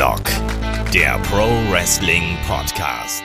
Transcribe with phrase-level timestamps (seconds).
[0.00, 0.24] Headlock,
[0.94, 3.22] der Pro Wrestling Podcast.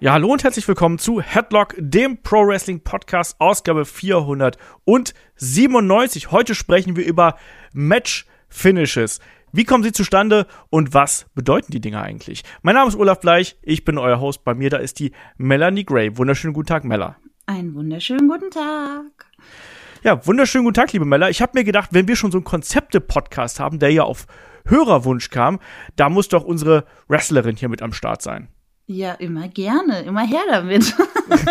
[0.00, 6.30] Ja, hallo und herzlich willkommen zu Headlock, dem Pro Wrestling Podcast, Ausgabe 497.
[6.30, 7.36] Heute sprechen wir über
[7.74, 9.20] Match Finishes.
[9.52, 12.44] Wie kommen sie zustande und was bedeuten die Dinge eigentlich?
[12.62, 14.42] Mein Name ist Olaf Bleich, ich bin euer Host.
[14.42, 16.16] Bei mir da ist die Melanie Gray.
[16.16, 17.16] Wunderschönen guten Tag, Mella.
[17.44, 19.26] Einen wunderschönen guten Tag.
[20.02, 21.28] Ja, wunderschönen guten Tag, liebe Mella.
[21.28, 24.26] Ich habe mir gedacht, wenn wir schon so einen Konzepte-Podcast haben, der ja auf
[24.64, 25.60] Hörerwunsch kam,
[25.96, 28.48] da muss doch unsere Wrestlerin hier mit am Start sein.
[28.86, 30.94] Ja, immer gerne, immer her damit.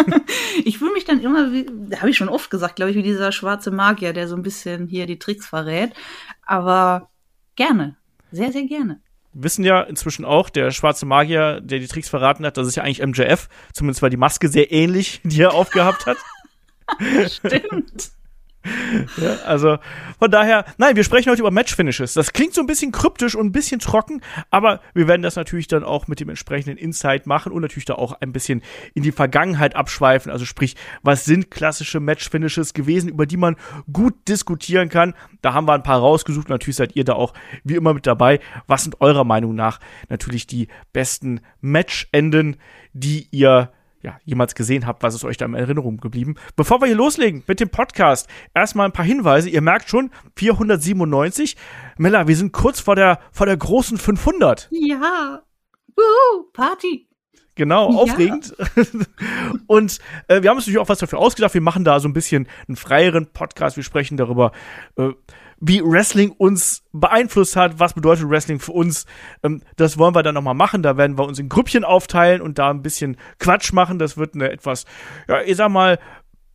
[0.65, 1.65] ich fühle mich dann immer, wie,
[1.97, 4.87] habe ich schon oft gesagt, glaube ich, wie dieser schwarze Magier, der so ein bisschen
[4.87, 5.93] hier die Tricks verrät.
[6.45, 7.09] Aber
[7.55, 7.95] gerne,
[8.31, 9.01] sehr, sehr gerne.
[9.33, 12.83] Wissen ja inzwischen auch, der schwarze Magier, der die Tricks verraten hat, das ist ja
[12.83, 16.17] eigentlich MJF, zumindest war die Maske sehr ähnlich, die er aufgehabt hat.
[17.31, 18.11] Stimmt.
[19.17, 19.77] Ja, also
[20.19, 22.13] von daher, nein, wir sprechen heute über Match-Finishes.
[22.13, 25.67] Das klingt so ein bisschen kryptisch und ein bisschen trocken, aber wir werden das natürlich
[25.67, 28.61] dann auch mit dem entsprechenden Insight machen und natürlich da auch ein bisschen
[28.93, 30.31] in die Vergangenheit abschweifen.
[30.31, 33.57] Also sprich, was sind klassische Match-Finishes gewesen, über die man
[33.91, 35.13] gut diskutieren kann.
[35.41, 36.49] Da haben wir ein paar rausgesucht.
[36.49, 38.39] Natürlich seid ihr da auch wie immer mit dabei.
[38.67, 42.57] Was sind eurer Meinung nach natürlich die besten Match-Enden,
[42.93, 43.71] die ihr
[44.03, 46.35] ja, jemals gesehen habt, was ist euch da in Erinnerung geblieben.
[46.55, 49.49] Bevor wir hier loslegen mit dem Podcast, erstmal ein paar Hinweise.
[49.49, 51.55] Ihr merkt schon, 497.
[51.97, 54.67] Mella, wir sind kurz vor der, vor der großen 500.
[54.71, 55.41] Ja.
[55.95, 57.07] Wuhu, Party.
[57.55, 57.97] Genau, ja.
[57.97, 58.55] aufregend.
[59.67, 61.53] Und äh, wir haben uns natürlich auch was dafür ausgedacht.
[61.53, 63.77] Wir machen da so ein bisschen einen freieren Podcast.
[63.77, 64.51] Wir sprechen darüber,
[64.97, 65.11] äh,
[65.65, 69.05] wie Wrestling uns beeinflusst hat, was bedeutet Wrestling für uns.
[69.43, 70.83] Ähm, das wollen wir dann nochmal machen.
[70.83, 73.97] Da werden wir uns in Grüppchen aufteilen und da ein bisschen Quatsch machen.
[73.97, 74.85] Das wird eine etwas,
[75.27, 75.99] ja, ich sag mal,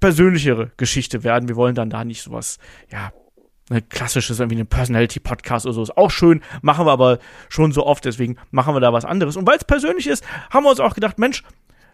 [0.00, 1.48] persönlichere Geschichte werden.
[1.48, 2.58] Wir wollen dann da nicht sowas,
[2.92, 3.12] ja,
[3.70, 5.82] eine klassisches, irgendwie ein Personality-Podcast oder so.
[5.82, 7.18] Ist auch schön, machen wir aber
[7.48, 9.36] schon so oft, deswegen machen wir da was anderes.
[9.36, 11.42] Und weil es persönlich ist, haben wir uns auch gedacht, Mensch,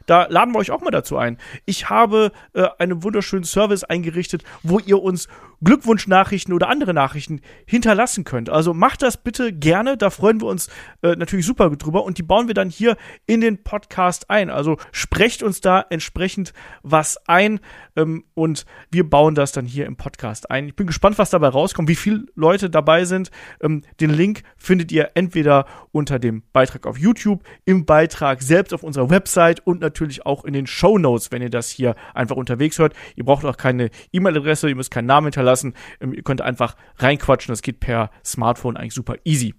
[0.07, 1.39] da laden wir euch auch mal dazu ein.
[1.65, 5.29] Ich habe äh, einen wunderschönen Service eingerichtet, wo ihr uns
[5.63, 8.51] Glückwunschnachrichten oder andere Nachrichten hinterlassen könnt.
[8.51, 10.69] Also macht das bitte gerne, da freuen wir uns
[11.03, 14.51] äh, natürlich super drüber und die bauen wir dann hier in den Podcast ein.
[14.51, 17.61] Also sprecht uns da entsprechend was ein
[17.97, 20.69] ähm, und wir bauen das dann hier im Podcast ein.
[20.69, 23.31] Ich bin gespannt, was dabei rauskommt, wie viele Leute dabei sind.
[23.63, 28.83] Ähm, den Link findet ihr entweder unter dem Beitrag auf YouTube, im Beitrag selbst auf
[28.83, 29.94] unserer Website und natürlich
[30.25, 32.95] auch in den Show Notes, wenn ihr das hier einfach unterwegs hört.
[33.17, 35.75] Ihr braucht auch keine E-Mail-Adresse, ihr müsst keinen Namen hinterlassen lassen.
[36.01, 39.55] Ähm, ihr könnt einfach reinquatschen, das geht per Smartphone eigentlich super easy.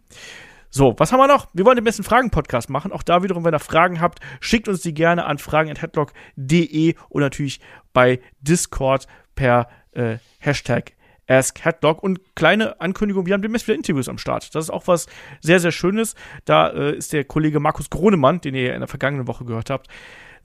[0.70, 1.48] So, was haben wir noch?
[1.54, 2.92] Wir wollen den besten Fragen-Podcast machen.
[2.92, 7.62] Auch da wiederum, wenn ihr Fragen habt, schickt uns die gerne an fragen.headlock.de und natürlich
[7.94, 10.92] bei Discord per äh, Hashtag
[11.28, 12.04] AskHeadlock.
[12.04, 14.54] Und kleine Ankündigung, wir haben demnächst wieder Interviews am Start.
[14.54, 15.08] Das ist auch was
[15.40, 16.14] sehr, sehr Schönes.
[16.44, 19.88] Da äh, ist der Kollege Markus Gronemann, den ihr in der vergangenen Woche gehört habt,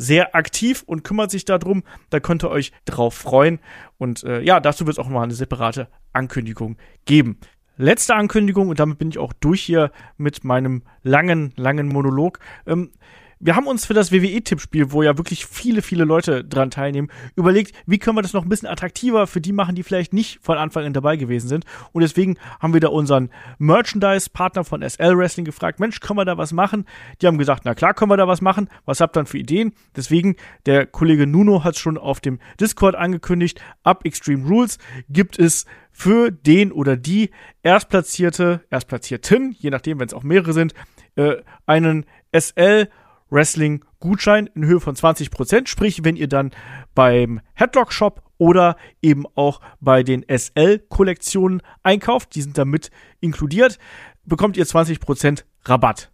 [0.00, 1.83] sehr aktiv und kümmert sich darum.
[2.09, 3.61] Da könnt ihr euch drauf freuen.
[3.99, 7.38] Und äh, ja, dazu wird es auch mal eine separate Ankündigung geben.
[7.77, 12.38] Letzte Ankündigung, und damit bin ich auch durch hier mit meinem langen, langen Monolog.
[12.66, 12.93] Ähm,
[13.41, 17.75] wir haben uns für das WWE-Tippspiel, wo ja wirklich viele, viele Leute dran teilnehmen, überlegt,
[17.87, 20.59] wie können wir das noch ein bisschen attraktiver für die machen, die vielleicht nicht von
[20.59, 21.65] Anfang an dabei gewesen sind.
[21.93, 26.37] Und deswegen haben wir da unseren Merchandise-Partner von SL Wrestling gefragt, Mensch, können wir da
[26.37, 26.84] was machen?
[27.23, 28.69] Die haben gesagt, na klar, können wir da was machen.
[28.84, 29.73] Was habt ihr dann für Ideen?
[29.97, 30.37] Deswegen,
[30.67, 34.77] der Kollege Nuno hat es schon auf dem Discord angekündigt, ab Extreme Rules
[35.09, 37.31] gibt es für den oder die
[37.62, 40.75] Erstplatzierte, Erstplatzierten, je nachdem, wenn es auch mehrere sind,
[41.17, 41.37] äh,
[41.67, 42.89] einen SL
[43.31, 45.67] Wrestling-Gutschein in Höhe von 20%.
[45.67, 46.51] Sprich, wenn ihr dann
[46.95, 53.79] beim Headlock Shop oder eben auch bei den SL-Kollektionen einkauft, die sind damit inkludiert,
[54.25, 56.11] bekommt ihr 20% Rabatt.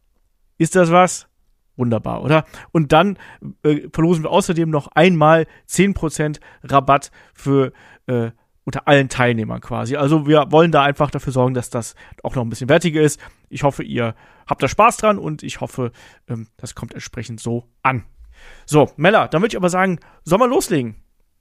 [0.59, 1.29] Ist das was?
[1.77, 2.47] Wunderbar, oder?
[2.73, 3.19] Und dann
[3.63, 7.73] äh, verlosen wir außerdem noch einmal 10% Rabatt für
[8.07, 8.31] äh,
[8.67, 9.97] unter allen Teilnehmern quasi.
[9.97, 13.21] Also wir wollen da einfach dafür sorgen, dass das auch noch ein bisschen wertiger ist.
[13.49, 14.15] Ich hoffe, ihr
[14.47, 15.93] habt da Spaß dran und ich hoffe,
[16.29, 18.05] ähm, das kommt entsprechend so an.
[18.67, 20.97] So, Mella, dann würde ich aber sagen, soll mal loslegen?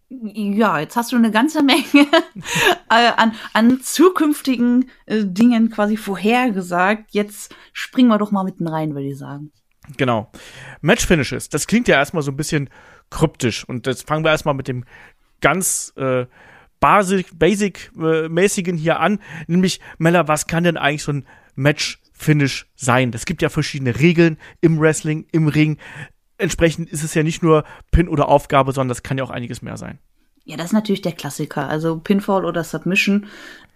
[0.09, 1.83] Ja, jetzt hast du eine ganze Menge
[2.91, 7.11] äh, an, an zukünftigen äh, Dingen quasi vorhergesagt.
[7.11, 9.51] Jetzt springen wir doch mal mitten rein, würde ich sagen.
[9.97, 10.31] Genau.
[10.81, 12.69] Match Finishes, das klingt ja erstmal so ein bisschen
[13.09, 13.67] kryptisch.
[13.67, 14.85] Und jetzt fangen wir erstmal mit dem
[15.41, 16.27] ganz äh,
[16.79, 21.25] Basic-mäßigen hier an, nämlich, Mella, was kann denn eigentlich so ein
[21.55, 23.11] Match-Finish sein?
[23.13, 25.77] Es gibt ja verschiedene Regeln im Wrestling, im Ring.
[26.37, 29.61] Entsprechend ist es ja nicht nur Pin oder Aufgabe, sondern das kann ja auch einiges
[29.61, 29.99] mehr sein.
[30.43, 31.67] Ja, das ist natürlich der Klassiker.
[31.67, 33.27] Also Pinfall oder Submission,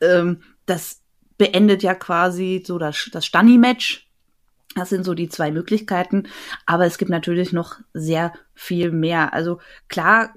[0.01, 1.01] ähm, das
[1.37, 4.05] beendet ja quasi so das, das Stunny-Match.
[4.75, 6.27] Das sind so die zwei Möglichkeiten,
[6.67, 9.33] aber es gibt natürlich noch sehr viel mehr.
[9.33, 10.31] Also klar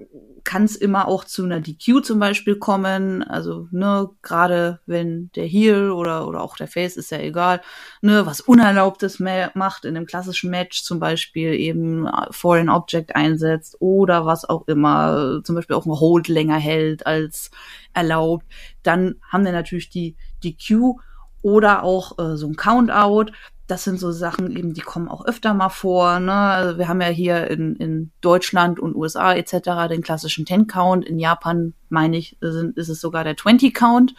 [0.45, 3.23] kann es immer auch zu einer DQ zum Beispiel kommen.
[3.23, 7.61] Also ne, gerade wenn der Heel oder oder auch der Face ist ja egal,
[8.01, 14.27] ne, was Unerlaubtes macht in einem klassischen Match zum Beispiel eben Foreign Object einsetzt oder
[14.27, 17.51] was auch immer, zum Beispiel auch ein Hold länger hält als
[17.95, 18.47] erlaubt,
[18.83, 20.97] dann haben wir natürlich die DQ
[21.43, 23.33] oder auch äh, so ein Countout
[23.73, 26.21] das sind so Sachen eben, die kommen auch öfter mal vor.
[26.21, 26.35] Ne?
[26.35, 29.89] Also wir haben ja hier in, in Deutschland und USA etc.
[29.89, 31.07] den klassischen Ten Count.
[31.07, 34.15] In Japan, meine ich, sind, ist es sogar der 20 Count,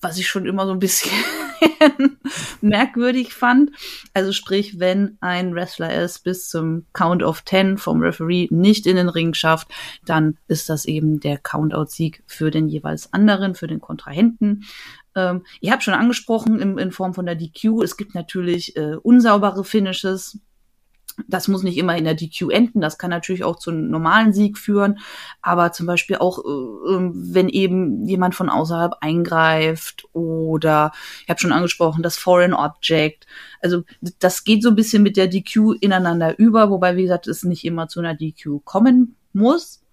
[0.00, 1.10] was ich schon immer so ein bisschen
[2.60, 3.72] merkwürdig fand.
[4.14, 8.94] Also sprich, wenn ein Wrestler es bis zum Count of 10 vom Referee nicht in
[8.94, 9.66] den Ring schafft,
[10.06, 14.62] dann ist das eben der Countout-Sieg für den jeweils anderen, für den Kontrahenten.
[15.14, 18.96] Ähm, ihr habt schon angesprochen in, in Form von der DQ, es gibt natürlich äh,
[18.96, 20.38] unsaubere Finishes.
[21.28, 24.32] Das muss nicht immer in der DQ enden, das kann natürlich auch zu einem normalen
[24.32, 24.98] Sieg führen,
[25.42, 30.92] aber zum Beispiel auch, äh, ähm, wenn eben jemand von außerhalb eingreift oder,
[31.22, 33.26] ich habe schon angesprochen, das Foreign Object.
[33.60, 33.82] Also
[34.20, 37.66] das geht so ein bisschen mit der DQ ineinander über, wobei, wie gesagt, es nicht
[37.66, 39.84] immer zu einer DQ kommen muss.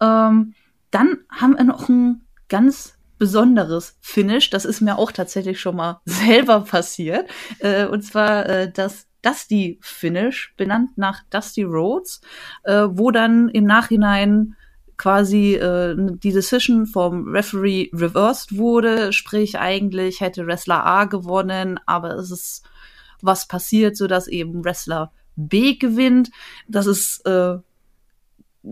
[0.00, 0.54] Ähm,
[0.90, 4.50] dann haben wir noch ein ganz besonderes Finish.
[4.50, 7.28] Das ist mir auch tatsächlich schon mal selber passiert.
[7.58, 12.20] Äh, und zwar äh, das Dusty Finish, benannt nach Dusty Rhodes,
[12.64, 14.54] äh, wo dann im Nachhinein
[14.96, 22.14] quasi äh, die Decision vom Referee reversed wurde, sprich eigentlich hätte Wrestler A gewonnen, aber
[22.14, 22.64] es ist
[23.20, 26.30] was passiert, so dass eben Wrestler B gewinnt.
[26.68, 27.58] Das ist äh,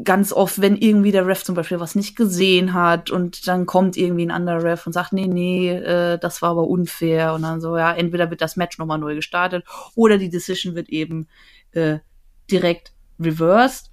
[0.03, 3.97] ganz oft, wenn irgendwie der Ref zum Beispiel was nicht gesehen hat und dann kommt
[3.97, 7.61] irgendwie ein anderer Ref und sagt, nee, nee, äh, das war aber unfair und dann
[7.61, 9.65] so, ja, entweder wird das Match nochmal neu gestartet
[9.95, 11.29] oder die Decision wird eben
[11.73, 11.99] äh,
[12.51, 13.91] direkt reversed.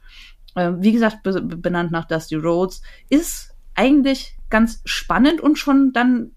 [0.55, 6.31] Äh, wie gesagt, be benannt nach Dusty Rhodes, ist eigentlich ganz spannend und schon dann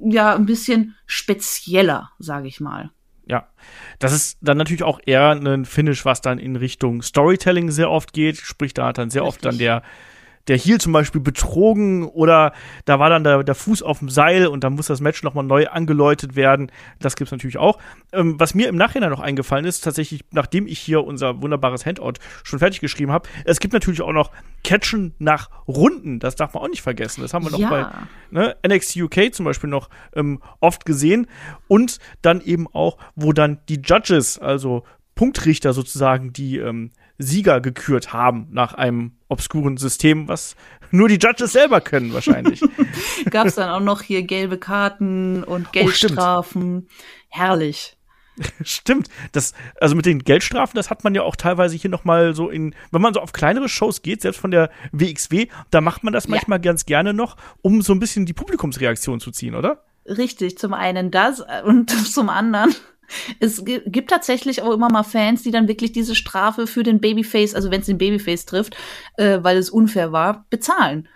[0.00, 2.90] ja ein bisschen spezieller, sage ich mal.
[3.26, 3.48] Ja,
[3.98, 8.12] das ist dann natürlich auch eher ein Finish, was dann in Richtung Storytelling sehr oft
[8.12, 8.36] geht.
[8.38, 9.36] Sprich, da hat dann sehr Richtig.
[9.36, 9.82] oft dann der
[10.48, 12.52] der Heel zum Beispiel betrogen oder
[12.84, 15.44] da war dann der, der Fuß auf dem Seil und dann muss das Match nochmal
[15.44, 16.72] neu angeläutet werden.
[16.98, 17.78] Das gibt's natürlich auch.
[18.12, 22.14] Ähm, was mir im Nachhinein noch eingefallen ist, tatsächlich, nachdem ich hier unser wunderbares Handout
[22.42, 24.30] schon fertig geschrieben habe, es gibt natürlich auch noch
[24.64, 26.18] Catchen nach Runden.
[26.18, 27.22] Das darf man auch nicht vergessen.
[27.22, 27.68] Das haben wir noch ja.
[27.70, 27.86] bei
[28.30, 31.26] ne, NXT UK zum Beispiel noch ähm, oft gesehen.
[31.68, 34.84] Und dann eben auch, wo dann die Judges, also
[35.14, 36.90] Punktrichter sozusagen, die ähm,
[37.22, 40.56] Sieger gekürt haben nach einem obskuren System, was
[40.90, 42.60] nur die Judges selber können wahrscheinlich.
[43.30, 46.86] Gab es dann auch noch hier gelbe Karten und oh, Geldstrafen.
[46.86, 46.92] Oh,
[47.28, 47.96] Herrlich.
[48.62, 49.08] Stimmt.
[49.32, 52.74] Das, also mit den Geldstrafen, das hat man ja auch teilweise hier nochmal so in,
[52.90, 56.28] wenn man so auf kleinere Shows geht, selbst von der WXW, da macht man das
[56.28, 56.62] manchmal ja.
[56.62, 59.84] ganz gerne noch, um so ein bisschen die Publikumsreaktion zu ziehen, oder?
[60.06, 62.74] Richtig, zum einen das und zum anderen
[63.40, 67.54] es gibt tatsächlich auch immer mal Fans, die dann wirklich diese Strafe für den Babyface,
[67.54, 68.76] also wenn es den Babyface trifft,
[69.16, 71.08] äh, weil es unfair war, bezahlen.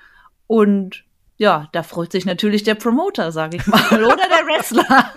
[0.46, 1.04] Und
[1.38, 5.12] ja, da freut sich natürlich der Promoter, sag ich mal, oder der Wrestler.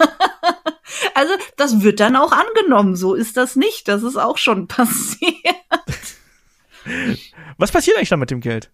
[1.14, 2.96] also das wird dann auch angenommen.
[2.96, 3.88] So ist das nicht.
[3.88, 5.56] Das ist auch schon passiert.
[7.58, 8.72] Was passiert eigentlich dann mit dem Geld?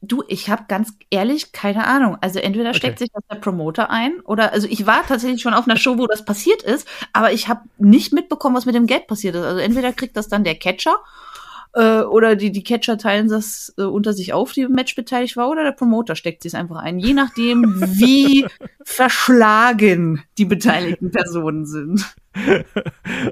[0.00, 2.16] Du, ich habe ganz ehrlich keine Ahnung.
[2.20, 3.04] Also entweder steckt okay.
[3.04, 6.06] sich das der Promoter ein oder also ich war tatsächlich schon auf einer Show, wo
[6.06, 9.44] das passiert ist, aber ich habe nicht mitbekommen, was mit dem Geld passiert ist.
[9.44, 10.96] Also entweder kriegt das dann der Catcher
[11.74, 15.36] äh, oder die, die Catcher teilen das äh, unter sich auf, die im Match beteiligt
[15.36, 18.46] war, oder der Promoter steckt sich einfach ein, je nachdem, wie
[18.84, 22.14] verschlagen die beteiligten Personen sind.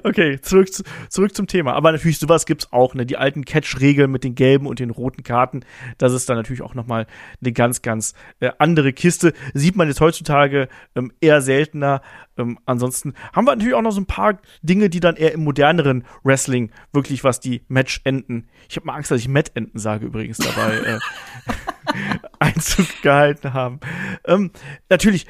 [0.03, 0.69] okay, zurück,
[1.09, 1.75] zurück zum Thema.
[1.75, 3.07] Aber natürlich, sowas gibt's auch, ne?
[3.07, 5.61] Die alten Catch-Regeln mit den gelben und den roten Karten.
[5.99, 7.07] Das ist dann natürlich auch nochmal
[7.41, 9.33] eine ganz, ganz äh, andere Kiste.
[9.55, 12.03] Sieht man jetzt heutzutage ähm, eher seltener.
[12.37, 15.45] Ähm, ansonsten haben wir natürlich auch noch so ein paar Dinge, die dann eher im
[15.45, 18.49] moderneren Wrestling wirklich, was die Match-Enden.
[18.69, 20.77] Ich habe mal Angst, dass ich Matt-Enden sage übrigens dabei.
[20.79, 20.99] äh,
[22.39, 23.81] Einzug gehalten haben.
[24.25, 24.51] Ähm,
[24.89, 25.27] natürlich,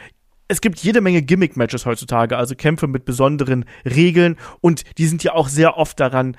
[0.49, 5.35] es gibt jede Menge Gimmick-Matches heutzutage, also Kämpfe mit besonderen Regeln und die sind ja
[5.35, 6.37] auch sehr oft daran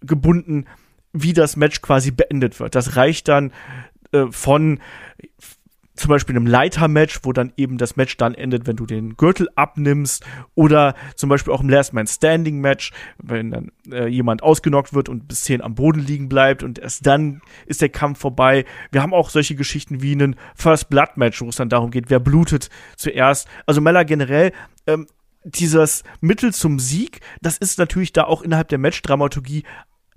[0.00, 0.64] gebunden,
[1.12, 2.74] wie das Match quasi beendet wird.
[2.74, 3.52] Das reicht dann
[4.12, 4.80] äh, von
[6.02, 9.48] zum Beispiel einem Leiter-Match, wo dann eben das Match dann endet, wenn du den Gürtel
[9.54, 10.24] abnimmst,
[10.56, 12.92] oder zum Beispiel auch im Last Man Standing Match,
[13.22, 17.06] wenn dann äh, jemand ausgenockt wird und bis zehn am Boden liegen bleibt und erst
[17.06, 18.64] dann ist der Kampf vorbei.
[18.90, 22.10] Wir haben auch solche Geschichten wie einen First Blood Match, wo es dann darum geht,
[22.10, 23.46] wer blutet zuerst.
[23.66, 24.52] Also Mella generell
[24.88, 25.06] ähm,
[25.44, 29.62] dieses Mittel zum Sieg, das ist natürlich da auch innerhalb der Match-Dramaturgie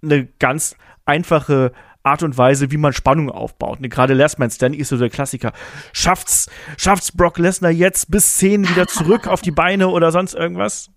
[0.02, 0.76] eine ganz
[1.06, 1.74] einfache
[2.06, 3.82] Art und Weise, wie man Spannung aufbaut.
[3.82, 5.54] Ne, Gerade Last Man Standing ist so der Klassiker.
[5.94, 6.48] Schafft's,
[6.78, 10.90] schafft's Brock Lesnar jetzt bis 10 wieder zurück auf die Beine oder sonst irgendwas?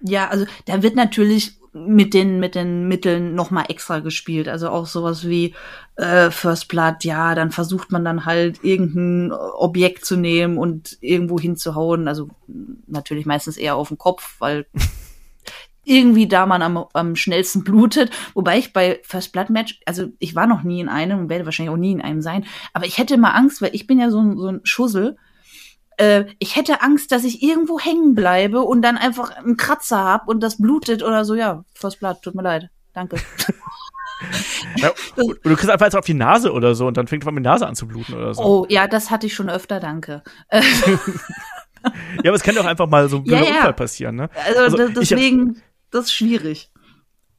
[0.00, 4.48] Ja, also da wird natürlich mit den mit den Mitteln noch mal extra gespielt.
[4.48, 5.54] Also auch sowas wie
[5.96, 11.38] äh, First Blood, ja, dann versucht man dann halt irgendein Objekt zu nehmen und irgendwo
[11.38, 12.06] hinzuhauen.
[12.06, 12.28] Also
[12.86, 14.66] natürlich meistens eher auf den Kopf, weil
[15.84, 18.10] irgendwie da man am, am schnellsten blutet.
[18.34, 21.44] Wobei ich bei First Blood Match, also ich war noch nie in einem und werde
[21.44, 24.10] wahrscheinlich auch nie in einem sein, aber ich hätte mal Angst, weil ich bin ja
[24.10, 25.16] so ein, so ein Schussel.
[25.96, 30.26] Äh, ich hätte Angst, dass ich irgendwo hängen bleibe und dann einfach einen Kratzer hab
[30.28, 31.34] und das blutet oder so.
[31.34, 32.68] Ja, First Blood, tut mir leid.
[32.94, 33.16] Danke.
[34.76, 37.44] ja, du kriegst einfach jetzt auf die Nase oder so und dann fängt man mit
[37.44, 38.42] Nase an zu bluten oder so.
[38.42, 40.22] Oh, ja, das hatte ich schon öfter, danke.
[40.52, 40.60] ja,
[42.24, 43.48] aber es kann doch einfach mal so ein Ja, ja.
[43.48, 44.30] Unfall passieren, ne?
[44.46, 45.62] Also, Also, de- ich- deswegen,
[45.94, 46.70] das ist schwierig.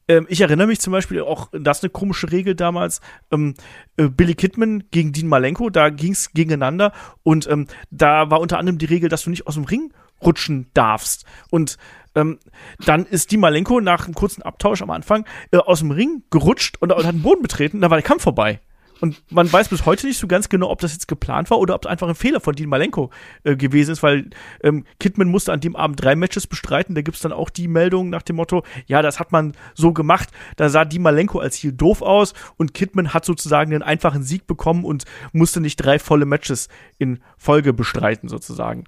[0.08, 3.54] Ähm, ich erinnere mich zum Beispiel auch, das ist eine komische Regel damals, ähm,
[3.96, 8.78] äh, Billy Kidman gegen Dean Malenko, da ging's gegeneinander und ähm, da war unter anderem
[8.78, 9.92] die Regel, dass du nicht aus dem Ring
[10.24, 11.26] rutschen darfst.
[11.50, 11.76] Und
[12.14, 12.38] ähm,
[12.84, 16.76] dann ist Dean Malenko nach einem kurzen Abtausch am Anfang äh, aus dem Ring gerutscht
[16.80, 18.60] und, und hat den Boden betreten, da war der Kampf vorbei.
[19.00, 21.74] Und man weiß bis heute nicht so ganz genau, ob das jetzt geplant war oder
[21.74, 23.10] ob es einfach ein Fehler von Dean Malenko
[23.44, 24.30] äh, gewesen ist, weil
[24.62, 26.94] ähm, Kidman musste an dem Abend drei Matches bestreiten.
[26.94, 30.30] Da gibt's dann auch die Meldung nach dem Motto, ja, das hat man so gemacht.
[30.56, 34.46] Da sah Dean Malenko als Heel doof aus und Kidman hat sozusagen einen einfachen Sieg
[34.46, 38.84] bekommen und musste nicht drei volle Matches in Folge bestreiten, sozusagen.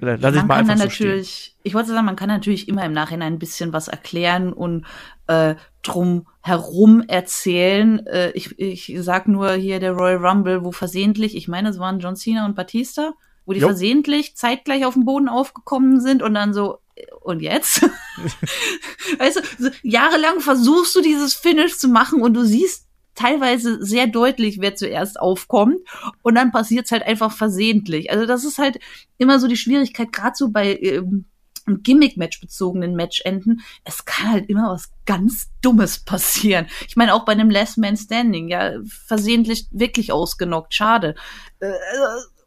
[0.00, 1.08] Äh, Lass ich mal kann einfach dann so stehen.
[1.08, 4.86] natürlich, ich wollte sagen, man kann natürlich immer im Nachhinein ein bisschen was erklären und
[5.26, 8.06] äh, drum herum erzählen.
[8.06, 12.00] Äh, ich, ich sag nur hier der Royal Rumble, wo versehentlich, ich meine, es waren
[12.00, 13.14] John Cena und Batista,
[13.46, 13.68] wo die Jo.
[13.68, 17.80] versehentlich zeitgleich auf dem Boden aufgekommen sind und dann so, äh, und jetzt?
[19.18, 24.60] weißt du, jahrelang versuchst du dieses Finish zu machen und du siehst teilweise sehr deutlich,
[24.60, 25.78] wer zuerst aufkommt
[26.20, 28.10] und dann passiert's halt einfach versehentlich.
[28.10, 28.80] Also das ist halt
[29.16, 31.24] immer so die Schwierigkeit, gerade so bei ähm,
[31.66, 36.66] Gimmick-Match bezogenen Matchenden, es kann halt immer was ganz Dummes passieren.
[36.88, 41.14] Ich meine, auch bei einem Last Man Standing, ja, versehentlich wirklich ausgenockt, schade.
[41.60, 41.72] Äh,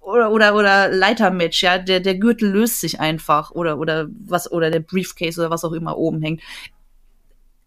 [0.01, 4.71] oder, oder, oder Leitermatch, ja, der, der Gürtel löst sich einfach oder, oder was, oder
[4.71, 6.41] der Briefcase oder was auch immer oben hängt.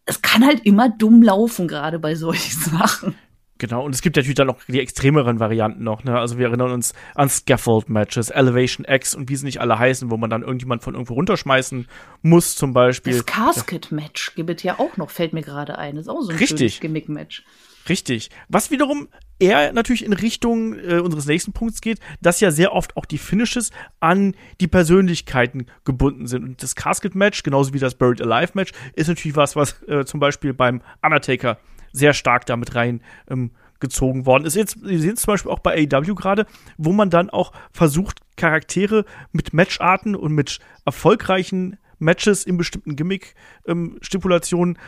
[0.06, 3.14] Es kann halt immer dumm laufen, gerade bei solchen Sachen.
[3.60, 6.18] Genau, und es gibt natürlich dann noch die extremeren Varianten noch, ne?
[6.18, 10.16] Also wir erinnern uns an Scaffold-Matches, Elevation X und wie sie nicht alle heißen, wo
[10.16, 11.86] man dann irgendjemand von irgendwo runterschmeißen
[12.22, 13.12] muss, zum Beispiel.
[13.12, 15.96] Das Casket-Match gibt es ja auch noch, fällt mir gerade ein.
[15.96, 16.80] Das ist auch so ein Richtig.
[16.80, 17.44] Gimmick-Match.
[17.86, 18.30] Richtig.
[18.48, 22.96] Was wiederum eher natürlich in Richtung äh, unseres nächsten Punkts geht, dass ja sehr oft
[22.96, 26.44] auch die Finishes an die Persönlichkeiten gebunden sind.
[26.44, 30.54] Und das Casket-Match, genauso wie das Buried Alive-Match, ist natürlich was, was äh, zum Beispiel
[30.54, 31.58] beim Undertaker
[31.92, 34.56] sehr stark damit rein ähm, gezogen worden ist.
[34.56, 38.20] Jetzt, wir sehen es zum Beispiel auch bei AEW gerade, wo man dann auch versucht,
[38.36, 44.78] Charaktere mit Matcharten und mit erfolgreichen Matches in bestimmten Gimmick-Stipulationen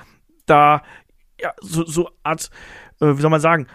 [0.46, 0.82] da
[1.40, 2.50] ja, so, so Art,
[3.00, 3.66] äh, wie soll man sagen,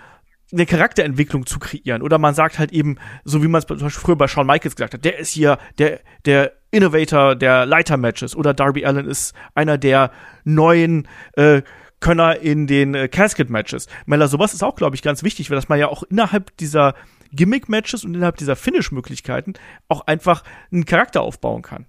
[0.52, 2.02] eine Charakterentwicklung zu kreieren.
[2.02, 4.76] Oder man sagt halt eben, so wie man es zum Beispiel früher bei Shawn Michaels
[4.76, 8.36] gesagt hat, der ist hier der, der Innovator der Leiter-Matches.
[8.36, 10.12] Oder Darby Allen ist einer der
[10.46, 11.64] neuen äh,
[12.00, 13.88] Könner in den äh, Casket-Matches.
[14.06, 16.94] Mella, sowas ist auch, glaube ich, ganz wichtig, weil dass man ja auch innerhalb dieser
[17.32, 19.54] Gimmick-Matches und innerhalb dieser Finish-Möglichkeiten
[19.88, 21.86] auch einfach einen Charakter aufbauen kann.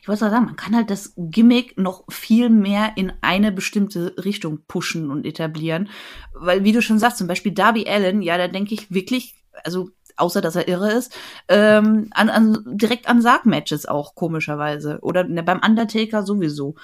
[0.00, 4.60] Ich wollte sagen, man kann halt das Gimmick noch viel mehr in eine bestimmte Richtung
[4.66, 5.88] pushen und etablieren.
[6.34, 9.90] Weil, wie du schon sagst, zum Beispiel Darby Allen, ja, da denke ich wirklich, also
[10.16, 11.16] außer dass er irre ist,
[11.48, 14.98] ähm, an, an, direkt an Sargmatches auch, komischerweise.
[15.02, 16.74] Oder ne, beim Undertaker sowieso.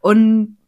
[0.00, 0.58] Und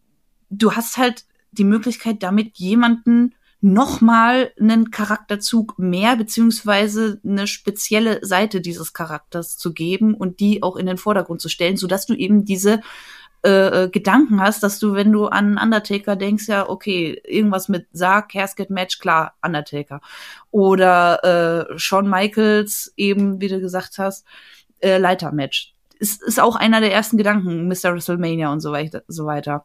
[0.50, 8.60] du hast halt die Möglichkeit, damit jemanden nochmal einen Charakterzug mehr beziehungsweise eine spezielle Seite
[8.60, 12.14] dieses Charakters zu geben und die auch in den Vordergrund zu stellen, so dass du
[12.14, 12.80] eben diese
[13.42, 18.30] äh, Gedanken hast, dass du, wenn du an Undertaker denkst, ja, okay, irgendwas mit Sarg,
[18.30, 20.00] Casket Match, klar, Undertaker.
[20.50, 24.26] Oder äh, Shawn Michaels, eben, wie du gesagt hast,
[24.80, 25.74] äh, Leitermatch.
[25.98, 27.94] Ist, ist auch einer der ersten Gedanken, Mr.
[27.94, 29.02] WrestleMania und so weiter.
[29.06, 29.64] So weiter.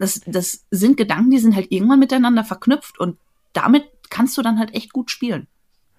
[0.00, 3.18] Das, das sind Gedanken, die sind halt irgendwann miteinander verknüpft und
[3.52, 5.46] damit kannst du dann halt echt gut spielen.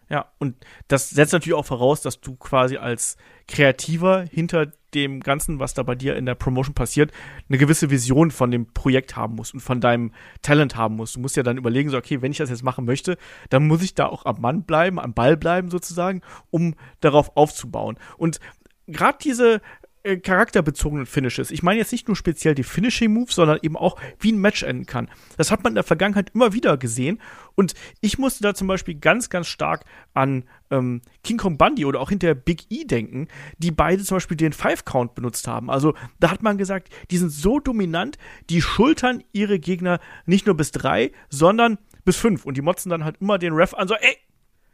[0.10, 0.58] Ja, und
[0.90, 3.16] das setzt natürlich auch voraus, dass du quasi als
[3.48, 7.12] Kreativer hinter dem Ganzen, was da bei dir in der Promotion passiert,
[7.48, 11.16] eine gewisse Vision von dem Projekt haben musst und von deinem Talent haben musst.
[11.16, 13.18] Du musst ja dann überlegen, so, okay, wenn ich das jetzt machen möchte,
[13.50, 17.98] dann muss ich da auch am Mann bleiben, am Ball bleiben sozusagen, um darauf aufzubauen.
[18.18, 18.42] Und
[18.88, 19.62] gerade diese
[20.04, 21.52] äh, charakterbezogenen Finishes.
[21.52, 24.64] Ich meine jetzt nicht nur speziell die Finishing Moves, sondern eben auch, wie ein Match
[24.64, 25.10] enden kann.
[25.38, 27.22] Das hat man in der Vergangenheit immer wieder gesehen.
[27.56, 32.00] Und ich musste da zum Beispiel ganz, ganz stark an ähm, King Kong Bundy oder
[32.00, 33.28] auch hinter Big E denken,
[33.58, 35.70] die beide zum Beispiel den Five Count benutzt haben.
[35.70, 38.18] Also da hat man gesagt, die sind so dominant,
[38.50, 42.46] die schultern ihre Gegner nicht nur bis drei, sondern bis fünf.
[42.46, 44.18] Und die motzen dann halt immer den Ref an, so, ey,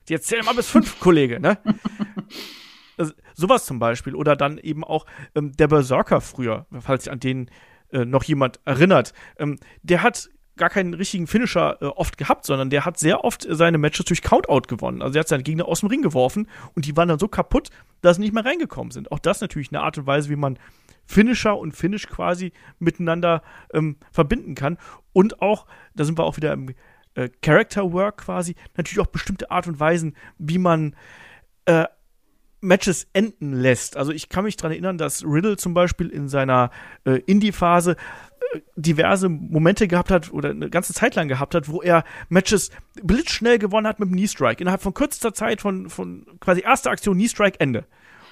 [0.08, 1.58] jetzt zähl mal bis fünf, Kollege, ne?
[2.98, 4.16] Also, sowas zum Beispiel.
[4.16, 7.50] Oder dann eben auch ähm, der Berserker früher, falls sich an den
[7.92, 9.14] äh, noch jemand erinnert.
[9.38, 13.48] Ähm, der hat gar keinen richtigen Finisher äh, oft gehabt, sondern der hat sehr oft
[13.50, 15.02] seine Matches durch Countout gewonnen.
[15.02, 17.70] Also er hat seine Gegner aus dem Ring geworfen und die waren dann so kaputt,
[18.02, 19.12] dass sie nicht mehr reingekommen sind.
[19.12, 20.60] Auch das natürlich eine Art und Weise, wie man
[21.06, 23.42] Finisher und Finish quasi miteinander
[23.74, 24.78] ähm, verbinden kann.
[25.14, 26.74] Und auch, da sind wir auch wieder im
[27.16, 30.96] äh, Character Work quasi, natürlich auch bestimmte Art und Weisen, wie man
[31.66, 31.86] äh,
[32.68, 33.98] Matches enden lässt.
[33.98, 36.70] Also ich kann mich daran erinnern, dass Riddle zum Beispiel in seiner
[37.06, 37.96] äh, Indie-Phase
[38.54, 42.70] äh, diverse Momente gehabt hat oder eine ganze Zeit lang gehabt hat, wo er Matches
[43.02, 44.62] blitzschnell gewonnen hat mit dem Knee-Strike.
[44.62, 47.86] Innerhalb von kürzester Zeit von, von quasi erster Aktion Knee-Strike Ende.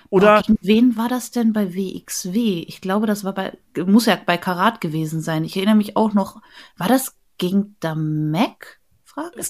[0.10, 2.64] Oder oh, wen war das denn bei WXW?
[2.68, 5.44] Ich glaube, das war bei, muss ja bei Karat gewesen sein.
[5.44, 6.42] Ich erinnere mich auch noch,
[6.78, 8.80] war das gegen Damek?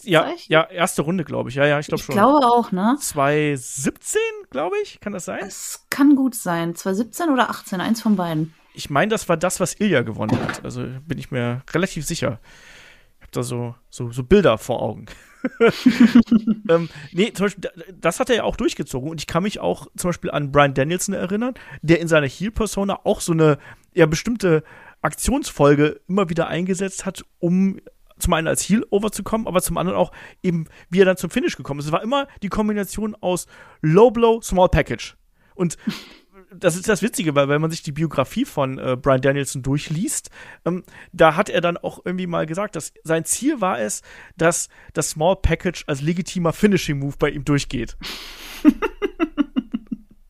[0.04, 1.56] Ja, ja, erste Runde, glaube ich.
[1.56, 2.14] Ja, ja, ich glaube schon.
[2.14, 2.98] Ich glaube auch, ne?
[3.00, 4.20] 2017,
[4.52, 5.40] glaube ich, kann das sein?
[5.42, 6.76] Es kann gut sein.
[6.76, 8.54] 2017 oder 18, eins von beiden.
[8.74, 10.64] Ich meine, das war das, was Ilya gewonnen hat.
[10.64, 12.40] Also bin ich mir relativ sicher.
[13.18, 15.06] Ich habe da so, so, so Bilder vor Augen.
[16.70, 19.88] ähm, nee, zum Beispiel, das hat er ja auch durchgezogen und ich kann mich auch
[19.96, 23.58] zum Beispiel an Brian Danielson erinnern, der in seiner Heal-Persona auch so eine
[23.94, 24.64] ja bestimmte
[25.02, 27.80] Aktionsfolge immer wieder eingesetzt hat, um
[28.18, 31.58] zum einen als Heal overzukommen, aber zum anderen auch eben, wie er dann zum Finish
[31.58, 31.88] gekommen ist.
[31.88, 33.48] Es war immer die Kombination aus
[33.82, 35.16] Low Blow, Small Package.
[35.56, 35.78] Und
[36.54, 40.30] das ist das Witzige, weil wenn man sich die Biografie von äh, Brian Danielson durchliest,
[40.66, 44.02] ähm, da hat er dann auch irgendwie mal gesagt, dass sein Ziel war es,
[44.38, 47.98] dass das Small Package als legitimer Finishing Move bei ihm durchgeht.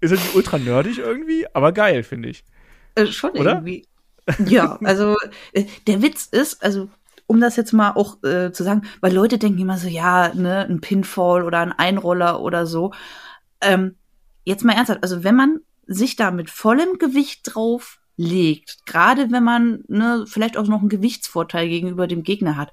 [0.02, 2.44] ist irgendwie ultra nerdig irgendwie, aber geil, finde ich.
[2.96, 3.54] Äh, schon Oder?
[3.54, 3.88] irgendwie.
[4.46, 5.16] Ja, also
[5.54, 6.90] äh, der Witz ist, also
[7.28, 10.66] um das jetzt mal auch äh, zu sagen, weil Leute denken immer so, ja, ne,
[10.70, 12.94] ein Pinfall oder ein Einroller oder so.
[13.62, 13.96] Ähm,
[14.44, 19.44] jetzt mal ernsthaft, also wenn man sich da mit vollem Gewicht drauf legt, gerade wenn
[19.44, 22.72] man ne, vielleicht auch noch einen Gewichtsvorteil gegenüber dem Gegner hat,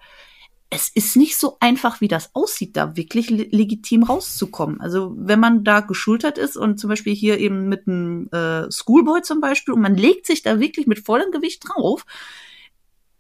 [0.75, 4.81] es ist nicht so einfach, wie das aussieht, da wirklich legitim rauszukommen.
[4.81, 9.21] Also wenn man da geschultert ist und zum Beispiel hier eben mit einem äh, Schoolboy
[9.21, 12.07] zum Beispiel und man legt sich da wirklich mit vollem Gewicht drauf,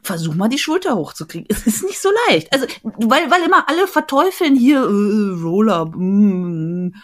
[0.02, 1.46] versuch mal die Schulter hochzukriegen.
[1.50, 2.52] Es ist nicht so leicht.
[2.52, 5.86] Also, weil, weil immer alle verteufeln hier, äh, Roller.
[5.86, 6.94] Mm,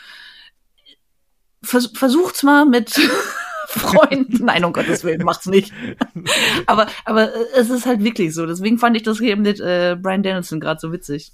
[1.62, 2.90] vers versucht's mal mit
[3.68, 4.44] Freunden.
[4.44, 5.72] Nein, um Gottes Willen, macht's nicht.
[6.66, 8.46] aber, aber äh, es ist halt wirklich so.
[8.46, 11.32] Deswegen fand ich das hier mit äh, Brian Danielson gerade so witzig.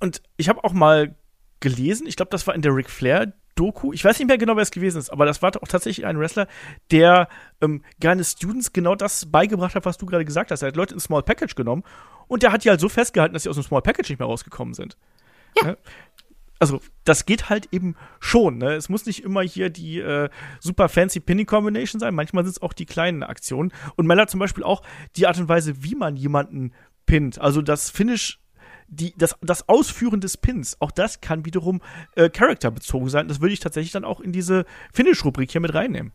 [0.00, 1.16] Und ich habe auch mal
[1.60, 3.92] gelesen, ich glaube, das war in der Ric Flair Doku.
[3.92, 6.18] Ich weiß nicht mehr genau, wer es gewesen ist, aber das war auch tatsächlich ein
[6.18, 6.48] Wrestler,
[6.90, 7.28] der
[7.60, 10.62] ähm, gerne Students genau das beigebracht hat, was du gerade gesagt hast.
[10.62, 11.84] Er hat Leute in Small Package genommen
[12.26, 14.28] und der hat die halt so festgehalten, dass sie aus dem Small Package nicht mehr
[14.28, 14.96] rausgekommen sind.
[15.56, 15.68] Ja.
[15.68, 15.76] ja?
[16.60, 18.58] Also, das geht halt eben schon.
[18.58, 18.74] Ne?
[18.74, 22.14] Es muss nicht immer hier die äh, super fancy Pinning Combination sein.
[22.14, 23.72] Manchmal sind es auch die kleinen Aktionen.
[23.96, 24.82] Und Mel hat zum Beispiel auch
[25.16, 26.72] die Art und Weise, wie man jemanden
[27.06, 27.38] pinnt.
[27.40, 28.40] Also das Finish
[28.88, 31.80] die, das, das Ausführen des Pins, auch das kann wiederum
[32.14, 33.28] äh, charakterbezogen sein.
[33.28, 36.12] Das würde ich tatsächlich dann auch in diese Finish-Rubrik hier mit reinnehmen.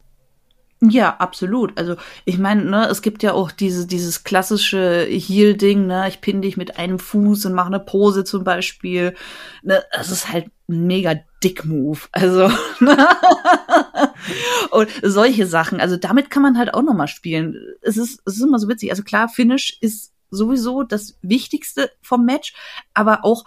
[0.82, 1.78] Ja, absolut.
[1.78, 6.40] Also ich meine, ne, es gibt ja auch diese, dieses klassische Heal-Ding, ne, ich pinne
[6.40, 9.14] dich mit einem Fuß und mache eine Pose zum Beispiel.
[9.62, 12.00] Ne, das ist halt ein mega Dick-Move.
[12.14, 12.50] Also
[14.72, 15.82] und solche Sachen.
[15.82, 17.58] Also damit kann man halt auch noch mal spielen.
[17.82, 18.90] Es ist, es ist immer so witzig.
[18.92, 22.54] Also klar, Finish ist sowieso das Wichtigste vom Match,
[22.94, 23.46] aber auch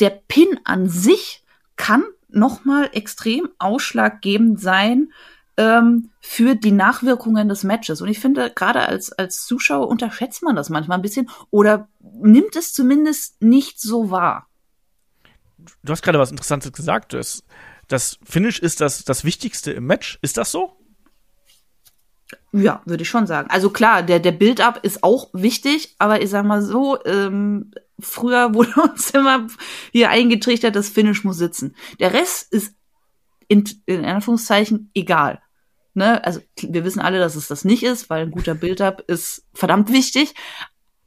[0.00, 1.44] der Pin an sich
[1.76, 5.12] kann nochmal extrem ausschlaggebend sein
[5.56, 8.00] ähm, für die Nachwirkungen des Matches.
[8.00, 12.56] Und ich finde, gerade als, als Zuschauer unterschätzt man das manchmal ein bisschen oder nimmt
[12.56, 14.48] es zumindest nicht so wahr.
[15.82, 17.14] Du hast gerade was Interessantes gesagt.
[17.14, 20.18] Das, Finish ist das, das Wichtigste im Match.
[20.22, 20.76] Ist das so?
[22.52, 23.50] Ja, würde ich schon sagen.
[23.50, 28.54] Also klar, der, der Build-up ist auch wichtig, aber ich sag mal so, ähm, früher
[28.54, 29.46] wurde uns immer
[29.92, 31.74] hier eingetrichtert, das Finish muss sitzen.
[32.00, 32.74] Der Rest ist
[33.48, 35.40] in, in Anführungszeichen egal.
[35.94, 36.24] Ne?
[36.24, 39.92] Also wir wissen alle, dass es das nicht ist, weil ein guter Build-up ist verdammt
[39.92, 40.34] wichtig.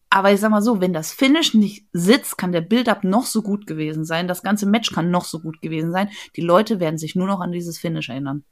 [0.10, 3.42] Aber ich sag mal so, wenn das Finish nicht sitzt, kann der Build-up noch so
[3.42, 4.30] gut gewesen sein.
[4.30, 6.10] Das ganze Match kann noch so gut gewesen sein.
[6.38, 8.46] Die Leute werden sich nur noch an dieses Finish erinnern.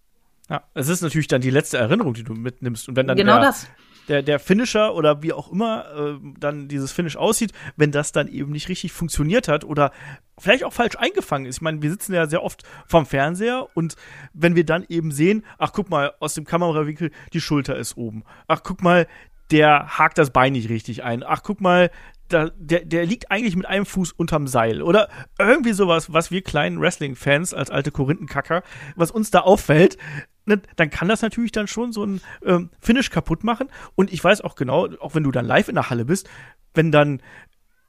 [0.49, 2.88] Ja, es ist natürlich dann die letzte Erinnerung, die du mitnimmst.
[2.88, 3.67] Und wenn dann genau der, das.
[4.08, 8.27] der, der Finisher oder wie auch immer äh, dann dieses Finish aussieht, wenn das dann
[8.27, 9.91] eben nicht richtig funktioniert hat oder
[10.38, 11.58] vielleicht auch falsch eingefangen ist.
[11.58, 13.95] Ich meine, wir sitzen ja sehr oft vom Fernseher und
[14.34, 18.23] wenn wir dann eben sehen, ach guck mal, aus dem Kamerawinkel, die Schulter ist oben.
[18.47, 19.08] Ach guck mal,
[19.51, 21.23] der hakt das Bein nicht richtig ein.
[21.23, 21.89] Ach guck mal,
[22.29, 24.81] da, der, der liegt eigentlich mit einem Fuß unterm Seil.
[24.81, 28.63] Oder irgendwie sowas, was wir kleinen Wrestling-Fans als alte Korinthenkacker,
[28.95, 29.97] was uns da auffällt,
[30.45, 33.69] dann kann das natürlich dann schon so ein ähm, Finish kaputt machen.
[33.95, 36.29] Und ich weiß auch genau, auch wenn du dann live in der Halle bist,
[36.73, 37.21] wenn dann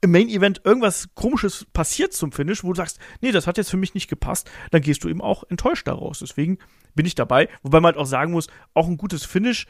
[0.01, 3.71] im Main Event irgendwas komisches passiert zum Finish, wo du sagst, nee, das hat jetzt
[3.71, 6.19] für mich nicht gepasst, dann gehst du eben auch enttäuscht daraus.
[6.21, 6.59] Deswegen
[6.95, 9.67] bin ich dabei, wobei man halt auch sagen muss, auch ein gutes Finish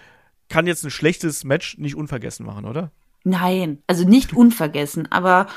[0.49, 2.93] kann jetzt ein schlechtes Match nicht unvergessen machen, oder?
[3.25, 5.49] Nein, also nicht unvergessen, aber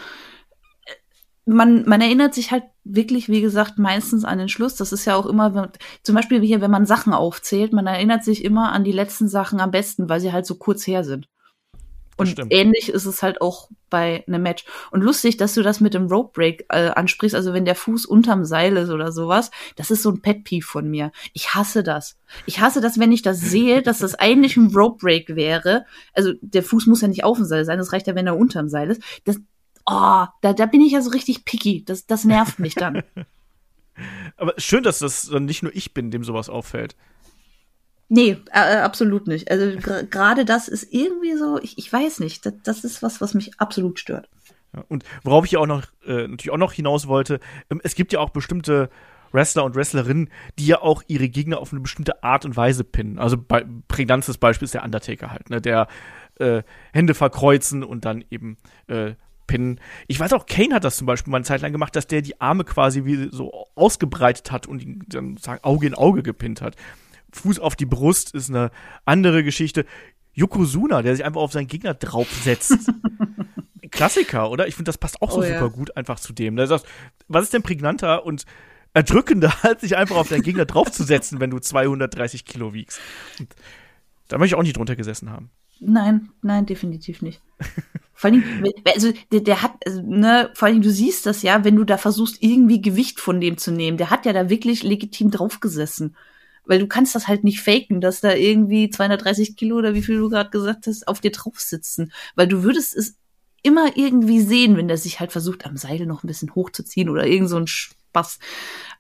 [1.50, 4.76] man, man erinnert sich halt wirklich, wie gesagt, meistens an den Schluss.
[4.76, 5.72] Das ist ja auch immer,
[6.04, 9.60] zum Beispiel hier, wenn man Sachen aufzählt, man erinnert sich immer an die letzten Sachen
[9.60, 11.28] am besten, weil sie halt so kurz her sind.
[12.20, 14.66] Und ähnlich ist es halt auch bei einem Match.
[14.92, 18.06] Und lustig, dass du das mit dem Rope Break äh, ansprichst, also wenn der Fuß
[18.06, 21.14] unterm Seil ist oder sowas, das ist so ein Pet Peeve von mir.
[21.32, 22.18] Ich hasse das.
[22.46, 25.86] Ich hasse das, wenn ich das sehe, dass das eigentlich ein Rope Break wäre.
[26.14, 28.38] Also der Fuß muss ja nicht auf dem Seil sein, das reicht ja, wenn er
[28.38, 29.02] unterm Seil ist.
[29.24, 29.38] Das,
[29.90, 31.84] oh, da, da bin ich ja so richtig picky.
[31.86, 33.04] Das, das nervt mich dann.
[34.38, 36.96] Aber schön, dass das dann nicht nur ich bin, dem sowas auffällt.
[38.08, 39.52] Nee, äh, absolut nicht.
[39.52, 39.78] Also
[40.10, 43.60] gerade das ist irgendwie so, ich, ich weiß nicht, das, das ist was, was mich
[43.60, 44.30] absolut stört.
[44.74, 48.14] Ja, und worauf ich auch noch äh, natürlich auch noch hinaus wollte, ähm, es gibt
[48.14, 48.90] ja auch bestimmte
[49.32, 53.20] Wrestler und Wrestlerinnen, die ja auch ihre Gegner auf eine bestimmte Art und Weise pinnen.
[53.20, 55.88] Also bei, prägnantes Beispiel ist der Undertaker halt, ne, der
[56.40, 58.58] äh, Hände verkreuzen und dann eben
[59.50, 59.82] pinnen.
[60.08, 62.22] Ich weiß auch, Kane hat das zum Beispiel mal eine Zeit lang gemacht, dass der
[62.22, 66.62] die Arme quasi wie so ausgebreitet hat und ihn dann sagen Auge in Auge gepinnt
[66.62, 66.76] hat.
[67.34, 68.70] Fuß auf die Brust ist eine
[69.06, 69.86] andere Geschichte.
[70.34, 72.92] Yokozuna, der sich einfach auf seinen Gegner draufsetzt.
[73.92, 74.68] Klassiker, oder?
[74.68, 75.60] Ich finde, das passt auch so Oh ja.
[75.60, 76.56] super gut einfach zu dem.
[76.68, 76.86] Sagt,
[77.28, 78.46] was ist denn prägnanter und
[78.94, 83.00] erdrückender, als sich einfach auf deinen Gegner draufzusetzen, wenn du 230 Kilo wiegst?
[83.40, 83.56] Und
[84.28, 85.50] da möchte ich auch nicht drunter gesessen haben.
[85.80, 87.42] Nein, nein, definitiv nicht.
[88.20, 91.78] Vor allem, also der, der hat, also, ne, vor allem du siehst das ja, wenn
[91.78, 93.98] du da versuchst, irgendwie Gewicht von dem zu nehmen.
[93.98, 96.18] Der hat ja da wirklich legitim draufgesessen.
[96.66, 100.18] Weil du kannst das halt nicht faken, dass da irgendwie 230 Kilo oder wie viel
[100.18, 102.12] du gerade gesagt hast, auf dir drauf sitzen.
[102.36, 103.16] Weil du würdest es
[103.64, 107.26] immer irgendwie sehen, wenn der sich halt versucht, am Seil noch ein bisschen hochzuziehen oder
[107.26, 108.40] irgend so ein Spaß.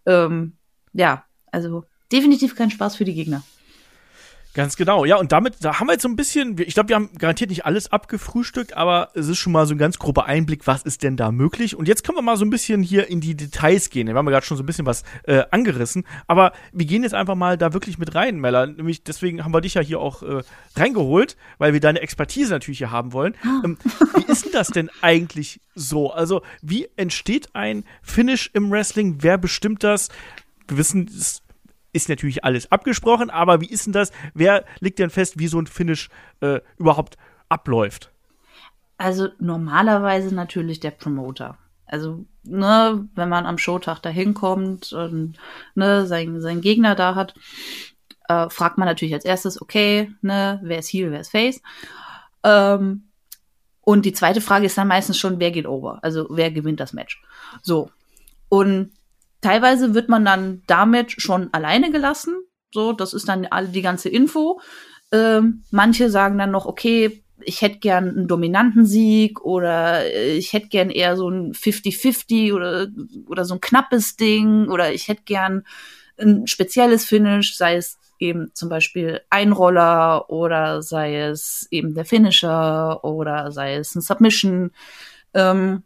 [0.05, 0.53] Ähm,
[0.93, 3.43] ja, also definitiv kein Spaß für die Gegner.
[4.55, 5.05] Ganz genau.
[5.05, 7.51] Ja, und damit, da haben wir jetzt so ein bisschen, ich glaube, wir haben garantiert
[7.51, 11.03] nicht alles abgefrühstückt, aber es ist schon mal so ein ganz grober Einblick, was ist
[11.03, 11.75] denn da möglich.
[11.75, 14.07] Und jetzt können wir mal so ein bisschen hier in die Details gehen.
[14.07, 17.13] Wir haben ja gerade schon so ein bisschen was äh, angerissen, aber wir gehen jetzt
[17.13, 18.65] einfach mal da wirklich mit rein, Mella.
[18.65, 20.41] Nämlich deswegen haben wir dich ja hier auch äh,
[20.75, 23.35] reingeholt, weil wir deine Expertise natürlich hier haben wollen.
[23.63, 23.77] Ähm,
[24.15, 26.11] wie ist denn das denn eigentlich so?
[26.11, 29.17] Also, wie entsteht ein Finish im Wrestling?
[29.19, 30.09] Wer bestimmt das?
[30.67, 31.43] Wir wissen, es
[31.93, 34.11] ist natürlich alles abgesprochen, aber wie ist denn das?
[34.33, 36.09] Wer legt denn fest, wie so ein Finish
[36.41, 37.17] äh, überhaupt
[37.49, 38.11] abläuft?
[38.97, 41.57] Also normalerweise natürlich der Promoter.
[41.85, 45.37] Also, ne, wenn man am Showtag da hinkommt und
[45.73, 47.33] ne, seinen sein Gegner da hat,
[48.27, 51.61] äh, fragt man natürlich als erstes, okay, ne, wer ist Heel, wer ist Face?
[52.43, 53.09] Ähm,
[53.81, 55.99] und die zweite Frage ist dann meistens schon, wer geht over?
[56.03, 57.21] Also wer gewinnt das Match?
[57.63, 57.89] So.
[58.49, 58.91] Und
[59.41, 62.35] teilweise wird man dann damit schon alleine gelassen.
[62.73, 64.61] So, das ist dann alle die ganze Info.
[65.11, 70.53] Ähm, manche sagen dann noch, okay, ich hätte gern einen dominanten Sieg oder äh, ich
[70.53, 72.87] hätte gern eher so ein 50-50 oder,
[73.27, 75.63] oder so ein knappes Ding oder ich hätte gern
[76.19, 83.03] ein spezielles Finish, sei es eben zum Beispiel Einroller oder sei es eben der Finisher
[83.03, 84.71] oder sei es ein Submission.
[85.33, 85.83] Ähm,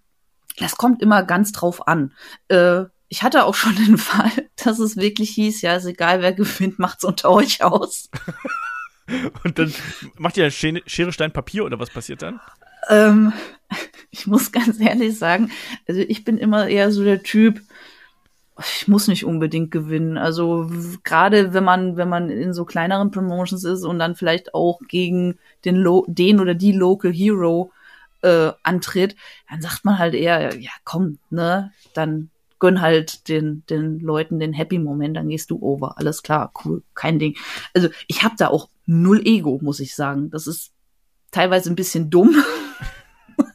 [0.57, 2.13] das kommt immer ganz drauf an.
[2.47, 6.33] Äh, ich hatte auch schon den Fall, dass es wirklich hieß, ja, ist egal, wer
[6.33, 8.09] gewinnt, macht's unter euch aus.
[9.43, 9.71] Und dann
[10.17, 12.39] macht ihr Schere, Stein, Papier oder was passiert dann?
[12.89, 13.31] Ähm,
[14.09, 15.51] ich muss ganz ehrlich sagen,
[15.87, 17.61] also ich bin immer eher so der Typ,
[18.57, 20.17] ich muss nicht unbedingt gewinnen.
[20.17, 20.71] Also
[21.03, 25.37] gerade wenn man, wenn man in so kleineren Promotions ist und dann vielleicht auch gegen
[25.65, 27.71] den, Lo den oder die Local Hero
[28.23, 29.15] äh, antritt,
[29.49, 32.31] dann sagt man halt eher, ja komm, ne, dann
[32.63, 35.97] gönn halt den, den Leuten den Happy-Moment, dann gehst du over.
[35.97, 37.35] Alles klar, cool, kein Ding.
[37.73, 40.29] Also ich habe da auch null Ego, muss ich sagen.
[40.29, 40.71] Das ist
[41.29, 42.41] teilweise ein bisschen dumm.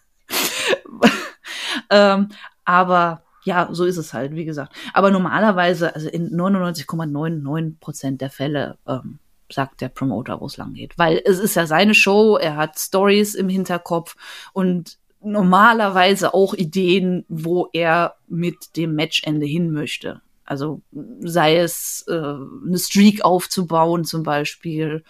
[1.91, 2.29] ähm,
[2.67, 4.75] aber ja, so ist es halt, wie gesagt.
[4.93, 10.75] Aber normalerweise, also in 99,99 Prozent der Fälle, ähm, sagt der Promoter, wo es lang
[10.75, 10.99] geht.
[10.99, 14.17] Weil es ist ja seine Show, er hat Stories im Hinterkopf
[14.53, 20.21] und normalerweise auch Ideen, wo er mit dem Matchende hin möchte.
[20.45, 20.81] Also
[21.21, 25.05] sei es äh, eine Streak aufzubauen zum Beispiel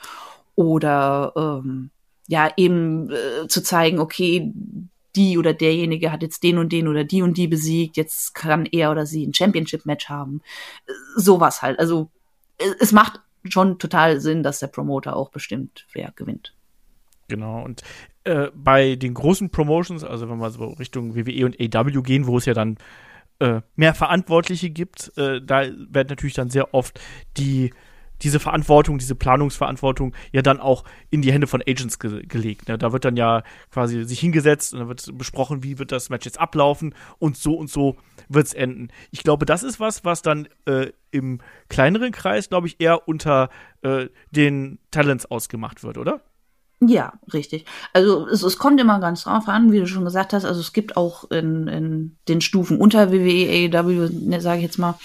[0.56, 1.90] oder ähm,
[2.26, 4.52] ja eben äh, zu zeigen, okay,
[5.14, 8.66] die oder derjenige hat jetzt den und den oder die und die besiegt, jetzt kann
[8.66, 10.42] er oder sie ein Championship-Match haben.
[11.16, 11.78] Sowas halt.
[11.78, 12.10] Also
[12.80, 16.54] es macht schon total Sinn, dass der Promoter auch bestimmt, wer gewinnt.
[17.28, 17.82] Genau, und
[18.24, 22.38] äh, bei den großen Promotions, also wenn wir so Richtung WWE und AW gehen, wo
[22.38, 22.78] es ja dann
[23.38, 26.98] äh, mehr Verantwortliche gibt, äh, da wird natürlich dann sehr oft
[27.36, 27.70] die
[28.22, 32.68] diese Verantwortung, diese Planungsverantwortung ja dann auch in die Hände von Agents ge gelegt.
[32.68, 32.76] Ne?
[32.76, 36.26] Da wird dann ja quasi sich hingesetzt und dann wird besprochen, wie wird das Match
[36.26, 37.96] jetzt ablaufen und so und so
[38.28, 38.88] wird es enden.
[39.10, 43.50] Ich glaube, das ist was, was dann äh, im kleineren Kreis, glaube ich, eher unter
[43.82, 46.20] äh, den Talents ausgemacht wird, oder?
[46.80, 47.64] Ja, richtig.
[47.92, 50.44] Also es, es kommt immer ganz drauf an, wie du schon gesagt hast.
[50.44, 54.78] Also es gibt auch in, in den Stufen unter WWE, AEW, ne, sage ich jetzt
[54.78, 54.96] mal,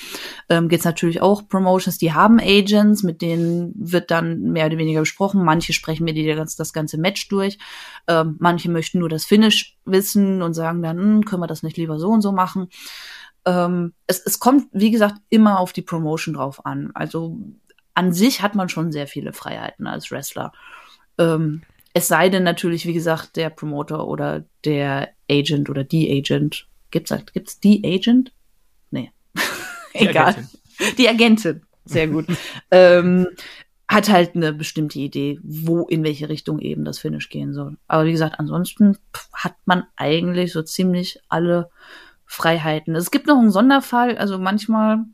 [0.49, 4.77] ähm, gibt es natürlich auch Promotions, die haben Agents, mit denen wird dann mehr oder
[4.77, 5.43] weniger besprochen.
[5.43, 7.57] Manche sprechen mir die das, das ganze Match durch.
[8.07, 11.77] Ähm, manche möchten nur das Finish wissen und sagen dann, hm, können wir das nicht
[11.77, 12.67] lieber so und so machen.
[13.45, 16.91] Ähm, es, es kommt, wie gesagt, immer auf die Promotion drauf an.
[16.93, 17.39] Also
[17.95, 20.51] an sich hat man schon sehr viele Freiheiten als Wrestler.
[21.17, 21.61] Ähm,
[21.93, 26.67] es sei denn natürlich, wie gesagt, der Promoter oder der Agent oder die Agent.
[26.91, 28.33] Gibt's, gibt's die Agent?
[28.91, 29.11] Nee.
[29.93, 30.29] Die Egal.
[30.29, 30.49] Agentin.
[30.97, 31.61] Die Agentin.
[31.85, 32.25] Sehr gut.
[32.71, 33.27] ähm,
[33.87, 37.77] hat halt eine bestimmte Idee, wo, in welche Richtung eben das Finish gehen soll.
[37.87, 38.97] Aber wie gesagt, ansonsten
[39.33, 41.69] hat man eigentlich so ziemlich alle
[42.25, 42.95] Freiheiten.
[42.95, 45.05] Es gibt noch einen Sonderfall, also manchmal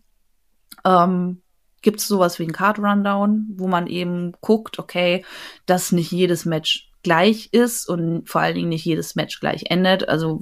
[0.86, 1.42] ähm,
[1.82, 5.26] gibt es sowas wie ein Card Rundown, wo man eben guckt, okay,
[5.66, 10.08] dass nicht jedes Match gleich ist und vor allen Dingen nicht jedes Match gleich endet.
[10.10, 10.42] Also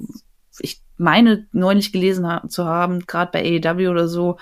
[0.58, 4.38] ich meine neulich gelesen ha zu haben, gerade bei AEW oder so,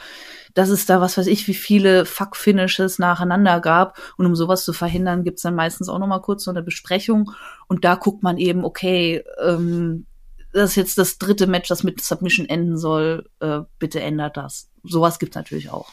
[0.54, 3.98] dass es da was weiß ich, wie viele Fuck-Finishes nacheinander gab.
[4.16, 7.32] Und um sowas zu verhindern, gibt's dann meistens auch noch mal kurz so eine Besprechung.
[7.68, 10.06] Und da guckt man eben, okay, ähm,
[10.54, 13.28] das ist jetzt das dritte Match, das mit Submission enden soll.
[13.40, 14.70] Äh, bitte ändert das.
[14.82, 15.90] Sowas gibt's natürlich auch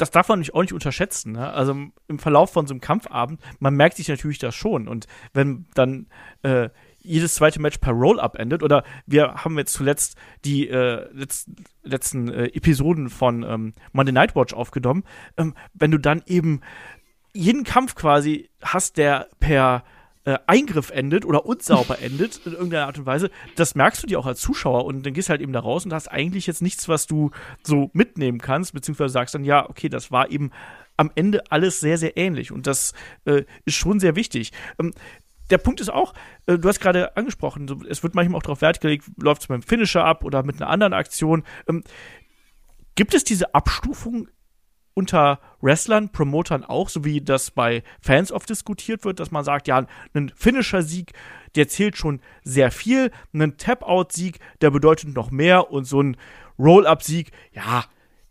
[0.00, 1.32] das darf man nicht auch nicht unterschätzen.
[1.32, 1.52] Ne?
[1.52, 1.76] Also
[2.08, 4.88] im Verlauf von so einem Kampfabend, man merkt sich natürlich das schon.
[4.88, 6.06] Und wenn dann
[6.42, 6.70] äh,
[7.02, 11.46] jedes zweite Match per Roll-Up endet, oder wir haben jetzt zuletzt die äh, letz
[11.82, 15.04] letzten äh, Episoden von ähm, Monday Night Watch aufgenommen,
[15.36, 16.60] ähm, wenn du dann eben
[17.32, 19.84] jeden Kampf quasi hast, der per
[20.30, 24.20] äh, Eingriff endet oder unsauber endet in irgendeiner Art und Weise, das merkst du dir
[24.20, 26.62] auch als Zuschauer und dann gehst du halt eben da raus und hast eigentlich jetzt
[26.62, 27.30] nichts, was du
[27.64, 30.50] so mitnehmen kannst, beziehungsweise sagst dann, ja, okay, das war eben
[30.96, 32.92] am Ende alles sehr, sehr ähnlich und das
[33.24, 34.52] äh, ist schon sehr wichtig.
[34.78, 34.92] Ähm,
[35.50, 36.14] der Punkt ist auch,
[36.46, 39.62] äh, du hast gerade angesprochen, es wird manchmal auch darauf Wert gelegt, läuft es beim
[39.62, 41.42] Finisher ab oder mit einer anderen Aktion.
[41.68, 41.82] Ähm,
[42.94, 44.28] gibt es diese Abstufung
[45.00, 49.66] unter Wrestlern, Promotern auch, so wie das bei Fans oft diskutiert wird, dass man sagt,
[49.66, 51.12] ja, ein Finisher-Sieg,
[51.56, 56.16] der zählt schon sehr viel, ein Tap-Out-Sieg, der bedeutet noch mehr und so ein
[56.58, 57.84] Roll-Up-Sieg, ja,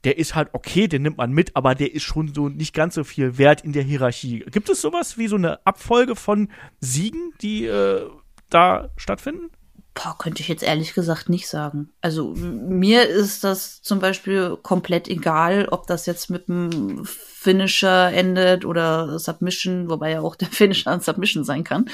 [0.03, 2.93] der ist halt okay, den nimmt man mit, aber der ist schon so nicht ganz
[2.95, 4.45] so viel wert in der Hierarchie.
[4.51, 8.07] Gibt es sowas wie so eine Abfolge von Siegen, die äh,
[8.49, 9.49] da stattfinden?
[10.01, 11.89] Boah, könnte ich jetzt ehrlich gesagt nicht sagen.
[11.99, 18.63] Also mir ist das zum Beispiel komplett egal, ob das jetzt mit einem Finisher endet
[18.63, 21.89] oder Submission, wobei ja auch der Finisher ein Submission sein kann.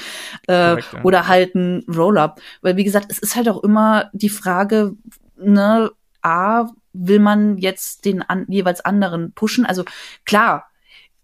[0.46, 1.02] Äh, Korrekt, ja.
[1.02, 2.40] Oder halt ein Roll-Up.
[2.62, 4.94] Weil wie gesagt, es ist halt auch immer die Frage,
[5.36, 5.90] ne,
[6.22, 9.66] A, will man jetzt den an, jeweils anderen pushen?
[9.66, 9.84] Also
[10.24, 10.66] klar,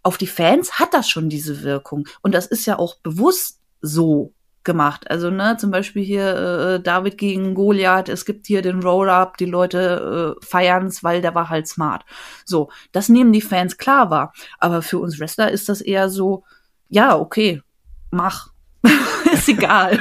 [0.02, 2.08] auf die Fans hat das schon diese Wirkung.
[2.22, 4.32] Und das ist ja auch bewusst so
[4.64, 5.10] gemacht.
[5.10, 9.46] Also, ne, zum Beispiel hier äh, David gegen Goliath, es gibt hier den Roll-Up, die
[9.46, 12.04] Leute äh, feiern's, weil der war halt smart.
[12.44, 14.32] So, das nehmen die Fans klar wahr.
[14.58, 16.44] Aber für uns Wrestler ist das eher so,
[16.88, 17.62] ja, okay,
[18.10, 18.48] mach.
[19.32, 19.98] ist egal.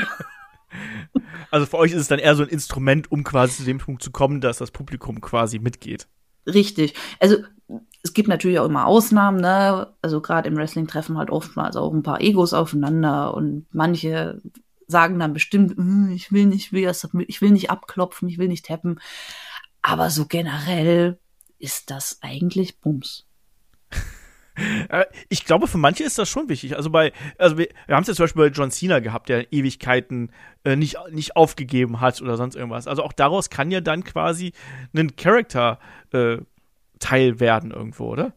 [1.52, 4.02] Also für euch ist es dann eher so ein Instrument, um quasi zu dem Punkt
[4.02, 6.08] zu kommen, dass das Publikum quasi mitgeht.
[6.46, 6.94] Richtig.
[7.20, 7.38] Also
[8.04, 9.94] es gibt natürlich auch immer Ausnahmen, ne?
[10.02, 14.42] Also gerade im Wrestling treffen halt oftmals auch ein paar Egos aufeinander und manche
[14.88, 19.00] sagen dann bestimmt, hm, ich will nicht, ich will nicht abklopfen, ich will nicht tappen.
[19.82, 21.20] Aber so generell
[21.60, 23.26] ist das eigentlich Bums.
[24.90, 26.76] Äh, ich glaube, für manche ist das schon wichtig.
[26.76, 29.52] Also bei, also wir, wir haben es ja zum Beispiel bei John Cena gehabt, der
[29.54, 30.32] Ewigkeiten
[30.64, 32.88] äh, nicht, nicht aufgegeben hat oder sonst irgendwas.
[32.88, 34.54] Also auch daraus kann ja dann quasi
[34.96, 35.80] ein Charakter
[36.12, 36.38] äh,
[37.00, 38.34] Teil werden irgendwo, oder?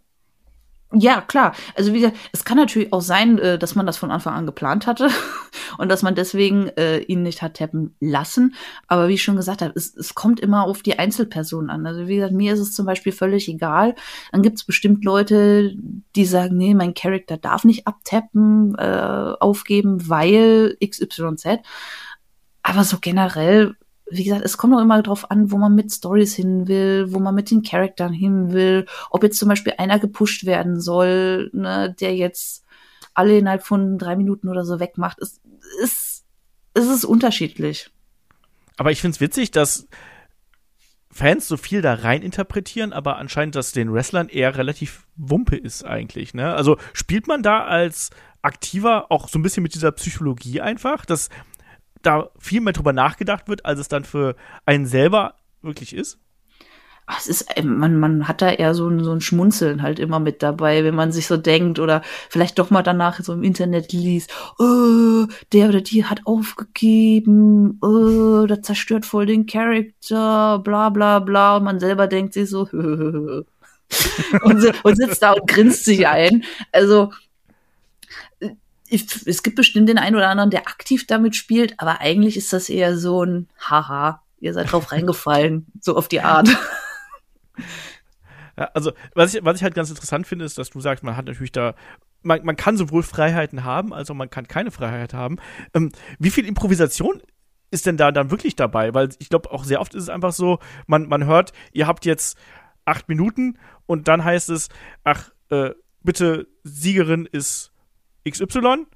[0.96, 1.54] Ja, klar.
[1.74, 4.46] Also wie gesagt, es kann natürlich auch sein, äh, dass man das von Anfang an
[4.46, 5.08] geplant hatte
[5.78, 8.54] und dass man deswegen äh, ihn nicht hat tappen lassen.
[8.86, 11.86] Aber wie ich schon gesagt habe, es, es kommt immer auf die Einzelperson an.
[11.86, 13.96] Also wie gesagt, mir ist es zum Beispiel völlig egal.
[14.30, 15.74] Dann gibt es bestimmt Leute,
[16.14, 21.58] die sagen, nee, mein Charakter darf nicht abtappen, äh, aufgeben, weil XYZ.
[22.62, 23.74] Aber so generell
[24.16, 27.18] wie gesagt, es kommt auch immer darauf an, wo man mit Stories hin will, wo
[27.18, 31.94] man mit den Charaktern hin will, ob jetzt zum Beispiel einer gepusht werden soll, ne,
[32.00, 32.64] der jetzt
[33.14, 35.20] alle innerhalb von drei Minuten oder so wegmacht.
[35.20, 35.40] Es,
[35.82, 36.24] es,
[36.74, 37.90] es ist unterschiedlich.
[38.76, 39.88] Aber ich finde es witzig, dass
[41.10, 45.84] Fans so viel da rein interpretieren, aber anscheinend das den Wrestlern eher relativ Wumpe ist
[45.84, 46.34] eigentlich.
[46.34, 46.52] Ne?
[46.54, 48.10] Also spielt man da als
[48.42, 51.30] Aktiver auch so ein bisschen mit dieser Psychologie einfach, dass
[52.06, 54.36] da viel mehr drüber nachgedacht wird, als es dann für
[54.66, 56.18] einen selber wirklich ist?
[57.18, 60.20] es ist, ähm, man, man hat da eher so ein, so ein Schmunzeln halt immer
[60.20, 63.92] mit dabei, wenn man sich so denkt oder vielleicht doch mal danach so im Internet
[63.92, 71.18] liest, oh, der oder die hat aufgegeben, oh, das zerstört voll den Charakter, bla bla
[71.18, 71.58] bla.
[71.58, 73.46] Und man selber denkt sich so, und,
[74.42, 76.44] und sitzt da und grinst sich ein.
[76.72, 77.10] Also
[78.94, 82.52] ich, es gibt bestimmt den einen oder anderen, der aktiv damit spielt, aber eigentlich ist
[82.52, 86.48] das eher so ein Haha, ihr seid drauf reingefallen, so auf die Art.
[88.56, 91.16] Ja, also, was ich, was ich halt ganz interessant finde, ist, dass du sagst, man
[91.16, 91.74] hat natürlich da,
[92.22, 95.38] man, man kann sowohl Freiheiten haben, als auch man kann keine Freiheit haben.
[95.74, 97.20] Ähm, wie viel Improvisation
[97.72, 98.94] ist denn da dann wirklich dabei?
[98.94, 102.04] Weil ich glaube, auch sehr oft ist es einfach so, man, man hört, ihr habt
[102.04, 102.38] jetzt
[102.84, 104.68] acht Minuten und dann heißt es,
[105.02, 105.70] ach, äh,
[106.04, 107.73] bitte, Siegerin ist
[108.28, 108.86] XY.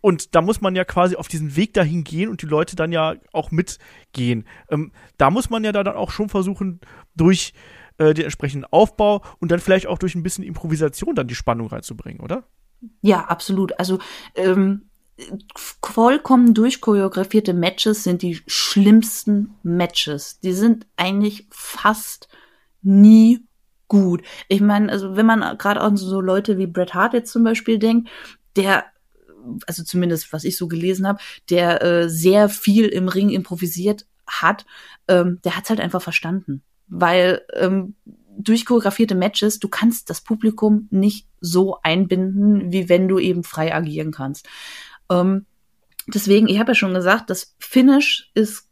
[0.00, 2.92] Und da muss man ja quasi auf diesen Weg dahin gehen und die Leute dann
[2.92, 4.46] ja auch mitgehen.
[4.70, 6.80] Ähm, da muss man ja dann auch schon versuchen,
[7.14, 7.54] durch
[7.98, 11.68] äh, den entsprechenden Aufbau und dann vielleicht auch durch ein bisschen Improvisation dann die Spannung
[11.68, 12.44] reinzubringen, oder?
[13.00, 13.78] Ja, absolut.
[13.78, 13.98] Also
[14.34, 14.90] ähm,
[15.82, 20.40] vollkommen durchchoreografierte Matches sind die schlimmsten Matches.
[20.40, 22.28] Die sind eigentlich fast
[22.82, 23.46] nie
[23.88, 24.22] gut.
[24.48, 27.78] Ich meine, also wenn man gerade an so Leute wie Bret Hart jetzt zum Beispiel
[27.78, 28.08] denkt,
[28.56, 28.84] der
[29.66, 34.66] also zumindest was ich so gelesen habe, der äh, sehr viel im Ring improvisiert hat,
[35.08, 37.94] ähm, der hat's halt einfach verstanden, weil ähm,
[38.38, 43.74] durch choreografierte Matches, du kannst das Publikum nicht so einbinden, wie wenn du eben frei
[43.74, 44.46] agieren kannst.
[45.10, 45.46] Ähm,
[46.06, 48.68] deswegen, ich habe ja schon gesagt, das Finish ist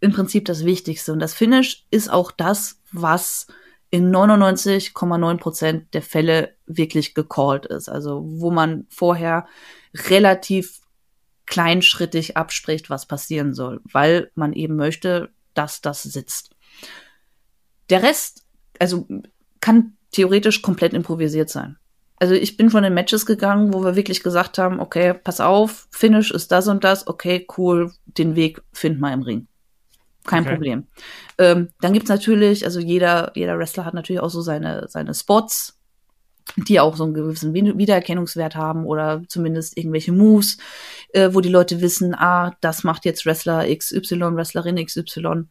[0.00, 3.48] im Prinzip das Wichtigste und das Finish ist auch das, was
[3.92, 7.90] in 99,9 Prozent der Fälle wirklich gecallt ist.
[7.90, 9.46] Also wo man vorher
[10.08, 10.80] relativ
[11.44, 16.56] kleinschrittig abspricht, was passieren soll, weil man eben möchte, dass das sitzt.
[17.90, 18.46] Der Rest,
[18.78, 19.06] also
[19.60, 21.76] kann theoretisch komplett improvisiert sein.
[22.16, 25.86] Also ich bin von den Matches gegangen, wo wir wirklich gesagt haben, okay, pass auf,
[25.90, 29.48] Finish ist das und das, okay, cool, den Weg find mal im Ring.
[30.24, 30.52] Kein okay.
[30.52, 30.86] Problem.
[31.38, 35.78] Ähm, dann gibt's natürlich, also jeder, jeder Wrestler hat natürlich auch so seine, seine Spots,
[36.56, 40.58] die auch so einen gewissen Wiedererkennungswert haben oder zumindest irgendwelche Moves,
[41.12, 45.44] äh, wo die Leute wissen, ah, das macht jetzt Wrestler XY, Wrestlerin XY.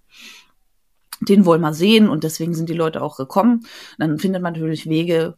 [1.22, 3.66] Den wollen wir sehen und deswegen sind die Leute auch gekommen.
[4.00, 5.36] Dann findet man natürlich Wege,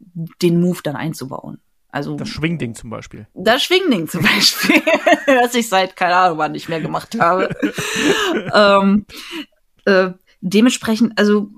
[0.00, 1.60] den Move dann einzubauen.
[1.92, 3.26] Also das Schwingding zum Beispiel.
[3.34, 4.76] Das Schwingding zum Beispiel,
[5.42, 7.50] was ich seit keine Ahnung wann nicht mehr gemacht habe.
[8.54, 9.04] ähm,
[9.84, 11.50] äh, dementsprechend, also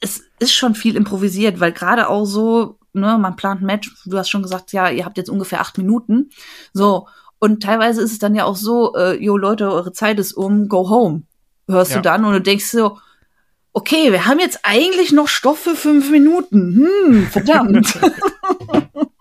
[0.00, 3.94] es ist schon viel improvisiert, weil gerade auch so, ne, man plant ein Match.
[4.04, 6.30] Du hast schon gesagt, ja, ihr habt jetzt ungefähr acht Minuten,
[6.72, 7.06] so
[7.38, 10.68] und teilweise ist es dann ja auch so, äh, yo Leute, eure Zeit ist um,
[10.68, 11.22] go home.
[11.68, 11.98] Hörst ja.
[11.98, 12.98] du dann und du denkst so,
[13.72, 16.88] okay, wir haben jetzt eigentlich noch Stoff für fünf Minuten.
[17.06, 17.96] Hm, verdammt.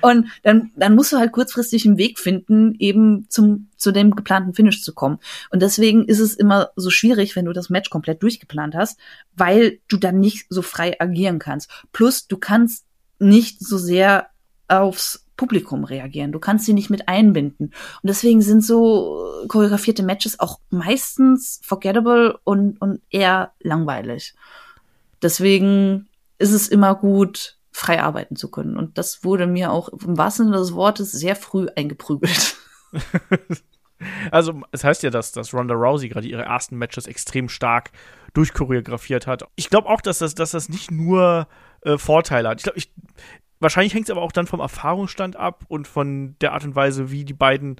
[0.00, 4.54] Und dann, dann musst du halt kurzfristig einen Weg finden, eben zum, zu dem geplanten
[4.54, 5.18] Finish zu kommen.
[5.50, 8.98] Und deswegen ist es immer so schwierig, wenn du das Match komplett durchgeplant hast,
[9.34, 11.70] weil du dann nicht so frei agieren kannst.
[11.92, 12.84] Plus, du kannst
[13.18, 14.28] nicht so sehr
[14.68, 16.32] aufs Publikum reagieren.
[16.32, 17.66] Du kannst sie nicht mit einbinden.
[17.66, 24.34] Und deswegen sind so choreografierte Matches auch meistens forgettable und, und eher langweilig.
[25.20, 26.08] Deswegen
[26.38, 28.76] ist es immer gut, frei arbeiten zu können.
[28.76, 32.56] Und das wurde mir auch im wahrsten Sinne des Wortes sehr früh eingeprügelt.
[34.32, 37.92] Also, es heißt ja, dass, dass Ronda Rousey gerade ihre ersten Matches extrem stark
[38.32, 39.44] durchchoreografiert hat.
[39.54, 41.46] Ich glaube auch, dass das, dass das nicht nur
[41.82, 42.58] äh, Vorteile hat.
[42.58, 42.92] Ich glaube, ich,
[43.60, 47.10] wahrscheinlich hängt es aber auch dann vom Erfahrungsstand ab und von der Art und Weise,
[47.10, 47.76] wie die beiden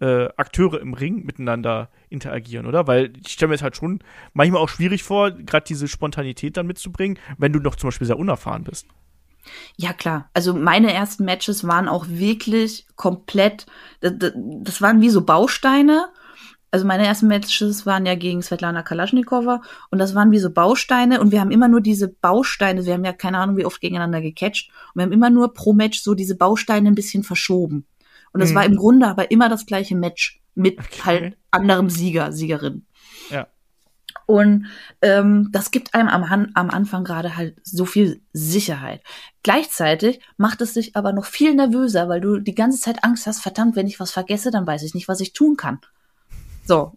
[0.00, 2.86] äh, Akteure im Ring miteinander interagieren, oder?
[2.86, 4.00] Weil ich stelle mir es halt schon
[4.32, 8.18] manchmal auch schwierig vor, gerade diese Spontanität dann mitzubringen, wenn du noch zum Beispiel sehr
[8.18, 8.86] unerfahren bist.
[9.76, 10.30] Ja, klar.
[10.34, 13.66] Also meine ersten Matches waren auch wirklich komplett,
[14.00, 16.06] das, das waren wie so Bausteine.
[16.70, 21.20] Also meine ersten Matches waren ja gegen Svetlana Kalaschnikova und das waren wie so Bausteine
[21.20, 24.20] und wir haben immer nur diese Bausteine, wir haben ja keine Ahnung, wie oft gegeneinander
[24.20, 27.86] gecatcht und wir haben immer nur pro Match so diese Bausteine ein bisschen verschoben.
[28.32, 28.54] Und es mhm.
[28.56, 31.02] war im Grunde aber immer das gleiche Match mit okay.
[31.04, 32.84] halt anderem Sieger, Siegerin.
[34.26, 34.66] Und
[35.02, 39.00] ähm, das gibt einem am, am Anfang gerade halt so viel Sicherheit.
[39.44, 43.40] Gleichzeitig macht es dich aber noch viel nervöser, weil du die ganze Zeit Angst hast,
[43.40, 45.78] verdammt, wenn ich was vergesse, dann weiß ich nicht, was ich tun kann.
[46.64, 46.92] So.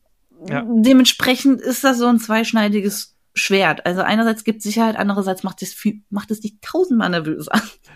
[0.48, 0.66] Ja.
[0.68, 3.86] Dementsprechend ist das so ein zweischneidiges Schwert.
[3.86, 7.52] Also einerseits gibt Sicherheit, andererseits macht es, viel, macht es dich tausendmal nervöser.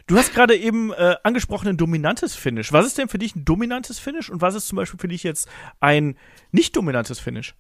[0.06, 2.74] Du hast gerade eben äh, angesprochen ein dominantes Finish.
[2.74, 5.24] Was ist denn für dich ein dominantes Finish und was ist zum Beispiel für dich
[5.24, 5.48] jetzt
[5.80, 6.18] ein
[6.52, 7.56] nicht dominantes Finish?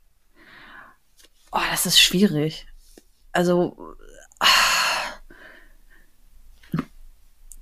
[1.54, 2.66] Oh, das ist schwierig.
[3.32, 3.96] Also,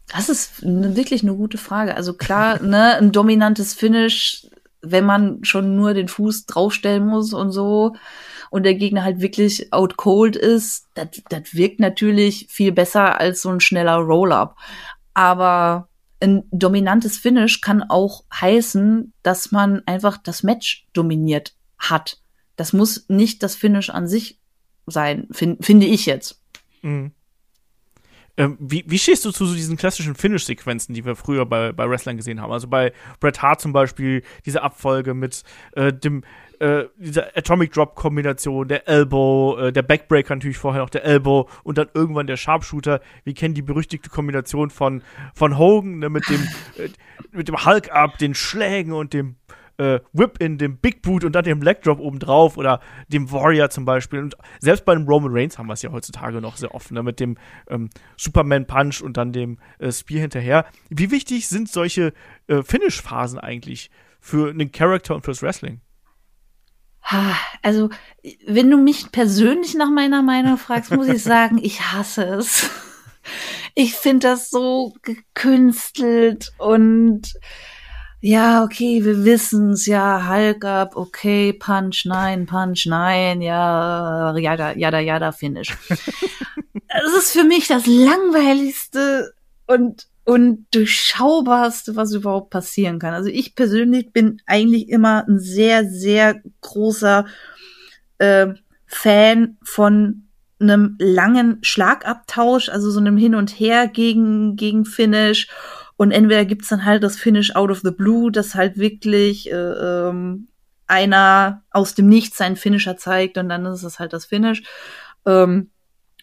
[0.08, 1.96] das ist ne, wirklich eine gute Frage.
[1.96, 4.48] Also klar, ne, ein dominantes Finish,
[4.82, 7.96] wenn man schon nur den Fuß draufstellen muss und so
[8.50, 13.50] und der Gegner halt wirklich out cold ist, das wirkt natürlich viel besser als so
[13.50, 14.56] ein schneller Roll-up.
[15.14, 15.90] Aber
[16.22, 22.21] ein dominantes Finish kann auch heißen, dass man einfach das Match dominiert hat.
[22.56, 24.40] Das muss nicht das Finish an sich
[24.86, 26.44] sein, find, finde ich jetzt.
[26.82, 27.12] Mhm.
[28.38, 32.18] Ähm, wie, wie stehst du zu diesen klassischen Finish-Sequenzen, die wir früher bei, bei Wrestlern
[32.18, 32.52] gesehen haben?
[32.52, 35.44] Also bei Bret Hart zum Beispiel, diese Abfolge mit
[35.74, 36.24] äh, dem
[36.60, 41.78] äh, dieser Atomic Drop-Kombination, der Elbow, äh, der Backbreaker natürlich vorher noch der Elbow und
[41.78, 43.02] dann irgendwann der Sharpshooter.
[43.24, 45.02] Wir kennen die berüchtigte Kombination von,
[45.34, 46.48] von Hogan ne, mit dem,
[46.78, 46.90] äh,
[47.32, 49.36] mit dem Hulk-Up, den Schlägen und dem
[49.82, 53.72] äh, Whip in dem Big Boot und dann dem Leg Drop obendrauf oder dem Warrior
[53.72, 54.20] zum Beispiel.
[54.20, 57.02] Und selbst bei dem Roman Reigns haben wir es ja heutzutage noch sehr oft, ne,
[57.02, 60.66] mit dem ähm, Superman Punch und dann dem äh, Spear hinterher.
[60.90, 62.14] Wie wichtig sind solche
[62.48, 65.82] äh, Finish-Phasen eigentlich für einen Charakter und fürs Wrestling?
[67.64, 67.90] Also,
[68.46, 72.70] wenn du mich persönlich nach meiner Meinung fragst, muss ich sagen, ich hasse es.
[73.74, 77.34] Ich finde das so gekünstelt und
[78.22, 85.00] ja, okay, wir wissen's, ja, Hulk up, okay, Punch, nein, Punch, nein, ja, jada, jada,
[85.00, 85.76] jada, Finish.
[86.94, 89.34] Es ist für mich das langweiligste
[89.66, 93.14] und, und durchschaubarste, was überhaupt passieren kann.
[93.14, 97.26] Also ich persönlich bin eigentlich immer ein sehr, sehr großer
[98.18, 98.48] äh,
[98.88, 100.28] Fan von
[100.60, 105.48] einem langen Schlagabtausch, also so einem Hin und Her gegen, gegen Finish
[106.02, 109.54] und entweder gibt's dann halt das Finish out of the blue, das halt wirklich äh,
[109.54, 110.48] ähm,
[110.88, 114.64] einer aus dem Nichts seinen Finisher zeigt und dann ist es halt das Finish.
[115.28, 115.70] Ähm,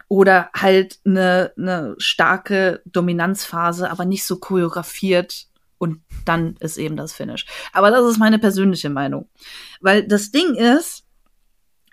[0.09, 5.47] oder halt eine, eine starke Dominanzphase, aber nicht so choreografiert
[5.79, 7.47] und dann ist eben das Finish.
[7.73, 9.29] Aber das ist meine persönliche Meinung.
[9.81, 11.05] Weil das Ding ist,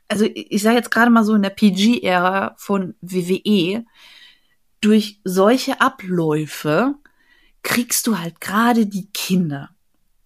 [0.08, 3.86] also ich sage jetzt gerade mal so in der PG-Ära von WWE,
[4.82, 6.96] durch solche Abläufe
[7.66, 9.72] kriegst du halt gerade die Kinder.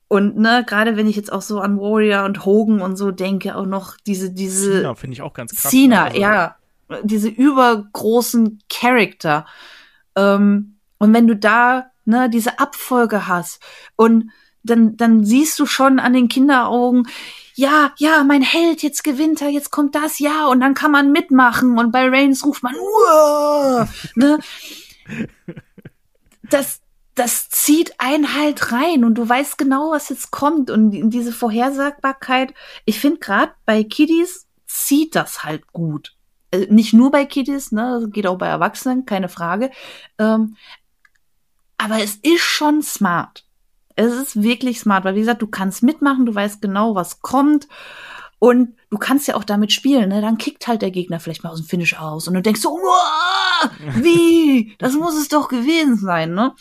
[0.08, 3.56] Und ne, gerade wenn ich jetzt auch so an Warrior und Hogan und so denke,
[3.56, 4.82] auch noch diese, diese.
[4.82, 5.72] Cena finde ich auch ganz krass.
[5.72, 6.20] Cena, also.
[6.20, 6.56] ja.
[7.04, 9.46] Diese übergroßen Charakter.
[10.16, 13.62] Ähm, und wenn du da, ne, diese Abfolge hast
[13.96, 14.32] und
[14.64, 17.08] dann, dann siehst du schon an den Kinderaugen,
[17.54, 21.12] ja, ja, mein Held, jetzt gewinnt er, jetzt kommt das, ja, und dann kann man
[21.12, 23.88] mitmachen und bei Reigns ruft man, Uah!
[24.16, 24.40] ne?
[26.50, 26.82] Das,
[27.20, 32.54] das zieht einen halt rein und du weißt genau, was jetzt kommt und diese Vorhersagbarkeit.
[32.86, 36.16] Ich finde gerade bei Kiddies zieht das halt gut.
[36.52, 39.70] Äh, nicht nur bei Kiddies, ne, geht auch bei Erwachsenen, keine Frage.
[40.18, 40.56] Ähm,
[41.78, 43.44] aber es ist schon smart.
[43.98, 47.68] Es ist wirklich smart, weil wie gesagt, du kannst mitmachen, du weißt genau, was kommt.
[48.42, 50.22] Und du kannst ja auch damit spielen, ne?
[50.22, 52.70] Dann kickt halt der Gegner vielleicht mal aus dem Finish aus und du denkst so,
[53.96, 54.76] wie?
[54.80, 56.56] Das muss es doch gewesen sein, ne?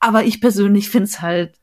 [0.00, 1.58] Aber ich persönlich finde es halt,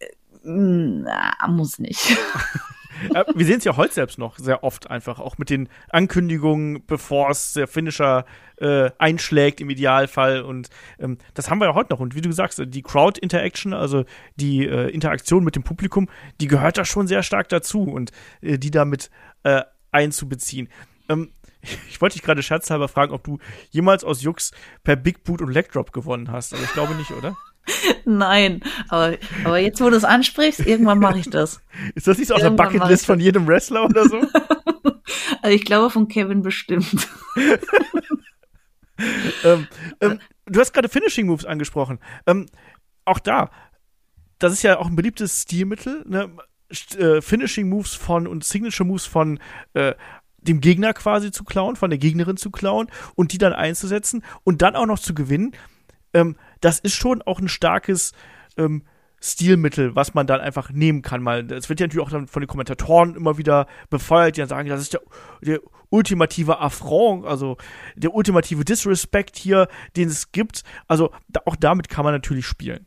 [0.00, 0.06] äh,
[0.42, 2.16] na, muss nicht.
[3.34, 7.30] wir sehen es ja heute selbst noch sehr oft einfach, auch mit den Ankündigungen, bevor
[7.30, 8.24] es der Finisher
[8.56, 10.42] äh, einschlägt im Idealfall.
[10.42, 10.68] Und
[10.98, 12.00] ähm, das haben wir ja heute noch.
[12.00, 14.04] Und wie du sagst, die Crowd-Interaction, also
[14.36, 16.08] die äh, Interaktion mit dem Publikum,
[16.40, 19.10] die gehört da schon sehr stark dazu und äh, die damit
[19.44, 20.68] äh, einzubeziehen.
[21.08, 21.32] Ähm,
[21.88, 23.38] Ich wollte dich gerade scherzhalber fragen, ob du
[23.70, 24.52] jemals aus Jux
[24.84, 26.54] per Big Boot und Leg Drop gewonnen hast.
[26.54, 27.36] Aber ich glaube nicht, oder?
[28.04, 31.60] Nein, aber, aber jetzt, wo du es ansprichst, irgendwann mache ich das.
[31.94, 34.20] Ist das nicht so auf der Bucketlist von jedem Wrestler oder so?
[35.42, 37.08] also ich glaube von Kevin bestimmt.
[39.44, 39.66] ähm,
[40.00, 41.98] ähm, du hast gerade Finishing Moves angesprochen.
[42.26, 42.46] Ähm,
[43.04, 43.50] auch da,
[44.38, 46.30] das ist ja auch ein beliebtes Stilmittel, ne?
[46.98, 49.40] Äh, Finishing Moves von und Signature Moves von
[49.72, 49.94] äh,
[50.38, 54.62] dem Gegner quasi zu klauen, von der Gegnerin zu klauen und die dann einzusetzen und
[54.62, 55.52] dann auch noch zu gewinnen.
[56.14, 58.12] Ähm, das ist schon auch ein starkes
[58.56, 58.82] ähm,
[59.20, 61.22] Stilmittel, was man dann einfach nehmen kann.
[61.22, 64.48] Mal, es wird ja natürlich auch dann von den Kommentatoren immer wieder befeuert, die dann
[64.48, 65.00] sagen, das ist der,
[65.42, 65.60] der
[65.90, 67.56] ultimative Affront, also
[67.96, 70.62] der ultimative Disrespect hier, den es gibt.
[70.86, 72.86] Also da, auch damit kann man natürlich spielen.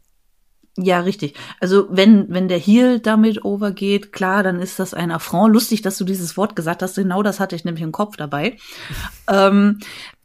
[0.77, 1.35] Ja, richtig.
[1.59, 5.53] Also wenn, wenn der Heel damit overgeht, klar, dann ist das ein Affront.
[5.53, 6.95] Lustig, dass du dieses Wort gesagt hast.
[6.95, 8.57] Genau das hatte ich nämlich im Kopf dabei.
[9.29, 9.79] ähm,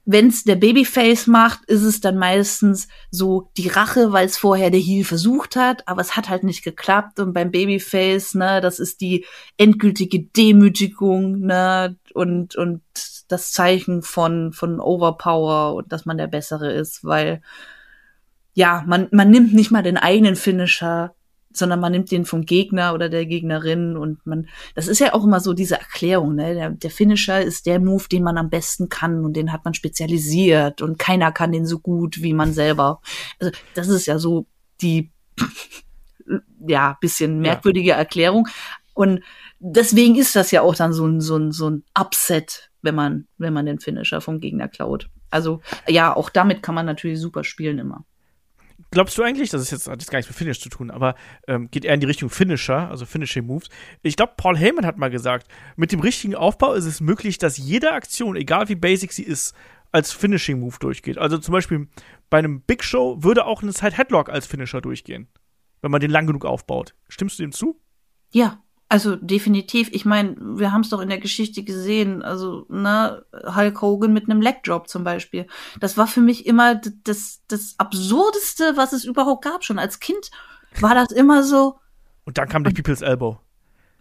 [0.09, 4.71] wenn es der Babyface macht, ist es dann meistens so die Rache, weil es vorher
[4.71, 7.19] der Heel versucht hat, aber es hat halt nicht geklappt.
[7.19, 9.27] Und beim Babyface, ne, das ist die
[9.57, 12.83] endgültige Demütigung, ne, und, und
[13.27, 17.43] das Zeichen von, von Overpower und dass man der Bessere ist, weil
[18.57, 21.15] ja, man, man nimmt nicht mal den eigenen Finisher,
[21.53, 25.25] sondern man nimmt den vom Gegner oder der Gegnerin und man, das ist ja auch
[25.25, 26.55] immer so diese Erklärung, ne?
[26.55, 29.75] Der, der Finisher ist der Move, den man am besten kann und den hat man
[29.75, 33.03] spezialisiert und keiner kann den so gut wie man selber.
[33.39, 34.47] Also, das ist ja so
[34.81, 35.13] die,
[36.67, 37.97] ja, bisschen merkwürdige ja.
[37.97, 38.49] Erklärung
[38.95, 39.21] und
[39.59, 43.27] deswegen ist das ja auch dann so ein, so ein, so ein Upset, wenn man,
[43.37, 45.11] wenn man den Finisher vom Gegner klaut.
[45.29, 48.07] Also, ja, auch damit kann man natürlich super spielen immer.
[48.91, 51.17] Glaubst du eigentlich, das ist jetzt, hat jetzt gar nichts mit Finish zu tun, aber
[51.49, 53.69] ähm, geht eher in die Richtung Finisher, also Finishing Moves.
[54.03, 57.57] Ich glaube, Paul Heyman hat mal gesagt, mit dem richtigen Aufbau ist es möglich, dass
[57.59, 59.55] jede Aktion, egal wie basic sie ist,
[59.93, 61.19] als Finishing Move durchgeht.
[61.19, 61.89] Also zum Beispiel
[62.31, 65.29] bei einem Big Show würde auch ein Side Headlock als Finisher durchgehen,
[65.81, 66.95] wenn man den lang genug aufbaut.
[67.09, 67.81] Stimmst du dem zu?
[68.31, 69.89] Ja, also definitiv.
[69.93, 72.23] Ich meine, wir haben es doch in der Geschichte gesehen.
[72.23, 75.47] Also, ne, Hulk Hogan mit einem Leg Drop zum Beispiel.
[75.81, 79.65] Das war für mich immer das, das Absurdeste, was es überhaupt gab.
[79.65, 80.31] Schon als Kind
[80.81, 81.79] war das immer so.
[82.25, 83.39] Und dann kam die People's Elbow.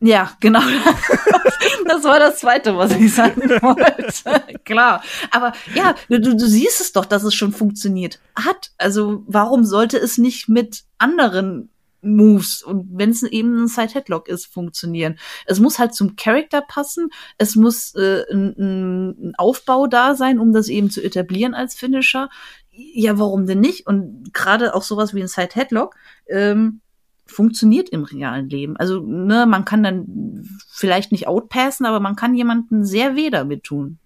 [0.01, 0.61] Ja, genau.
[1.87, 4.59] das war das Zweite, was ich sagen wollte.
[4.65, 5.01] Klar.
[5.31, 8.71] Aber ja, du, du siehst es doch, dass es schon funktioniert hat.
[8.77, 11.69] Also warum sollte es nicht mit anderen
[12.05, 15.17] Moves und wenn es eben ein Side Headlock ist, funktionieren.
[15.45, 20.53] Es muss halt zum Charakter passen, es muss äh, ein, ein Aufbau da sein, um
[20.53, 22.29] das eben zu etablieren als Finisher.
[22.71, 23.87] Ja, warum denn nicht?
[23.87, 25.95] Und gerade auch sowas wie ein Side Headlock
[26.27, 26.81] ähm,
[27.25, 28.77] funktioniert im realen Leben.
[28.77, 33.63] Also, ne, man kann dann vielleicht nicht outpassen, aber man kann jemanden sehr weh damit
[33.63, 33.97] tun.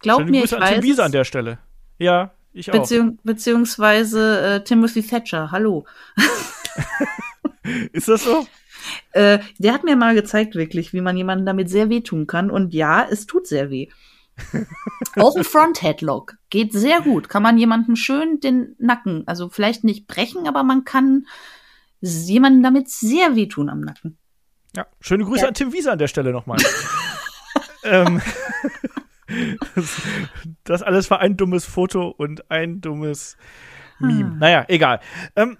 [0.00, 0.80] Glaub mir, Grüße ich weiß.
[0.80, 1.58] Tim an der Stelle.
[1.98, 2.78] Ja, ich auch.
[2.78, 5.86] Beziehung, beziehungsweise äh, Timothy Thatcher, hallo.
[7.92, 8.46] Ist das so?
[9.12, 12.50] Äh, der hat mir mal gezeigt, wirklich, wie man jemanden damit sehr wehtun kann.
[12.50, 13.88] Und ja, es tut sehr weh.
[15.16, 17.28] Auch ein Front-Headlock geht sehr gut.
[17.28, 21.26] Kann man jemanden schön den Nacken, also vielleicht nicht brechen, aber man kann
[22.00, 24.18] jemanden damit sehr wehtun am Nacken.
[24.74, 25.48] Ja, schöne Grüße ja.
[25.48, 26.58] an Tim Wiese an der Stelle nochmal.
[27.84, 28.22] ähm,
[30.64, 33.36] das alles war ein dummes Foto und ein dummes
[33.98, 34.30] Meme.
[34.30, 34.38] Hm.
[34.38, 35.00] Naja, egal.
[35.36, 35.58] Ähm,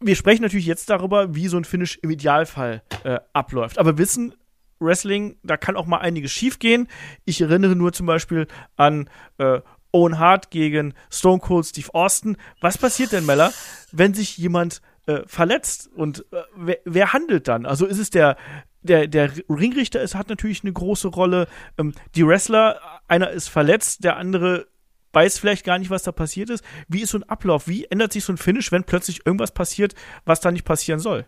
[0.00, 3.78] wir sprechen natürlich jetzt darüber, wie so ein Finish im Idealfall äh, abläuft.
[3.78, 4.34] Aber wissen,
[4.80, 6.88] Wrestling, da kann auch mal einiges schiefgehen.
[7.24, 8.46] Ich erinnere nur zum Beispiel
[8.76, 9.60] an äh,
[9.92, 12.36] Owen Hart gegen Stone Cold Steve Austin.
[12.60, 13.52] Was passiert denn, Meller,
[13.92, 15.90] wenn sich jemand äh, verletzt?
[15.94, 17.66] Und äh, wer, wer, handelt dann?
[17.66, 18.36] Also ist es der,
[18.82, 21.46] der, der Ringrichter es hat natürlich eine große Rolle.
[21.76, 24.66] Ähm, die Wrestler, einer ist verletzt, der andere
[25.12, 26.64] weiß vielleicht gar nicht, was da passiert ist.
[26.88, 27.68] Wie ist so ein Ablauf?
[27.68, 29.94] Wie ändert sich so ein Finish, wenn plötzlich irgendwas passiert,
[30.24, 31.26] was da nicht passieren soll?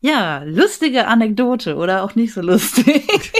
[0.00, 3.32] Ja, lustige Anekdote oder auch nicht so lustig.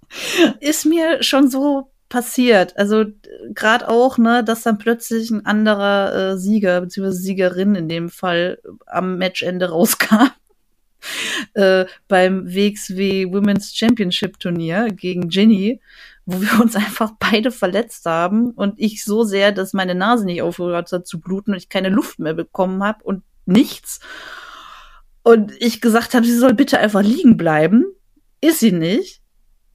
[0.60, 2.76] ist mir schon so passiert.
[2.76, 3.06] Also
[3.54, 8.60] gerade auch, ne, dass dann plötzlich ein anderer äh, Sieger beziehungsweise Siegerin in dem Fall
[8.86, 10.28] am Matchende rauskam.
[11.54, 15.80] äh, beim WXW Women's Championship Turnier gegen Ginny
[16.26, 20.42] wo wir uns einfach beide verletzt haben und ich so sehr, dass meine Nase nicht
[20.42, 24.00] aufgehört hat zu bluten und ich keine Luft mehr bekommen habe und nichts.
[25.22, 27.86] Und ich gesagt habe, sie soll bitte einfach liegen bleiben.
[28.40, 29.22] Ist sie nicht.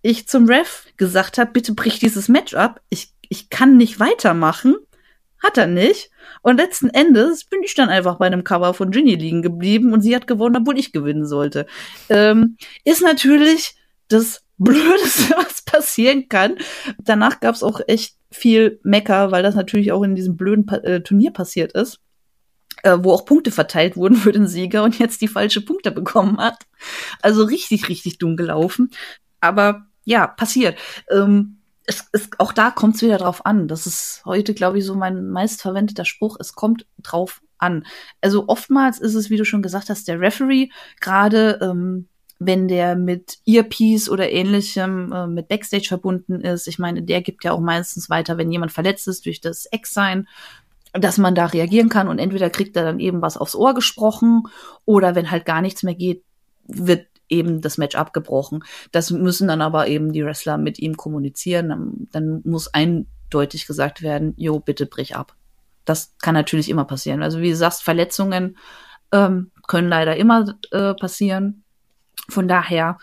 [0.01, 2.81] Ich zum Ref gesagt habe, bitte brich dieses Match ab.
[2.89, 4.75] Ich, ich kann nicht weitermachen.
[5.41, 6.11] Hat er nicht.
[6.41, 10.01] Und letzten Endes bin ich dann einfach bei einem Cover von Ginny liegen geblieben und
[10.01, 11.65] sie hat gewonnen, obwohl ich gewinnen sollte.
[12.09, 13.75] Ähm, ist natürlich
[14.07, 16.57] das Blödeste, was passieren kann.
[16.99, 20.77] Danach gab es auch echt viel Mecker, weil das natürlich auch in diesem blöden pa
[20.77, 21.99] äh, Turnier passiert ist,
[22.83, 26.37] äh, wo auch Punkte verteilt wurden für den Sieger und jetzt die falsche Punkte bekommen
[26.37, 26.67] hat.
[27.21, 28.91] Also richtig, richtig dumm gelaufen.
[29.41, 30.77] Aber ja, passiert.
[31.09, 33.67] Ähm, es, es, auch da kommt es wieder drauf an.
[33.67, 36.37] Das ist heute, glaube ich, so mein meistverwendeter Spruch.
[36.39, 37.85] Es kommt drauf an.
[38.21, 42.07] Also oftmals ist es, wie du schon gesagt hast, der Referee, gerade ähm,
[42.39, 46.67] wenn der mit Earpiece oder ähnlichem äh, mit Backstage verbunden ist.
[46.67, 50.27] Ich meine, der gibt ja auch meistens weiter, wenn jemand verletzt ist durch das Ex-Sein,
[50.93, 54.43] dass man da reagieren kann und entweder kriegt er dann eben was aufs Ohr gesprochen
[54.85, 56.23] oder wenn halt gar nichts mehr geht,
[56.65, 58.63] wird eben das Match abgebrochen.
[58.91, 61.69] Das müssen dann aber eben die Wrestler mit ihm kommunizieren.
[61.69, 65.35] Dann, dann muss eindeutig gesagt werden, jo, bitte brich ab.
[65.85, 67.21] Das kann natürlich immer passieren.
[67.21, 68.57] Also wie du sagst, Verletzungen
[69.11, 71.63] ähm, können leider immer äh, passieren.
[72.29, 72.97] Von daher,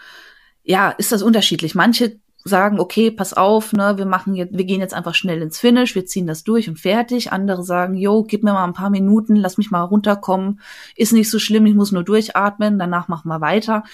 [0.62, 1.74] ja, ist das unterschiedlich.
[1.74, 5.58] Manche sagen, okay, pass auf, ne, wir machen jetzt, wir gehen jetzt einfach schnell ins
[5.58, 7.32] Finish, wir ziehen das durch und fertig.
[7.32, 10.60] Andere sagen, yo, gib mir mal ein paar Minuten, lass mich mal runterkommen,
[10.94, 13.84] ist nicht so schlimm, ich muss nur durchatmen, danach machen wir weiter.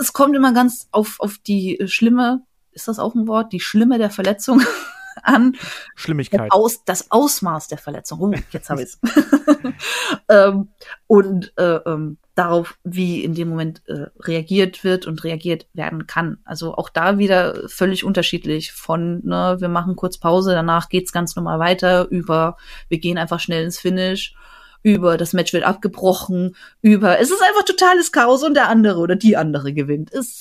[0.00, 3.98] Es kommt immer ganz auf, auf die schlimme, ist das auch ein Wort, die schlimme
[3.98, 4.62] der Verletzung
[5.22, 5.56] an.
[5.94, 6.40] Schlimmigkeit.
[6.40, 8.20] Das, Aus, das Ausmaß der Verletzung.
[8.20, 8.98] Oh, jetzt habe ich es.
[10.28, 10.68] ähm,
[11.06, 16.38] und äh, ähm, darauf, wie in dem Moment äh, reagiert wird und reagiert werden kann.
[16.44, 21.36] Also auch da wieder völlig unterschiedlich von, ne, wir machen kurz Pause, danach geht's ganz
[21.36, 22.56] normal weiter, über,
[22.88, 24.34] wir gehen einfach schnell ins Finish,
[24.82, 29.14] über, das Match wird abgebrochen, über, es ist einfach totales Chaos und der andere oder
[29.14, 30.12] die andere gewinnt.
[30.12, 30.40] Es,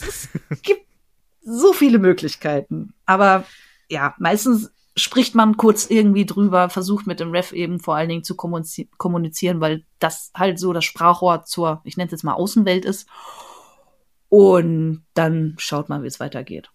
[0.49, 0.85] es gibt
[1.43, 2.93] so viele Möglichkeiten.
[3.05, 3.43] Aber
[3.89, 4.71] ja, meistens
[5.01, 9.59] spricht man kurz irgendwie drüber, versucht mit dem Ref eben vor allen Dingen zu kommunizieren,
[9.59, 13.07] weil das halt so das Sprachrohr zur, ich nenne es jetzt mal Außenwelt ist.
[14.29, 16.71] Und dann schaut man, wie es weitergeht.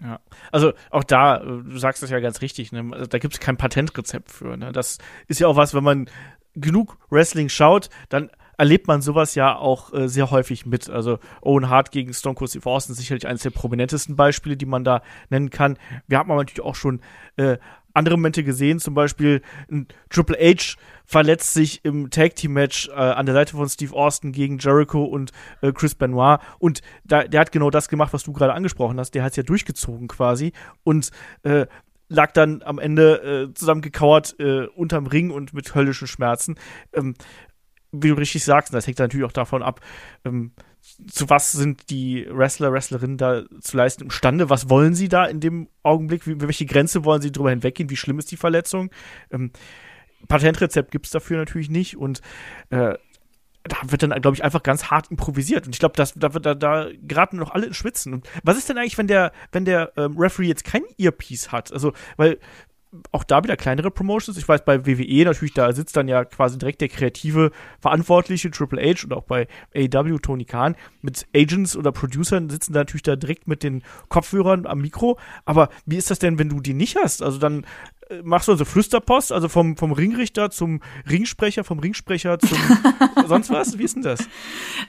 [0.00, 0.20] Ja,
[0.52, 2.88] also auch da, du sagst das ja ganz richtig, ne?
[2.92, 4.56] Also da gibt es kein Patentrezept für.
[4.56, 4.72] Ne?
[4.72, 6.08] Das ist ja auch was, wenn man
[6.54, 10.90] genug Wrestling schaut, dann erlebt man sowas ja auch äh, sehr häufig mit.
[10.90, 14.84] Also Owen Hart gegen Stone Cold Steve Austin sicherlich eines der prominentesten Beispiele, die man
[14.84, 15.00] da
[15.30, 15.78] nennen kann.
[16.06, 17.00] Wir haben aber natürlich auch schon
[17.36, 17.56] äh,
[17.94, 19.42] andere Momente gesehen, zum Beispiel
[20.10, 24.30] Triple H verletzt sich im Tag Team Match äh, an der Seite von Steve Austin
[24.30, 25.32] gegen Jericho und
[25.62, 29.14] äh, Chris Benoit und da, der hat genau das gemacht, was du gerade angesprochen hast.
[29.14, 30.52] Der hat es ja durchgezogen quasi
[30.84, 31.10] und
[31.44, 31.66] äh,
[32.08, 36.56] lag dann am Ende äh, zusammengekauert äh, unterm Ring und mit höllischen Schmerzen.
[36.92, 37.14] Ähm,
[37.92, 39.80] wie du richtig sagst, das hängt natürlich auch davon ab,
[40.24, 40.52] ähm,
[41.10, 44.50] zu was sind die Wrestler, Wrestlerinnen da zu leisten imstande?
[44.50, 46.26] Was wollen sie da in dem Augenblick?
[46.26, 47.90] Wie, welche Grenze wollen sie drüber hinweggehen?
[47.90, 48.90] Wie schlimm ist die Verletzung?
[49.30, 49.52] Ähm,
[50.28, 52.20] Patentrezept gibt es dafür natürlich nicht und
[52.70, 52.94] äh,
[53.64, 55.66] da wird dann, glaube ich, einfach ganz hart improvisiert.
[55.66, 58.14] Und ich glaube, da, da, da geraten noch alle ins Schwitzen.
[58.14, 61.72] Und was ist denn eigentlich, wenn der, wenn der ähm, Referee jetzt kein Earpiece hat?
[61.72, 62.38] Also, weil
[63.12, 64.38] auch da wieder kleinere Promotions.
[64.38, 68.80] Ich weiß, bei WWE natürlich, da sitzt dann ja quasi direkt der kreative Verantwortliche, Triple
[68.80, 73.16] H und auch bei AEW, Tony Khan, mit Agents oder Producern sitzen da natürlich da
[73.16, 75.18] direkt mit den Kopfhörern am Mikro.
[75.44, 77.22] Aber wie ist das denn, wenn du die nicht hast?
[77.22, 77.66] Also dann
[78.08, 82.58] äh, machst du also Flüsterpost, also vom, vom Ringrichter zum Ringsprecher, vom Ringsprecher zum
[83.26, 83.78] sonst was?
[83.78, 84.20] Wie ist denn das?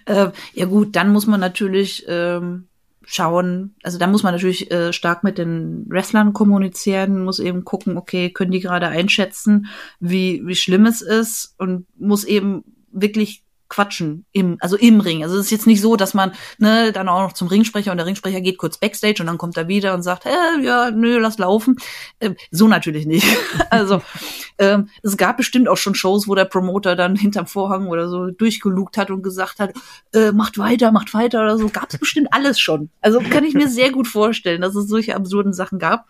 [0.06, 2.69] Äh, ja gut, dann muss man natürlich ähm,
[3.12, 7.98] schauen, also da muss man natürlich äh, stark mit den Wrestlern kommunizieren, muss eben gucken,
[7.98, 9.66] okay, können die gerade einschätzen,
[10.00, 15.24] wie, wie schlimm es ist und muss eben wirklich quatschen im, also im Ring.
[15.24, 17.98] Also es ist jetzt nicht so, dass man ne, dann auch noch zum Ringsprecher und
[17.98, 21.20] der Ringsprecher geht kurz backstage und dann kommt er wieder und sagt, äh, ja, nö,
[21.20, 21.78] lass laufen.
[22.20, 23.28] Ähm, so natürlich nicht.
[23.70, 24.02] also
[24.58, 28.32] ähm, es gab bestimmt auch schon Shows, wo der Promoter dann hinterm Vorhang oder so
[28.32, 29.74] durchgelugt hat und gesagt hat,
[30.14, 31.70] äh, macht weiter, macht weiter oder so.
[31.70, 32.90] Gab es bestimmt alles schon.
[33.02, 36.08] Also kann ich mir sehr gut vorstellen, dass es solche absurden Sachen gab.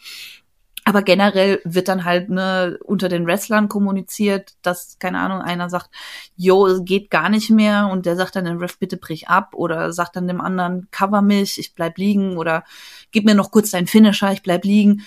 [0.90, 5.92] Aber generell wird dann halt ne, unter den Wrestlern kommuniziert, dass, keine Ahnung, einer sagt,
[6.36, 9.54] yo, es geht gar nicht mehr und der sagt dann dem Ref, bitte brich ab
[9.54, 12.64] oder sagt dann dem anderen, cover mich, ich bleib liegen oder
[13.12, 15.06] gib mir noch kurz deinen Finisher, ich bleib liegen.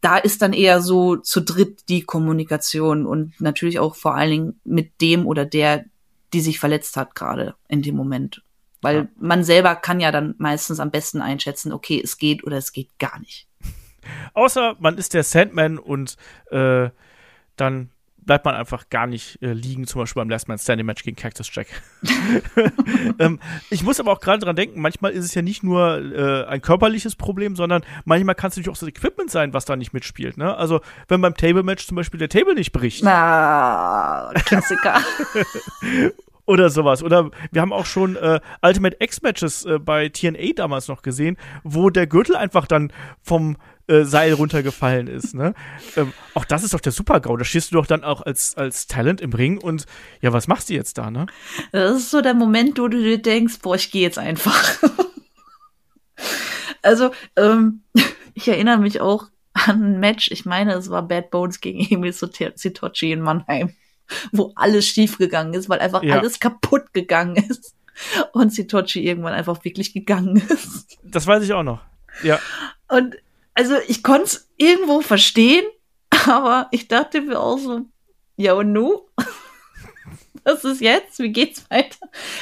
[0.00, 4.60] Da ist dann eher so zu dritt die Kommunikation und natürlich auch vor allen Dingen
[4.62, 5.84] mit dem oder der,
[6.32, 8.44] die sich verletzt hat gerade in dem Moment.
[8.82, 9.08] Weil ja.
[9.18, 13.00] man selber kann ja dann meistens am besten einschätzen, okay, es geht oder es geht
[13.00, 13.49] gar nicht.
[14.34, 16.16] Außer man ist der Sandman und
[16.50, 16.90] äh,
[17.56, 17.90] dann
[18.30, 21.16] bleibt man einfach gar nicht äh, liegen, zum Beispiel beim Last Man Standing Match gegen
[21.16, 21.66] Cactus Jack.
[23.18, 23.40] ähm,
[23.70, 26.60] ich muss aber auch gerade dran denken, manchmal ist es ja nicht nur äh, ein
[26.60, 30.36] körperliches Problem, sondern manchmal kann es natürlich auch das Equipment sein, was da nicht mitspielt.
[30.36, 30.54] Ne?
[30.56, 33.02] Also wenn beim Table Match zum Beispiel der Table nicht bricht.
[33.02, 35.00] Na, Klassiker.
[36.46, 37.02] Oder sowas.
[37.02, 41.90] Oder wir haben auch schon äh, Ultimate X-Matches äh, bei TNA damals noch gesehen, wo
[41.90, 42.92] der Gürtel einfach dann
[43.22, 43.56] vom
[43.90, 45.34] äh, Seil runtergefallen ist.
[45.34, 45.54] Ne?
[45.96, 47.36] Ähm, auch das ist doch der Super-GAU.
[47.36, 49.86] Da stehst du doch dann auch als, als Talent im Ring und
[50.20, 51.26] ja, was machst du jetzt da, ne?
[51.72, 54.80] Das ist so der Moment, wo du dir denkst, boah, ich gehe jetzt einfach.
[56.82, 57.82] also, ähm,
[58.34, 62.12] ich erinnere mich auch an ein Match, ich meine, es war Bad Bones gegen Emil
[62.12, 63.74] Sitochi in Mannheim,
[64.30, 66.16] wo alles schiefgegangen ist, weil einfach ja.
[66.16, 67.74] alles kaputt gegangen ist
[68.32, 70.98] und Sitochi irgendwann einfach wirklich gegangen ist.
[71.02, 71.80] Das weiß ich auch noch.
[72.22, 72.38] Ja.
[72.88, 73.16] Und
[73.60, 75.66] also ich konnte es irgendwo verstehen,
[76.26, 77.82] aber ich dachte mir auch so,
[78.36, 79.02] ja und nu?
[80.44, 81.18] Was ist jetzt?
[81.18, 81.98] Wie geht's weiter?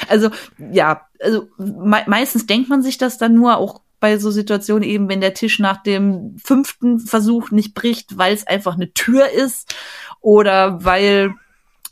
[0.07, 0.29] Also,
[0.71, 5.09] ja, also me meistens denkt man sich das dann nur auch bei so Situationen eben,
[5.09, 9.75] wenn der Tisch nach dem fünften Versuch nicht bricht, weil es einfach eine Tür ist
[10.21, 11.33] oder weil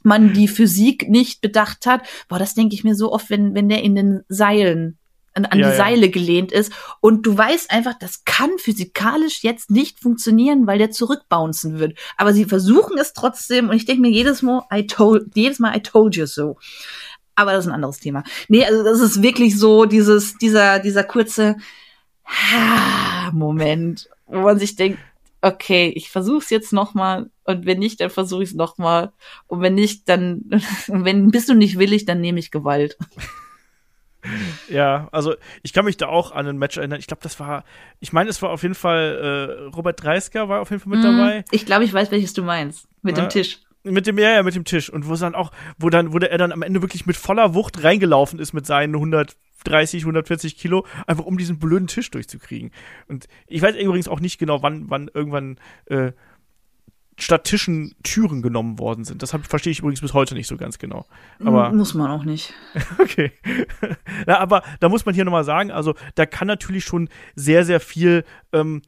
[0.04, 2.08] man die Physik nicht bedacht hat.
[2.30, 4.98] Boah, das denke ich mir so oft, wenn, wenn der in den Seilen
[5.38, 6.12] an, an ja, die Seile ja.
[6.12, 11.80] gelehnt ist und du weißt einfach, das kann physikalisch jetzt nicht funktionieren, weil der zurückbouncen
[11.80, 11.98] wird.
[12.18, 15.78] Aber sie versuchen es trotzdem und ich denke mir jedes Mal, I told, jedes Mal,
[15.78, 16.58] I told you so.
[17.36, 18.24] Aber das ist ein anderes Thema.
[18.48, 21.56] Nee, also das ist wirklich so dieses, dieser, dieser kurze,
[23.32, 25.00] Moment, wo man sich denkt,
[25.42, 28.78] okay, ich versuche es jetzt noch mal und wenn nicht, dann versuche ich es noch
[28.78, 29.14] mal
[29.46, 30.44] und wenn nicht, dann
[30.88, 32.98] wenn bist du nicht willig, dann nehme ich Gewalt.
[34.70, 37.00] Ja, also ich kann mich da auch an ein Match erinnern.
[37.00, 37.64] Ich glaube, das war,
[38.00, 41.00] ich meine, es war auf jeden Fall äh, Robert Dreisker war auf jeden Fall mit
[41.00, 41.46] mm, dabei.
[41.52, 42.88] Ich glaube, ich weiß, welches du meinst.
[43.02, 43.60] Mit ja, dem Tisch.
[43.84, 44.90] Mit dem, ja, ja, mit dem Tisch.
[44.90, 47.54] Und wo dann auch, wo dann, wo der, er dann am Ende wirklich mit voller
[47.54, 49.36] Wucht reingelaufen ist mit seinen 100
[49.68, 52.72] 130, 140 Kilo, einfach um diesen blöden Tisch durchzukriegen.
[53.08, 56.12] Und ich weiß übrigens auch nicht genau, wann, wann irgendwann äh,
[57.18, 59.24] statt Tischen Türen genommen worden sind.
[59.24, 61.06] Das verstehe ich übrigens bis heute nicht so ganz genau.
[61.44, 62.54] Aber muss man auch nicht.
[63.00, 63.32] okay.
[64.28, 67.80] ja, aber da muss man hier nochmal sagen, also da kann natürlich schon sehr, sehr
[67.80, 68.84] viel ähm,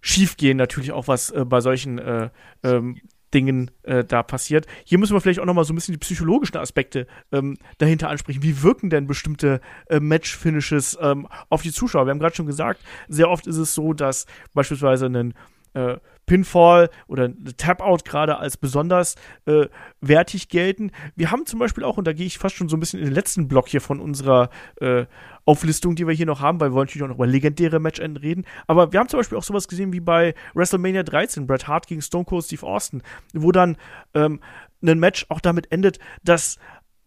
[0.00, 2.30] schiefgehen, natürlich auch was äh, bei solchen äh,
[2.62, 2.98] ähm,
[3.34, 4.66] Dingen äh, da passiert.
[4.84, 8.08] Hier müssen wir vielleicht auch noch mal so ein bisschen die psychologischen Aspekte ähm, dahinter
[8.08, 8.42] ansprechen.
[8.42, 12.06] Wie wirken denn bestimmte äh, Match-Finishes ähm, auf die Zuschauer?
[12.06, 14.24] Wir haben gerade schon gesagt, sehr oft ist es so, dass
[14.54, 15.34] beispielsweise ein
[15.78, 19.14] äh, Pinfall oder Tap-Out gerade als besonders
[19.46, 19.66] äh,
[20.00, 20.92] wertig gelten.
[21.16, 23.06] Wir haben zum Beispiel auch, und da gehe ich fast schon so ein bisschen in
[23.06, 24.50] den letzten Block hier von unserer
[24.80, 25.06] äh,
[25.46, 28.18] Auflistung, die wir hier noch haben, weil wir wollen natürlich auch noch über legendäre Matchenden
[28.18, 28.44] reden.
[28.66, 32.02] Aber wir haben zum Beispiel auch sowas gesehen wie bei WrestleMania 13, Bret Hart gegen
[32.02, 33.02] Stone Cold Steve Austin,
[33.32, 33.76] wo dann
[34.12, 34.40] ähm,
[34.82, 36.58] ein Match auch damit endet, dass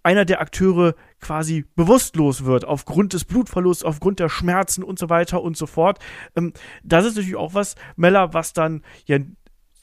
[0.03, 5.41] einer der Akteure quasi bewusstlos wird, aufgrund des Blutverlusts, aufgrund der Schmerzen und so weiter
[5.41, 5.99] und so fort.
[6.35, 9.19] Ähm, das ist natürlich auch was, Mella, was dann ja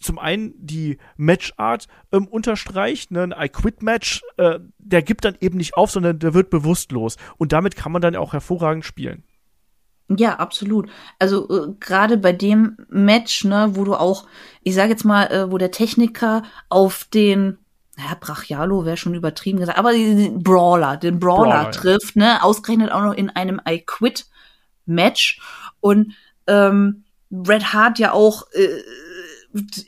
[0.00, 3.22] zum einen die Matchart ähm, unterstreicht, ne?
[3.22, 7.16] ein I-Quit-Match, äh, der gibt dann eben nicht auf, sondern der wird bewusstlos.
[7.36, 9.24] Und damit kann man dann auch hervorragend spielen.
[10.08, 10.88] Ja, absolut.
[11.18, 14.26] Also äh, gerade bei dem Match, ne, wo du auch,
[14.62, 17.58] ich sage jetzt mal, äh, wo der Techniker auf den
[17.98, 22.92] naja, Brachialo wäre schon übertrieben gesagt, aber den Brawler, den Brawler, Brawler trifft, ne, ausgerechnet
[22.92, 24.26] auch noch in einem I Quit
[24.86, 25.40] Match.
[25.80, 26.14] Und
[26.46, 28.68] ähm, Bret Hart ja auch äh,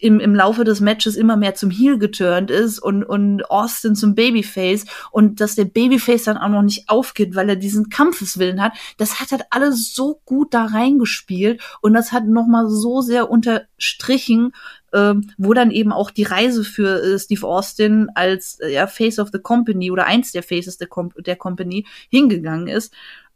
[0.01, 4.17] im, im Laufe des Matches immer mehr zum Heel geturnt ist und, und Austin zum
[4.17, 4.87] Babyface.
[5.13, 9.21] Und dass der Babyface dann auch noch nicht aufgeht, weil er diesen Kampfeswillen hat, das
[9.21, 11.63] hat halt alles so gut da reingespielt.
[11.81, 14.53] Und das hat nochmal so sehr unterstrichen,
[14.93, 19.19] ähm, wo dann eben auch die Reise für äh, Steve Austin als äh, ja, Face
[19.19, 22.93] of the Company oder eins der Faces der, Com der Company hingegangen ist.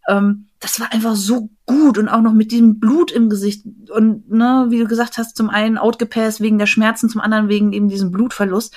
[0.09, 4.31] Ähm, das war einfach so gut und auch noch mit diesem Blut im Gesicht und
[4.31, 7.89] ne, wie du gesagt hast, zum einen outgepasst wegen der Schmerzen, zum anderen wegen eben
[7.89, 8.75] diesem Blutverlust.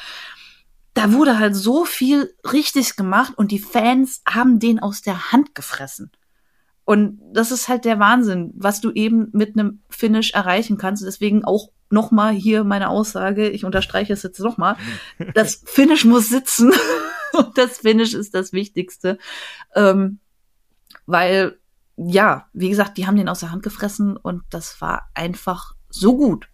[0.93, 5.53] Da wurde halt so viel richtig gemacht und die Fans haben den aus der Hand
[5.53, 6.11] gefressen.
[6.87, 11.03] Und das ist halt der Wahnsinn, was du eben mit einem Finish erreichen kannst.
[11.03, 14.77] Deswegen auch nochmal hier meine Aussage, ich unterstreiche es jetzt nochmal,
[15.33, 16.71] das Finish muss sitzen
[17.33, 19.17] und das Finish ist das Wichtigste.
[19.75, 20.19] Ähm,
[21.05, 21.59] weil,
[21.97, 26.15] ja, wie gesagt, die haben den aus der Hand gefressen und das war einfach so
[26.15, 26.47] gut.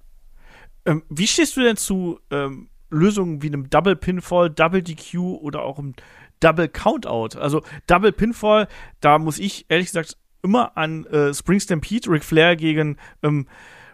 [0.86, 5.62] Ähm, wie stehst du denn zu ähm, Lösungen wie einem Double Pinfall, Double DQ oder
[5.62, 5.94] auch einem
[6.40, 7.38] Double Countout?
[7.38, 8.68] Also Double Pinfall,
[9.00, 13.48] da muss ich ehrlich gesagt immer an äh, Spring Stampede, Ric Flair gegen ähm,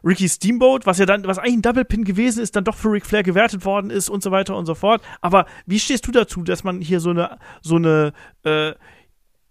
[0.04, 2.92] Ricky Steamboat, was ja dann, was eigentlich ein Double Pin gewesen ist, dann doch für
[2.92, 5.02] Ric Flair gewertet worden ist und so weiter und so fort.
[5.22, 8.74] Aber wie stehst du dazu, dass man hier so eine, so eine, äh,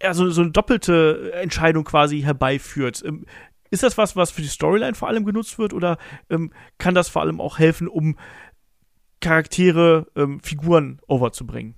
[0.02, 3.02] ja, so, so eine doppelte Entscheidung quasi herbeiführt?
[3.04, 3.26] Ähm,
[3.70, 5.98] ist das was, was für die Storyline vor allem genutzt wird oder
[6.30, 8.16] ähm, kann das vor allem auch helfen, um
[9.20, 11.74] Charaktere, ähm, Figuren overzubringen?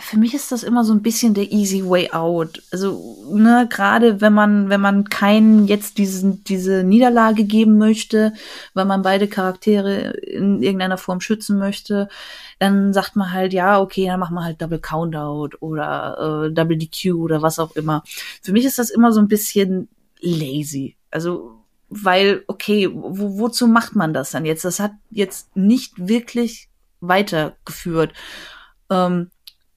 [0.00, 2.62] Für mich ist das immer so ein bisschen der easy way out.
[2.72, 8.32] Also, ne, gerade wenn man, wenn man keinen jetzt diesen, diese Niederlage geben möchte,
[8.74, 12.08] weil man beide Charaktere in irgendeiner Form schützen möchte,
[12.58, 16.76] dann sagt man halt, ja, okay, dann machen wir halt Double Countout oder äh, Double
[16.76, 18.02] DQ oder was auch immer.
[18.42, 19.88] Für mich ist das immer so ein bisschen
[20.20, 20.96] lazy.
[21.12, 24.64] Also, weil, okay, wo, wozu macht man das dann jetzt?
[24.64, 26.68] Das hat jetzt nicht wirklich
[27.00, 28.12] weitergeführt.
[28.90, 29.30] Ähm,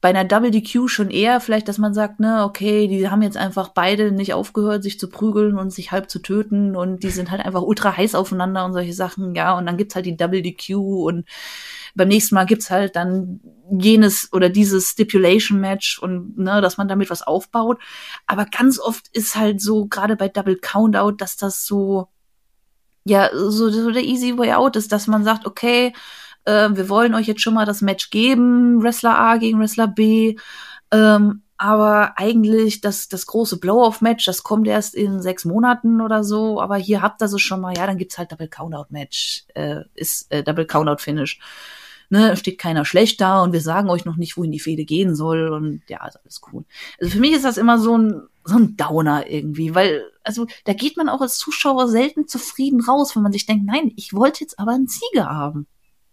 [0.07, 3.67] bei einer Double schon eher vielleicht, dass man sagt, ne, okay, die haben jetzt einfach
[3.67, 7.45] beide nicht aufgehört, sich zu prügeln und sich halb zu töten und die sind halt
[7.45, 10.75] einfach ultra heiß aufeinander und solche Sachen, ja, und dann gibt's halt die Double DQ
[10.77, 11.27] und
[11.93, 16.87] beim nächsten Mal gibt's halt dann jenes oder dieses Stipulation Match und ne, dass man
[16.87, 17.77] damit was aufbaut.
[18.27, 22.07] Aber ganz oft ist halt so, gerade bei Double Countout, dass das so,
[23.03, 25.91] ja, so, so der easy way out ist, dass man sagt, okay,
[26.47, 30.37] äh, wir wollen euch jetzt schon mal das Match geben, Wrestler A gegen Wrestler B.
[30.91, 36.61] Ähm, aber eigentlich das, das große Blow-Off-Match, das kommt erst in sechs Monaten oder so.
[36.61, 40.31] Aber hier habt ihr es schon mal, ja, dann gibt's halt Double Countout-Match, äh, ist
[40.31, 41.39] äh, Double Countout-Finish.
[42.09, 45.13] Ne, steht keiner schlecht da und wir sagen euch noch nicht, wohin die Fehde gehen
[45.13, 46.63] soll und ja, ist alles cool.
[47.01, 50.71] Also für mich ist das immer so ein, so ein Downer irgendwie, weil, also da
[50.71, 54.39] geht man auch als Zuschauer selten zufrieden raus, wenn man sich denkt, nein, ich wollte
[54.39, 55.67] jetzt aber einen Sieger haben.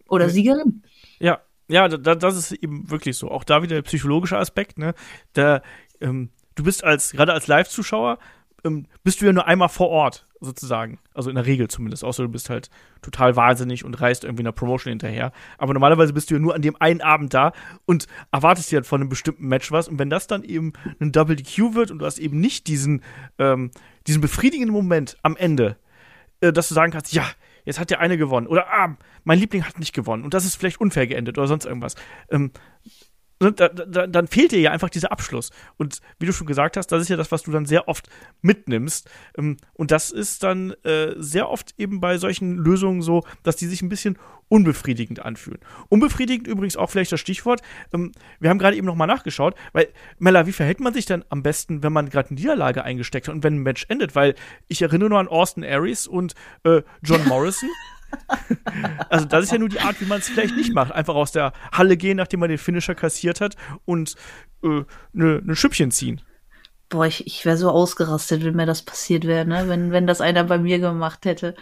[0.09, 0.83] Oder Siegerin.
[1.19, 3.31] Ja, ja, da, das ist eben wirklich so.
[3.31, 4.95] Auch da wieder der psychologische Aspekt, ne?
[5.33, 5.63] Da,
[6.01, 8.19] ähm, du bist als, gerade als Live-Zuschauer,
[8.65, 10.99] ähm, bist du ja nur einmal vor Ort, sozusagen.
[11.15, 12.05] Also in der Regel zumindest.
[12.05, 12.71] Außer du bist halt
[13.03, 15.33] total wahnsinnig und reist irgendwie einer Promotion hinterher.
[15.59, 17.53] Aber normalerweise bist du ja nur an dem einen Abend da
[17.87, 19.89] und erwartest dir halt von einem bestimmten Match was.
[19.89, 23.03] Und wenn das dann eben ein Double DQ wird und du hast eben nicht diesen,
[23.39, 23.71] ähm,
[24.07, 25.77] diesen befriedigenden Moment am Ende,
[26.41, 27.27] äh, dass du sagen kannst, ja,
[27.65, 28.47] jetzt hat der eine gewonnen.
[28.47, 30.25] Oder, ah, mein Liebling hat nicht gewonnen.
[30.25, 31.95] Und das ist vielleicht unfair geendet oder sonst irgendwas.
[32.31, 32.51] Ähm,
[33.45, 35.51] ne, da, da, dann fehlt dir ja einfach dieser Abschluss.
[35.77, 38.09] Und wie du schon gesagt hast, das ist ja das, was du dann sehr oft
[38.43, 39.09] mitnimmst.
[39.39, 43.67] Ähm, und das ist dann äh, sehr oft eben bei solchen Lösungen so, dass die
[43.67, 44.19] sich ein bisschen
[44.49, 45.59] unbefriedigend anfühlen.
[45.89, 47.63] Unbefriedigend übrigens auch vielleicht das Stichwort.
[47.93, 49.89] Ähm, wir haben gerade eben nochmal nachgeschaut, weil,
[50.19, 53.35] Mella, wie verhält man sich denn am besten, wenn man gerade eine Niederlage eingesteckt hat
[53.35, 54.15] und wenn ein Match endet?
[54.15, 54.35] Weil
[54.69, 56.35] ich erinnere nur an Austin Aries und
[56.65, 57.69] äh, John Morrison.
[59.09, 60.93] also das ist ja nur die Art, wie man es vielleicht nicht macht.
[60.93, 64.15] Einfach aus der Halle gehen, nachdem man den Finisher kassiert hat und
[64.63, 66.21] äh, ne, ne Schüppchen ziehen.
[66.89, 69.69] Boah, ich, ich wäre so ausgerastet, wenn mir das passiert wäre, ne?
[69.69, 71.55] Wenn, wenn das einer bei mir gemacht hätte.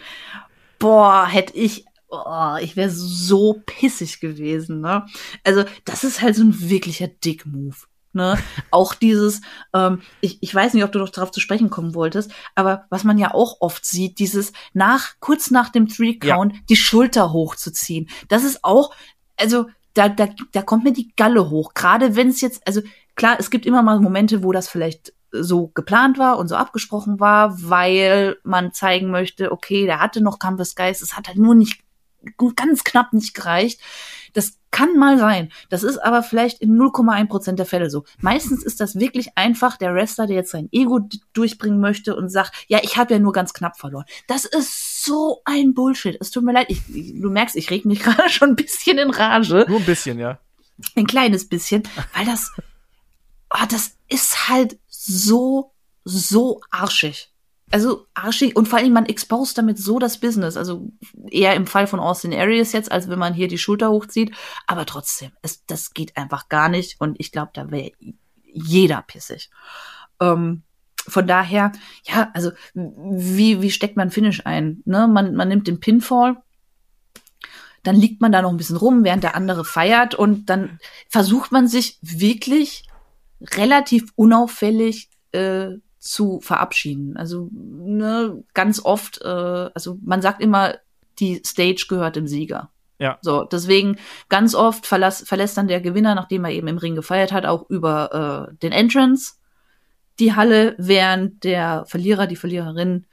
[0.79, 5.05] Boah, hätte ich oh, ich wäre so pissig gewesen, ne?
[5.43, 7.75] Also, das ist halt so ein wirklicher Dick-Move.
[8.13, 8.37] Ne?
[8.69, 9.41] Auch dieses,
[9.73, 13.03] ähm, ich, ich weiß nicht, ob du noch darauf zu sprechen kommen wolltest, aber was
[13.03, 16.59] man ja auch oft sieht, dieses nach, kurz nach dem Three-Count, ja.
[16.69, 18.07] die Schulter hochzuziehen.
[18.27, 18.93] Das ist auch,
[19.35, 21.73] also da, da, da kommt mir die Galle hoch.
[21.73, 22.81] Gerade wenn es jetzt, also
[23.15, 27.19] klar, es gibt immer mal Momente, wo das vielleicht so geplant war und so abgesprochen
[27.19, 31.82] war, weil man zeigen möchte, okay, der hatte noch Kampfesgeist, es hat halt nur nicht
[32.55, 33.79] ganz knapp nicht gereicht.
[34.33, 35.51] Das kann mal sein.
[35.69, 38.05] Das ist aber vielleicht in 0,1 Prozent der Fälle so.
[38.19, 42.65] Meistens ist das wirklich einfach der Wrestler, der jetzt sein Ego durchbringen möchte und sagt,
[42.67, 44.05] ja, ich habe ja nur ganz knapp verloren.
[44.27, 46.17] Das ist so ein Bullshit.
[46.19, 46.67] Es tut mir leid.
[46.69, 49.65] Ich, du merkst, ich reg mich gerade schon ein bisschen in Rage.
[49.67, 50.39] Nur ein bisschen, ja.
[50.95, 51.83] Ein kleines bisschen,
[52.15, 52.51] weil das,
[53.51, 55.71] oh, das ist halt so,
[56.03, 57.32] so arschig
[57.73, 60.57] also arschig und vor allem man exposed damit so das Business.
[60.57, 60.91] Also
[61.31, 64.35] eher im Fall von Austin Aries jetzt, als wenn man hier die Schulter hochzieht.
[64.67, 67.91] Aber trotzdem, es, das geht einfach gar nicht und ich glaube, da wäre
[68.53, 69.49] jeder pissig.
[70.19, 70.61] Ähm,
[71.07, 71.71] von daher,
[72.05, 74.83] ja, also wie, wie steckt man Finish ein?
[74.85, 75.07] Ne?
[75.07, 76.37] Man, man nimmt den Pinfall,
[77.81, 81.51] dann liegt man da noch ein bisschen rum, während der andere feiert und dann versucht
[81.51, 82.87] man sich wirklich
[83.41, 85.71] relativ unauffällig äh,
[86.03, 87.15] zu verabschieden.
[87.15, 90.75] Also ne, ganz oft, äh, also man sagt immer,
[91.19, 92.71] die Stage gehört dem Sieger.
[92.99, 93.17] Ja.
[93.21, 93.97] So, deswegen
[94.29, 97.69] ganz oft verlass, verlässt dann der Gewinner, nachdem er eben im Ring gefeiert hat, auch
[97.69, 99.35] über äh, den Entrance
[100.19, 103.05] die Halle, während der Verlierer, die Verliererin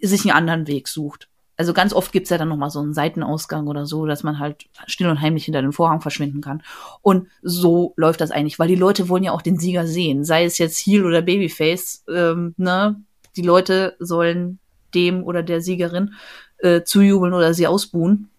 [0.00, 1.27] äh, sich einen anderen Weg sucht
[1.58, 4.66] also ganz oft gibt's ja dann nochmal so einen Seitenausgang oder so, dass man halt
[4.86, 6.62] still und heimlich hinter den Vorhang verschwinden kann.
[7.02, 10.44] Und so läuft das eigentlich, weil die Leute wollen ja auch den Sieger sehen, sei
[10.44, 12.04] es jetzt Heel oder Babyface.
[12.08, 13.02] Ähm, ne?
[13.36, 14.60] Die Leute sollen
[14.94, 16.14] dem oder der Siegerin
[16.58, 18.30] äh, zujubeln oder sie ausbuhen.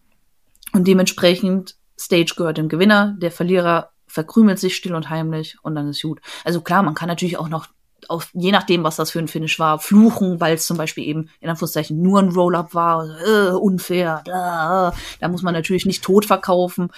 [0.72, 5.90] Und dementsprechend Stage gehört dem Gewinner, der Verlierer verkrümelt sich still und heimlich und dann
[5.90, 6.22] ist gut.
[6.46, 7.68] Also klar, man kann natürlich auch noch
[8.08, 11.30] auf, je nachdem, was das für ein Finish war, fluchen, weil es zum Beispiel eben
[11.42, 16.26] in Anführungszeichen nur ein Roll-Up war, äh, unfair, da, da muss man natürlich nicht tot
[16.26, 16.90] verkaufen.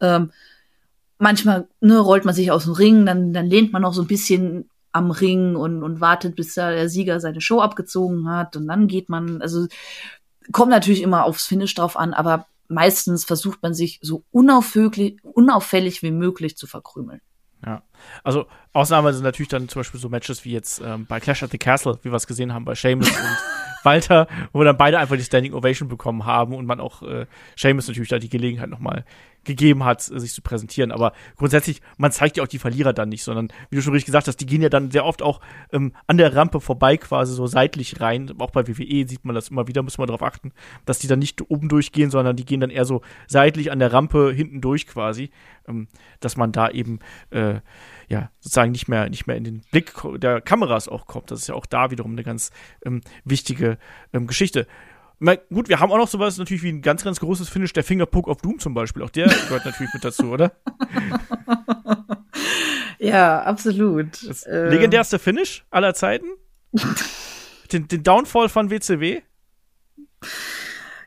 [0.00, 0.32] Ähm,
[1.18, 4.08] manchmal ne, rollt man sich aus dem Ring, dann, dann lehnt man noch so ein
[4.08, 8.56] bisschen am Ring und, und wartet, bis da der Sieger seine Show abgezogen hat.
[8.56, 9.66] Und dann geht man, also
[10.52, 16.02] kommt natürlich immer aufs Finish drauf an, aber meistens versucht man sich so unauffällig, unauffällig
[16.02, 17.20] wie möglich zu verkrümeln.
[17.64, 17.82] Ja,
[18.24, 21.50] also Ausnahme sind natürlich dann zum Beispiel so Matches wie jetzt ähm, bei Clash at
[21.50, 23.16] the Castle, wie wir es gesehen haben bei Sheamus und
[23.84, 27.26] Walter, wo dann beide einfach die Standing Ovation bekommen haben und man auch äh,
[27.56, 29.04] Sheamus natürlich da die Gelegenheit nochmal
[29.44, 30.92] gegeben hat, sich zu präsentieren.
[30.92, 34.06] Aber grundsätzlich, man zeigt ja auch die Verlierer dann nicht, sondern wie du schon richtig
[34.06, 35.40] gesagt hast, die gehen ja dann sehr oft auch
[35.72, 38.32] ähm, an der Rampe vorbei, quasi so seitlich rein.
[38.38, 40.52] Auch bei WWE sieht man das immer wieder, muss man darauf achten,
[40.84, 43.92] dass die dann nicht oben durchgehen, sondern die gehen dann eher so seitlich an der
[43.92, 45.30] Rampe hinten durch quasi,
[45.66, 45.88] ähm,
[46.20, 46.98] dass man da eben
[47.30, 47.60] äh,
[48.08, 51.30] ja, sozusagen nicht mehr, nicht mehr in den Blick der Kameras auch kommt.
[51.30, 52.50] Das ist ja auch da wiederum eine ganz
[52.84, 53.78] ähm, wichtige
[54.12, 54.66] ähm, Geschichte.
[55.20, 57.84] Na, gut, wir haben auch noch sowas natürlich wie ein ganz, ganz großes Finish, der
[57.84, 59.02] Fingerpoke of Doom zum Beispiel.
[59.02, 60.52] Auch der gehört natürlich mit dazu, oder?
[62.98, 64.28] Ja, absolut.
[64.28, 64.70] Das ähm.
[64.70, 66.26] legendärste Finish aller Zeiten?
[67.72, 69.22] den, den Downfall von WCW?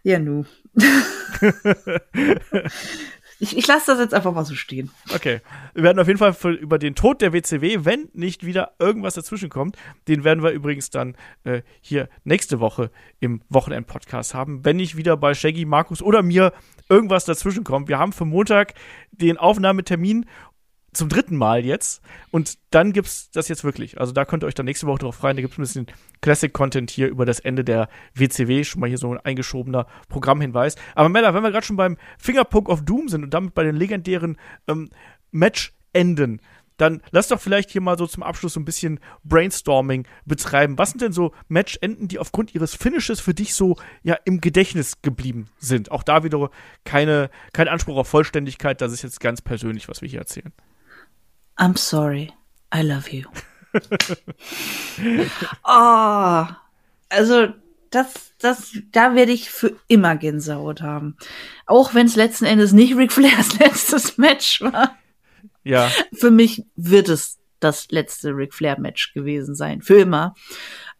[0.03, 0.45] Ja, nu.
[3.41, 4.91] Ich, ich lasse das jetzt einfach mal so stehen.
[5.15, 5.41] Okay.
[5.73, 9.15] Wir werden auf jeden Fall für, über den Tod der WCW, wenn nicht wieder irgendwas
[9.15, 9.77] dazwischen kommt,
[10.07, 15.17] den werden wir übrigens dann äh, hier nächste Woche im Wochenend-Podcast haben, wenn nicht wieder
[15.17, 16.53] bei Shaggy, Markus oder mir
[16.87, 17.87] irgendwas dazwischen kommt.
[17.87, 18.75] Wir haben für Montag
[19.11, 20.27] den Aufnahmetermin
[20.93, 22.01] zum dritten Mal jetzt.
[22.31, 23.99] Und dann gibt's das jetzt wirklich.
[23.99, 25.37] Also da könnt ihr euch dann nächste Woche drauf freuen.
[25.37, 25.87] Da gibt's ein bisschen
[26.21, 28.63] Classic-Content hier über das Ende der WCW.
[28.63, 30.75] Schon mal hier so ein eingeschobener Programmhinweis.
[30.95, 33.75] Aber Mella, wenn wir gerade schon beim Fingerpoke of Doom sind und damit bei den
[33.75, 34.37] legendären
[34.67, 34.89] ähm,
[35.31, 36.41] Match-Enden,
[36.81, 40.79] dann lass doch vielleicht hier mal so zum Abschluss so ein bisschen Brainstorming betreiben.
[40.79, 45.01] Was sind denn so Match-Enden, die aufgrund ihres Finishes für dich so ja im Gedächtnis
[45.03, 45.91] geblieben sind?
[45.91, 46.49] Auch da wieder
[46.83, 48.81] keine, kein Anspruch auf Vollständigkeit.
[48.81, 50.51] Das ist jetzt ganz persönlich, was wir hier erzählen.
[51.57, 52.33] I'm sorry.
[52.71, 53.25] I love you.
[55.65, 56.47] oh,
[57.09, 57.53] also
[57.89, 61.17] das, das, da werde ich für immer Gänsehaut haben.
[61.65, 64.97] Auch wenn es letzten Endes nicht Ric Flairs letztes Match war.
[65.63, 65.91] Ja.
[66.13, 69.81] Für mich wird es das letzte Ric Flair Match gewesen sein.
[69.81, 70.33] Für immer.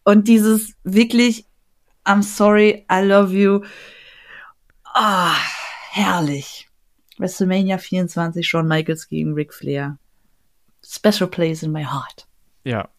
[0.03, 1.45] Und dieses wirklich,
[2.05, 3.63] I'm sorry, I love you.
[4.83, 5.37] Ah, oh,
[5.91, 6.67] herrlich.
[7.17, 9.97] WrestleMania 24, Shawn Michaels gegen Ric Flair
[10.91, 12.27] special place in my heart.
[12.63, 12.89] Ja,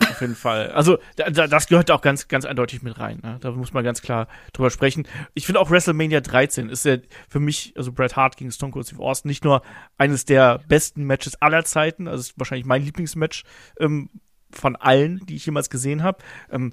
[0.00, 0.70] auf jeden Fall.
[0.70, 3.20] Also, da, das gehört auch ganz, ganz eindeutig mit rein.
[3.22, 3.38] Ne?
[3.40, 5.06] Da muss man ganz klar drüber sprechen.
[5.34, 8.86] Ich finde auch WrestleMania 13 ist ja für mich, also Bret Hart gegen Stone Cold
[8.86, 9.62] Steve Austin, nicht nur
[9.96, 13.44] eines der besten Matches aller Zeiten, also ist wahrscheinlich mein Lieblingsmatch
[13.80, 14.10] ähm,
[14.50, 16.18] von allen, die ich jemals gesehen habe.
[16.50, 16.72] Ähm,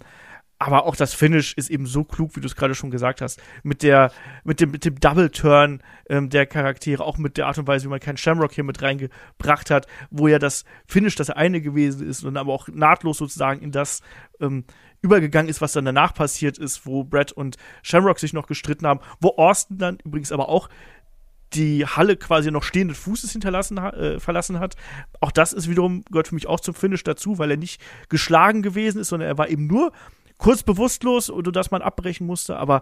[0.58, 3.42] aber auch das Finish ist eben so klug, wie du es gerade schon gesagt hast.
[3.64, 4.12] Mit der,
[4.44, 7.86] mit dem, mit dem Double Turn ähm, der Charaktere, auch mit der Art und Weise,
[7.86, 12.08] wie man keinen Shamrock hier mit reingebracht hat, wo ja das Finish das eine gewesen
[12.08, 14.02] ist und aber auch nahtlos sozusagen in das
[14.40, 14.64] ähm,
[15.02, 19.02] übergegangen ist, was dann danach passiert ist, wo Brett und Shamrock sich noch gestritten haben,
[19.20, 20.70] wo Austin dann übrigens aber auch
[21.54, 24.76] die Halle quasi noch stehenden Fußes hinterlassen äh, verlassen hat.
[25.22, 28.62] Auch das ist wiederum gehört für mich auch zum Finish dazu, weil er nicht geschlagen
[28.62, 29.92] gewesen ist, sondern er war eben nur
[30.38, 32.82] kurz bewusstlos oder dass man abbrechen musste, aber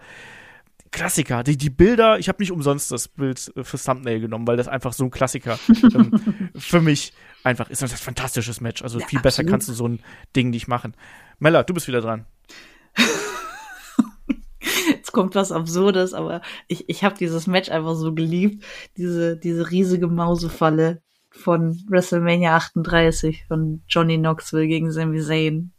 [0.93, 4.57] Klassiker, die, die Bilder, ich habe nicht umsonst das Bild äh, für Thumbnail genommen, weil
[4.57, 7.81] das einfach so ein Klassiker ähm, für mich einfach ist.
[7.81, 8.81] Das ist ein fantastisches Match.
[8.81, 9.23] Also ja, viel absolut.
[9.23, 9.99] besser kannst du so ein
[10.35, 10.93] Ding nicht machen.
[11.39, 12.25] Mella, du bist wieder dran.
[14.89, 18.63] Jetzt kommt was Absurdes, aber ich, ich habe dieses Match einfach so geliebt.
[18.95, 21.01] Diese, diese riesige Mausefalle
[21.31, 25.73] von WrestleMania 38 von Johnny Knoxville gegen Sami Zayn.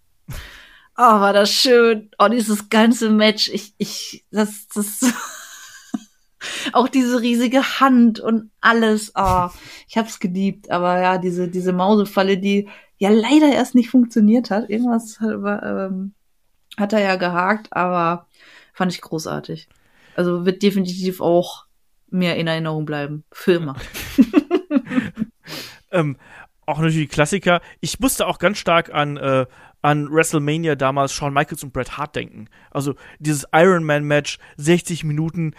[0.97, 2.11] Oh, war das schön.
[2.19, 3.49] Oh, dieses ganze Match.
[3.49, 5.01] Ich, ich, das, das,
[6.73, 9.13] auch diese riesige Hand und alles.
[9.17, 9.49] Oh,
[9.89, 10.71] ich hab's geliebt.
[10.71, 12.69] Aber ja, diese, diese Mausefalle, die
[12.99, 14.71] ja leider erst nicht funktioniert hat.
[14.71, 16.15] Irgendwas hat, ähm,
[16.77, 18.29] hat er ja gehakt, aber
[18.73, 19.69] fand ich großartig.
[20.17, 21.67] Also wird definitiv auch
[22.09, 23.25] mehr in Erinnerung bleiben.
[23.33, 23.77] Für immer.
[25.91, 26.17] ähm,
[26.67, 27.61] auch natürlich Klassiker.
[27.81, 29.47] Ich musste auch ganz stark an äh,
[29.85, 32.49] an WrestleMania damals Shawn Michaels und Bret Hart denken.
[32.71, 35.53] Also dieses Iron Man Match, 60 Minuten,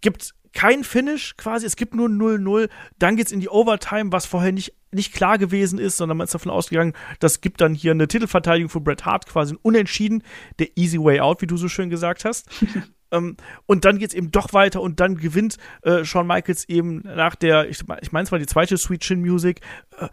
[0.00, 2.68] gibt kein Finish quasi, es gibt nur 0-0,
[2.98, 6.34] dann geht's in die Overtime, was vorher nicht, nicht klar gewesen ist, sondern man ist
[6.34, 10.24] davon ausgegangen, das gibt dann hier eine Titelverteidigung für Bret Hart quasi unentschieden,
[10.58, 12.48] der easy way out, wie du so schön gesagt hast.
[13.12, 13.36] ähm,
[13.66, 17.68] und dann geht's eben doch weiter und dann gewinnt äh, Shawn Michaels eben nach der,
[17.68, 19.60] ich, ich meine, es war die zweite Sweet Chin Music,
[19.96, 20.08] äh,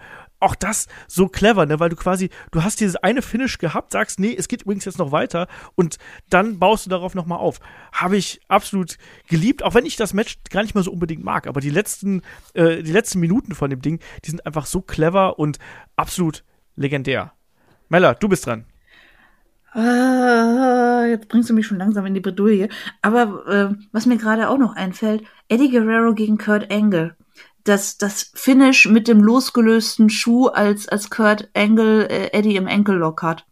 [0.46, 4.20] auch das so clever, ne, weil du quasi, du hast dieses eine Finish gehabt, sagst,
[4.20, 5.98] nee, es geht übrigens jetzt noch weiter und
[6.30, 7.60] dann baust du darauf nochmal auf.
[7.92, 11.48] Habe ich absolut geliebt, auch wenn ich das Match gar nicht mal so unbedingt mag,
[11.48, 12.22] aber die letzten,
[12.54, 15.58] äh, die letzten Minuten von dem Ding, die sind einfach so clever und
[15.96, 16.44] absolut
[16.76, 17.34] legendär.
[17.90, 18.66] Mella, du bist dran.
[19.74, 22.70] Ah, jetzt bringst du mich schon langsam in die Bredouille.
[23.02, 27.16] Aber äh, was mir gerade auch noch einfällt, Eddie Guerrero gegen Kurt Angle.
[27.66, 33.22] Das, das Finish mit dem losgelösten Schuh, als, als Kurt Angle äh, Eddie im Enkellock
[33.22, 33.46] hat.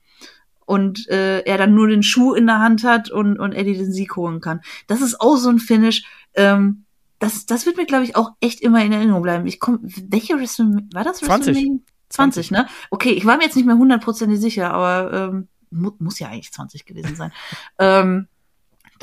[0.65, 3.91] Und äh, er dann nur den Schuh in der Hand hat und, und Eddie den
[3.91, 4.61] Sieg holen kann.
[4.87, 6.05] Das ist auch so ein Finish.
[6.35, 6.85] Ähm,
[7.19, 9.47] das, das wird mir, glaube ich, auch echt immer in Erinnerung bleiben.
[9.47, 11.81] Ich komm, welche WrestleMania, war das 20.
[12.09, 12.67] 20, ne?
[12.91, 16.51] Okay, ich war mir jetzt nicht mehr hundertprozentig sicher, aber ähm, mu muss ja eigentlich
[16.51, 17.31] 20 gewesen sein.
[17.79, 18.27] ähm,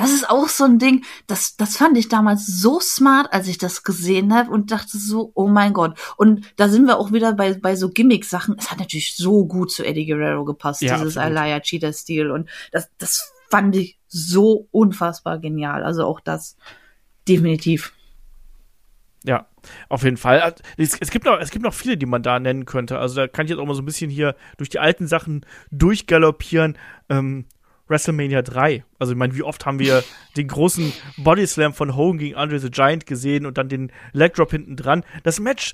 [0.00, 3.58] das ist auch so ein Ding, das, das fand ich damals so smart, als ich
[3.58, 5.98] das gesehen habe und dachte so, oh mein Gott.
[6.16, 8.56] Und da sind wir auch wieder bei, bei so Gimmick-Sachen.
[8.58, 11.18] Es hat natürlich so gut zu Eddie Guerrero gepasst, Ja, dieses.
[11.18, 12.30] Alaya Cheetah-Stil.
[12.30, 15.84] Und das, das fand ich so unfassbar genial.
[15.84, 16.56] Also auch das
[17.28, 17.92] definitiv.
[19.22, 19.48] Ja,
[19.90, 20.54] auf jeden Fall.
[20.78, 22.98] Es, es, gibt noch, es gibt noch viele, die man da nennen könnte.
[22.98, 25.44] Also da kann ich jetzt auch mal so ein bisschen hier durch die alten Sachen
[25.70, 26.78] durchgaloppieren.
[27.10, 27.44] Ähm,
[27.90, 28.84] WrestleMania 3.
[28.98, 30.02] Also ich meine, wie oft haben wir
[30.36, 34.50] den großen Bodyslam von Hogan gegen Andre the Giant gesehen und dann den Leg Drop
[34.50, 35.04] hinten dran.
[35.24, 35.72] Das Match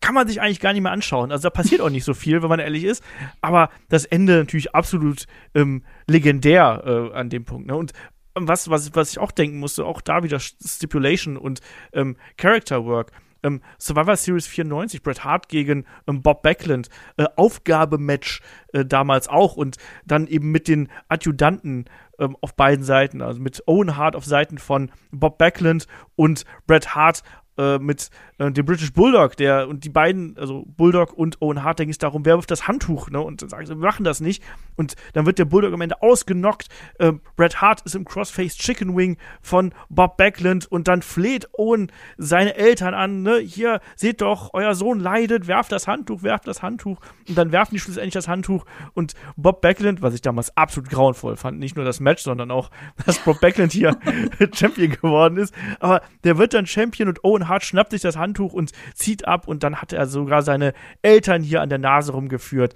[0.00, 1.32] kann man sich eigentlich gar nicht mehr anschauen.
[1.32, 3.02] Also da passiert auch nicht so viel, wenn man ehrlich ist.
[3.40, 7.66] Aber das Ende natürlich absolut ähm, legendär äh, an dem Punkt.
[7.66, 7.74] Ne?
[7.74, 7.92] Und
[8.34, 11.60] was, was, was ich auch denken musste, auch da wieder Stipulation und
[11.92, 13.12] ähm, Character Work.
[13.44, 18.40] Ähm, Survivor Series 94, Bret Hart gegen ähm, Bob Backlund, äh, Aufgabematch
[18.72, 21.84] äh, damals auch und dann eben mit den Adjutanten
[22.18, 25.86] ähm, auf beiden Seiten, also mit Owen Hart auf Seiten von Bob Backlund
[26.16, 27.22] und Bret Hart
[27.58, 31.78] äh, mit äh, dem British Bulldog, der und die beiden, also Bulldog und Owen Hart,
[31.78, 33.20] da ging es darum, wer wirft das Handtuch, ne?
[33.20, 34.42] Und dann sagen sie, wir machen das nicht.
[34.76, 36.68] Und dann wird der Bulldog am Ende ausgenockt.
[36.98, 41.92] Äh, Bret Hart ist im Crossface Chicken Wing von Bob Backlund und dann fleht Owen
[42.16, 43.38] seine Eltern an, ne?
[43.38, 47.00] Hier, seht doch, euer Sohn leidet, werft das Handtuch, werft das Handtuch.
[47.28, 51.36] Und dann werfen die schlussendlich das Handtuch und Bob Backlund, was ich damals absolut grauenvoll
[51.36, 52.70] fand, nicht nur das Match, sondern auch,
[53.06, 53.96] dass Bob Backlund hier
[54.54, 58.52] Champion geworden ist, aber der wird dann Champion und Owen Hart schnappt sich das Handtuch
[58.52, 62.74] und zieht ab und dann hat er sogar seine Eltern hier an der Nase rumgeführt.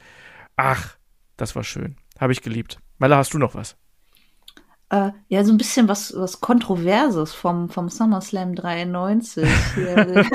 [0.57, 0.97] Ach,
[1.37, 1.97] das war schön.
[2.19, 2.81] Habe ich geliebt.
[2.99, 3.77] Mella, hast du noch was?
[4.91, 9.49] Äh, ja, so ein bisschen was, was Kontroverses vom, vom SummerSlam 93.
[9.75, 9.97] Hier.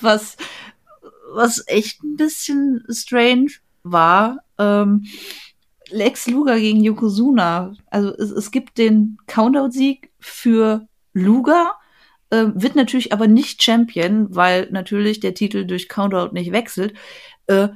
[0.00, 0.36] was,
[1.32, 3.52] was echt ein bisschen strange
[3.82, 4.38] war.
[4.58, 5.04] Ähm,
[5.90, 7.74] Lex Luger gegen Yokozuna.
[7.90, 11.72] Also es, es gibt den Countout-Sieg für Luger,
[12.30, 16.94] äh, wird natürlich aber nicht Champion, weil natürlich der Titel durch Countout nicht wechselt.
[17.46, 17.68] Äh,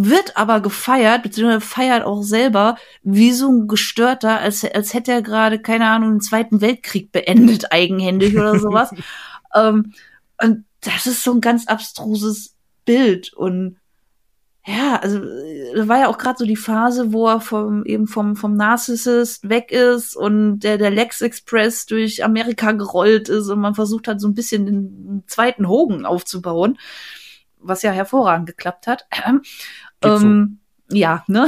[0.00, 5.22] wird aber gefeiert, beziehungsweise feiert auch selber, wie so ein Gestörter, als, als hätte er
[5.22, 8.92] gerade, keine Ahnung, den Zweiten Weltkrieg beendet, eigenhändig oder sowas.
[9.54, 9.92] ähm,
[10.40, 12.54] und das ist so ein ganz abstruses
[12.84, 13.32] Bild.
[13.32, 13.78] Und
[14.68, 15.20] ja, also
[15.74, 19.48] da war ja auch gerade so die Phase, wo er vom eben vom vom Narcissist
[19.48, 24.20] weg ist und der der Lex Express durch Amerika gerollt ist und man versucht hat
[24.20, 26.78] so ein bisschen den zweiten Hogan aufzubauen,
[27.58, 29.06] was ja hervorragend geklappt hat.
[30.00, 30.26] Geht so.
[30.26, 30.58] Ähm,
[30.90, 31.46] ja, ne?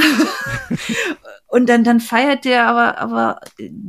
[1.47, 3.41] und dann, dann feiert der aber, aber,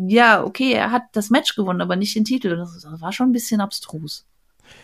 [0.08, 2.56] ja, okay, er hat das Match gewonnen, aber nicht den Titel.
[2.56, 4.26] Das war schon ein bisschen abstrus.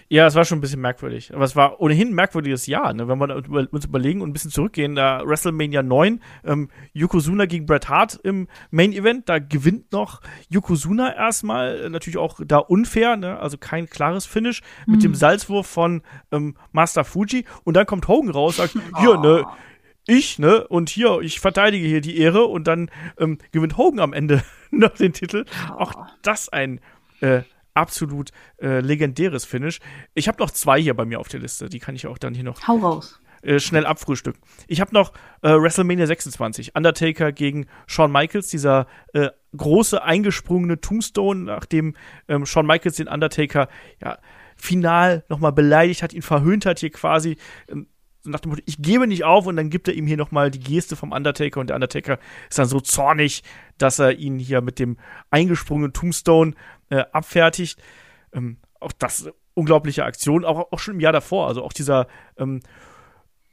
[0.09, 1.33] Ja, es war schon ein bisschen merkwürdig.
[1.33, 3.07] Aber es war ohnehin ein merkwürdiges Jahr, ne?
[3.07, 4.95] wenn wir uns überlegen und ein bisschen zurückgehen.
[4.95, 11.13] Da WrestleMania 9, ähm, Yokozuna gegen Bret Hart im Main Event, da gewinnt noch Yokozuna
[11.15, 13.39] erstmal, äh, natürlich auch da unfair, ne?
[13.39, 15.01] also kein klares Finish, mit Mhm.
[15.01, 16.01] dem Salzwurf von
[16.31, 17.45] ähm, Master Fuji.
[17.65, 19.45] Und dann kommt Hogan raus, sagt, hier, ne,
[20.07, 22.89] ich, ne, und hier, ich verteidige hier die Ehre und dann
[23.19, 24.41] ähm, gewinnt Hogan am Ende
[24.71, 25.43] noch den Titel.
[25.77, 25.91] Auch
[26.21, 26.79] das ein
[27.19, 27.41] äh,
[27.77, 28.31] absolut
[28.61, 29.79] äh, legendäres Finish.
[30.13, 32.33] Ich habe noch zwei hier bei mir auf der Liste, die kann ich auch dann
[32.33, 33.21] hier noch Hau raus.
[33.41, 34.41] äh, schnell abfrühstücken.
[34.67, 41.43] Ich habe noch äh, WrestleMania 26, Undertaker gegen Shawn Michaels, dieser äh, große eingesprungene Tombstone,
[41.43, 41.95] nachdem
[42.27, 43.69] ähm, Shawn Michaels den Undertaker
[44.01, 44.17] ja
[44.57, 47.37] final nochmal beleidigt hat, ihn verhöhnt hat hier quasi.
[47.69, 47.87] Ähm,
[48.27, 50.51] so nach dem Motto, ich gebe nicht auf und dann gibt er ihm hier nochmal
[50.51, 53.43] die Geste vom Undertaker und der Undertaker ist dann so zornig,
[53.77, 54.97] dass er ihn hier mit dem
[55.31, 56.53] eingesprungenen Tombstone
[56.89, 57.81] äh, abfertigt.
[58.33, 62.07] Ähm, auch das ist unglaubliche Aktion, auch, auch schon im Jahr davor, also auch dieser
[62.37, 62.59] ähm,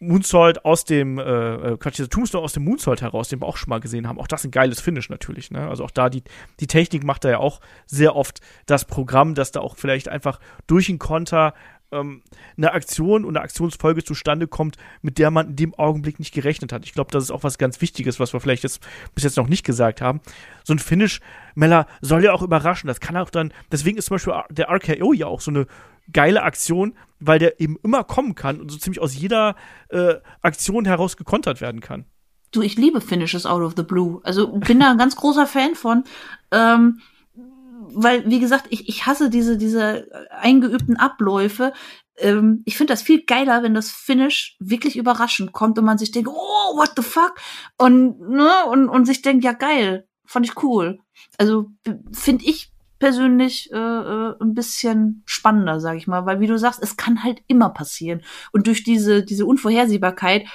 [0.00, 3.56] Moonsault aus dem, äh, äh, Quatsch, dieser Tombstone aus dem Moonsault heraus, den wir auch
[3.56, 4.18] schon mal gesehen haben.
[4.18, 5.66] Auch das ein geiles Finish natürlich, ne?
[5.68, 6.22] Also auch da die,
[6.60, 10.40] die Technik macht da ja auch sehr oft das Programm, dass da auch vielleicht einfach
[10.66, 11.54] durch den Konter
[11.94, 12.22] ähm,
[12.56, 16.72] eine Aktion und eine Aktionsfolge zustande kommt, mit der man in dem Augenblick nicht gerechnet
[16.72, 16.84] hat.
[16.84, 18.80] Ich glaube, das ist auch was ganz Wichtiges, was wir vielleicht jetzt
[19.14, 20.20] bis jetzt noch nicht gesagt haben.
[20.64, 21.20] So ein Finish,
[21.54, 22.88] Meller, soll ja auch überraschen.
[22.88, 25.66] Das kann auch dann, deswegen ist zum Beispiel der RKO ja auch so eine
[26.12, 29.56] geile Aktion, weil der eben immer kommen kann und so ziemlich aus jeder
[29.88, 32.04] äh, Aktion heraus gekontert werden kann.
[32.50, 34.20] Du, ich liebe Finishes out of the blue.
[34.22, 36.04] Also bin da ein ganz großer Fan von.
[36.52, 37.00] Ähm,
[37.94, 41.72] weil, wie gesagt, ich, ich hasse diese, diese eingeübten Abläufe.
[42.16, 46.12] Ähm, ich finde das viel geiler, wenn das Finish wirklich überraschend kommt und man sich
[46.12, 47.34] denkt, oh, what the fuck?
[47.78, 51.00] Und, ne, und, und sich denkt, ja geil, fand ich cool.
[51.38, 51.70] Also
[52.12, 56.82] finde ich persönlich äh, äh, ein bisschen spannender, sag ich mal, weil wie du sagst,
[56.82, 58.22] es kann halt immer passieren.
[58.52, 60.46] Und durch diese, diese Unvorhersehbarkeit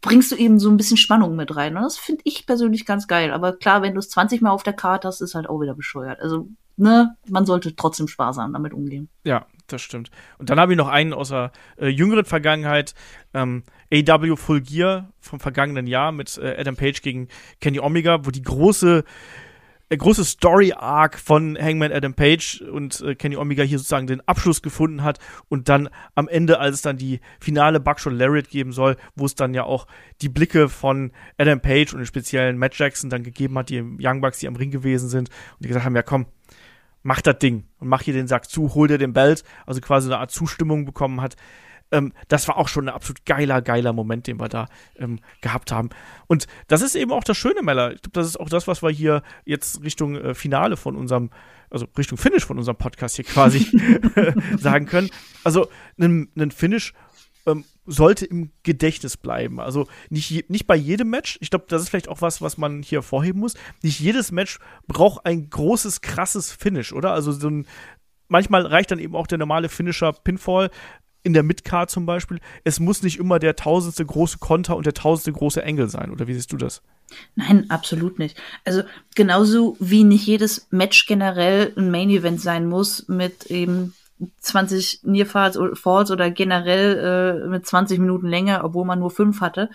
[0.00, 1.76] bringst du eben so ein bisschen Spannung mit rein.
[1.76, 3.32] Und das finde ich persönlich ganz geil.
[3.32, 5.74] Aber klar, wenn du es 20 Mal auf der Karte hast, ist halt auch wieder
[5.74, 6.20] bescheuert.
[6.20, 6.48] Also
[6.78, 9.08] ne, man sollte trotzdem sparsam damit umgehen.
[9.24, 10.10] Ja, das stimmt.
[10.38, 12.94] Und dann habe ich noch einen aus der äh, jüngeren Vergangenheit,
[13.34, 17.28] ähm, AW Full Gear vom vergangenen Jahr mit äh, Adam Page gegen
[17.60, 19.04] Kenny Omega, wo die große
[19.90, 24.60] der große Story-Arc von Hangman Adam Page und äh, Kenny Omega hier sozusagen den Abschluss
[24.60, 25.18] gefunden hat
[25.48, 29.34] und dann am Ende, als es dann die finale Buckshot Lariat geben soll, wo es
[29.34, 29.86] dann ja auch
[30.20, 34.20] die Blicke von Adam Page und den speziellen Matt Jackson dann gegeben hat, die Young
[34.20, 36.26] Bucks, die am Ring gewesen sind und die gesagt haben, ja komm,
[37.02, 40.08] mach das Ding und mach hier den Sack zu, hol dir den Belt, also quasi
[40.08, 41.36] eine Art Zustimmung bekommen hat.
[41.90, 44.66] Ähm, das war auch schon ein absolut geiler, geiler Moment, den wir da
[44.96, 45.90] ähm, gehabt haben.
[46.26, 47.92] Und das ist eben auch das Schöne, Meller.
[47.92, 51.30] Ich glaube, das ist auch das, was wir hier jetzt Richtung äh, Finale von unserem,
[51.70, 53.66] also Richtung Finish von unserem Podcast hier quasi
[54.58, 55.10] sagen können.
[55.44, 55.68] Also
[55.98, 56.92] ein Finish
[57.46, 59.60] ähm, sollte im Gedächtnis bleiben.
[59.60, 61.38] Also nicht, nicht bei jedem Match.
[61.40, 63.54] Ich glaube, das ist vielleicht auch was, was man hier vorheben muss.
[63.82, 67.12] Nicht jedes Match braucht ein großes, krasses Finish, oder?
[67.12, 67.66] Also so ein,
[68.28, 70.70] manchmal reicht dann eben auch der normale Finisher Pinfall
[71.22, 72.38] in der Midcard zum Beispiel.
[72.64, 76.10] Es muss nicht immer der tausendste große Konter und der tausendste große Engel sein.
[76.10, 76.82] Oder wie siehst du das?
[77.34, 78.40] Nein, absolut nicht.
[78.64, 78.82] Also
[79.14, 83.94] genauso wie nicht jedes Match generell ein Main Event sein muss mit eben
[84.40, 85.56] 20 Near Falls
[86.10, 89.70] oder generell äh, mit 20 Minuten Länge, obwohl man nur fünf hatte,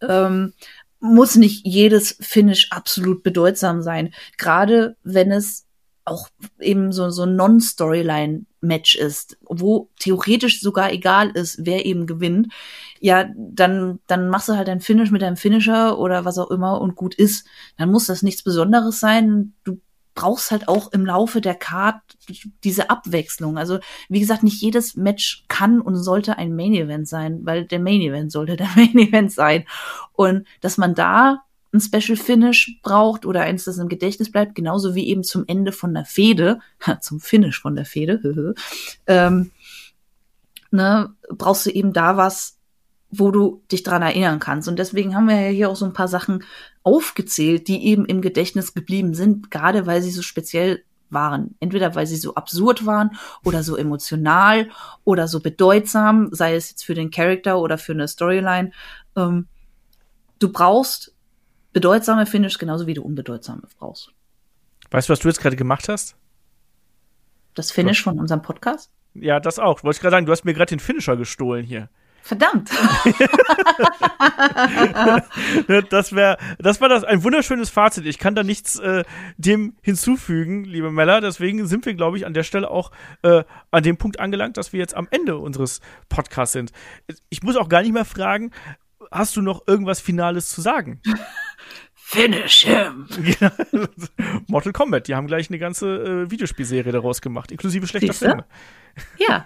[0.00, 0.52] ähm,
[1.00, 4.12] muss nicht jedes Finish absolut bedeutsam sein.
[4.38, 5.66] Gerade wenn es
[6.06, 6.28] auch
[6.60, 12.52] eben so, so ein Non-Storyline-Match ist, wo theoretisch sogar egal ist, wer eben gewinnt,
[13.00, 16.80] ja, dann, dann machst du halt ein Finish mit deinem Finisher oder was auch immer
[16.80, 17.46] und gut ist.
[17.76, 19.54] Dann muss das nichts Besonderes sein.
[19.64, 19.80] Du
[20.16, 22.00] brauchst halt auch im Laufe der Card
[22.64, 23.56] diese Abwechslung.
[23.56, 23.78] Also,
[24.08, 28.00] wie gesagt, nicht jedes Match kann und sollte ein Main Event sein, weil der Main
[28.00, 29.64] Event sollte der Main Event sein.
[30.14, 34.94] Und dass man da ein Special Finish braucht oder eins, das im Gedächtnis bleibt, genauso
[34.94, 36.60] wie eben zum Ende von der Fehde,
[37.00, 38.54] zum Finish von der Fehde,
[39.06, 39.52] ähm,
[40.70, 42.58] ne, brauchst du eben da was,
[43.10, 44.66] wo du dich dran erinnern kannst.
[44.66, 46.42] Und deswegen haben wir ja hier auch so ein paar Sachen
[46.86, 51.56] aufgezählt, die eben im Gedächtnis geblieben sind, gerade weil sie so speziell waren.
[51.58, 53.10] Entweder weil sie so absurd waren
[53.44, 54.68] oder so emotional
[55.02, 58.70] oder so bedeutsam, sei es jetzt für den Charakter oder für eine Storyline.
[59.16, 59.48] Ähm,
[60.38, 61.12] du brauchst
[61.72, 64.12] bedeutsame Finish genauso wie du unbedeutsame brauchst.
[64.92, 66.14] Weißt du, was du jetzt gerade gemacht hast?
[67.54, 68.90] Das Finish von unserem Podcast?
[69.14, 69.82] Ja, das auch.
[69.82, 71.88] Wollte ich gerade sagen, du hast mir gerade den Finisher gestohlen hier.
[72.26, 72.70] Verdammt.
[75.90, 78.04] das wäre, das war das ein wunderschönes Fazit.
[78.04, 79.04] Ich kann da nichts äh,
[79.36, 81.20] dem hinzufügen, liebe Mella.
[81.20, 82.90] Deswegen sind wir, glaube ich, an der Stelle auch
[83.22, 86.72] äh, an dem Punkt angelangt, dass wir jetzt am Ende unseres Podcasts sind.
[87.28, 88.50] Ich muss auch gar nicht mehr fragen,
[89.12, 91.00] hast du noch irgendwas Finales zu sagen?
[91.94, 93.06] Finish him!
[94.48, 98.26] Mortal Kombat, die haben gleich eine ganze äh, Videospielserie daraus gemacht, inklusive schlechter Siehste?
[98.26, 98.44] Filme.
[99.18, 99.44] Ja.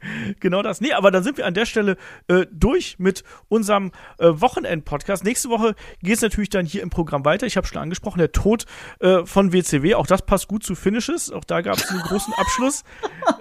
[0.40, 0.80] Genau das.
[0.80, 1.96] Nee, aber dann sind wir an der Stelle
[2.28, 5.24] äh, durch mit unserem äh, Wochenend-Podcast.
[5.24, 7.46] Nächste Woche geht es natürlich dann hier im Programm weiter.
[7.46, 8.66] Ich habe schon angesprochen, der Tod
[9.00, 9.94] äh, von WCW.
[9.94, 11.30] Auch das passt gut zu Finishes.
[11.32, 12.84] Auch da gab es einen großen Abschluss.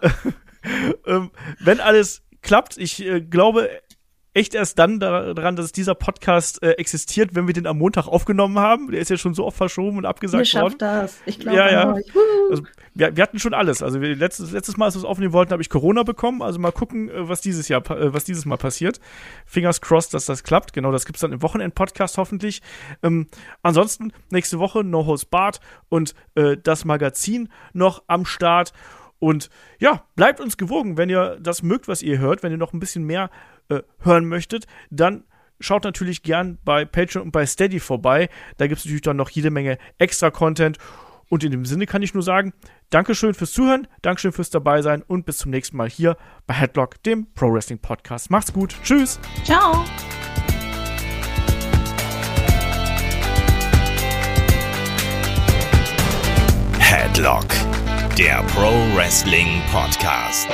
[1.05, 3.69] ähm, wenn alles klappt, ich äh, glaube,
[4.35, 8.59] echt erst dann daran, dass dieser Podcast äh, existiert, wenn wir den am Montag aufgenommen
[8.59, 8.91] haben.
[8.91, 10.75] Der ist ja schon so oft verschoben und abgesagt Ihr worden.
[10.77, 11.17] das.
[11.25, 11.95] Ich glaube ja, ja.
[12.49, 12.63] Also,
[12.93, 13.81] wir, wir, hatten schon alles.
[13.81, 16.41] Also wir, letztes, letztes Mal, als wir es aufnehmen wollten, habe ich Corona bekommen.
[16.41, 18.99] Also mal gucken, äh, was dieses Jahr, äh, was dieses Mal passiert.
[19.45, 20.73] Fingers crossed, dass das klappt.
[20.73, 22.61] Genau, das gibt's dann im Wochenend-Podcast hoffentlich.
[23.03, 23.27] Ähm,
[23.63, 28.73] ansonsten nächste Woche No Host Bart und äh, das Magazin noch am Start.
[29.19, 29.49] Und
[29.79, 32.79] ja, bleibt uns gewogen, wenn ihr das mögt, was ihr hört, wenn ihr noch ein
[32.79, 33.29] bisschen mehr
[33.69, 35.23] äh, hören möchtet, dann
[35.59, 38.29] schaut natürlich gern bei Patreon und bei Steady vorbei.
[38.57, 40.77] Da gibt es natürlich dann noch jede Menge extra Content.
[41.29, 42.53] Und in dem Sinne kann ich nur sagen,
[42.91, 47.01] Dankeschön fürs Zuhören, Dankeschön fürs dabei sein und bis zum nächsten Mal hier bei Headlock,
[47.03, 48.29] dem Pro Wrestling Podcast.
[48.29, 48.75] Macht's gut.
[48.83, 49.19] Tschüss.
[49.43, 49.83] Ciao.
[56.79, 57.47] Headlock,
[58.17, 60.47] der Pro Wrestling Podcast.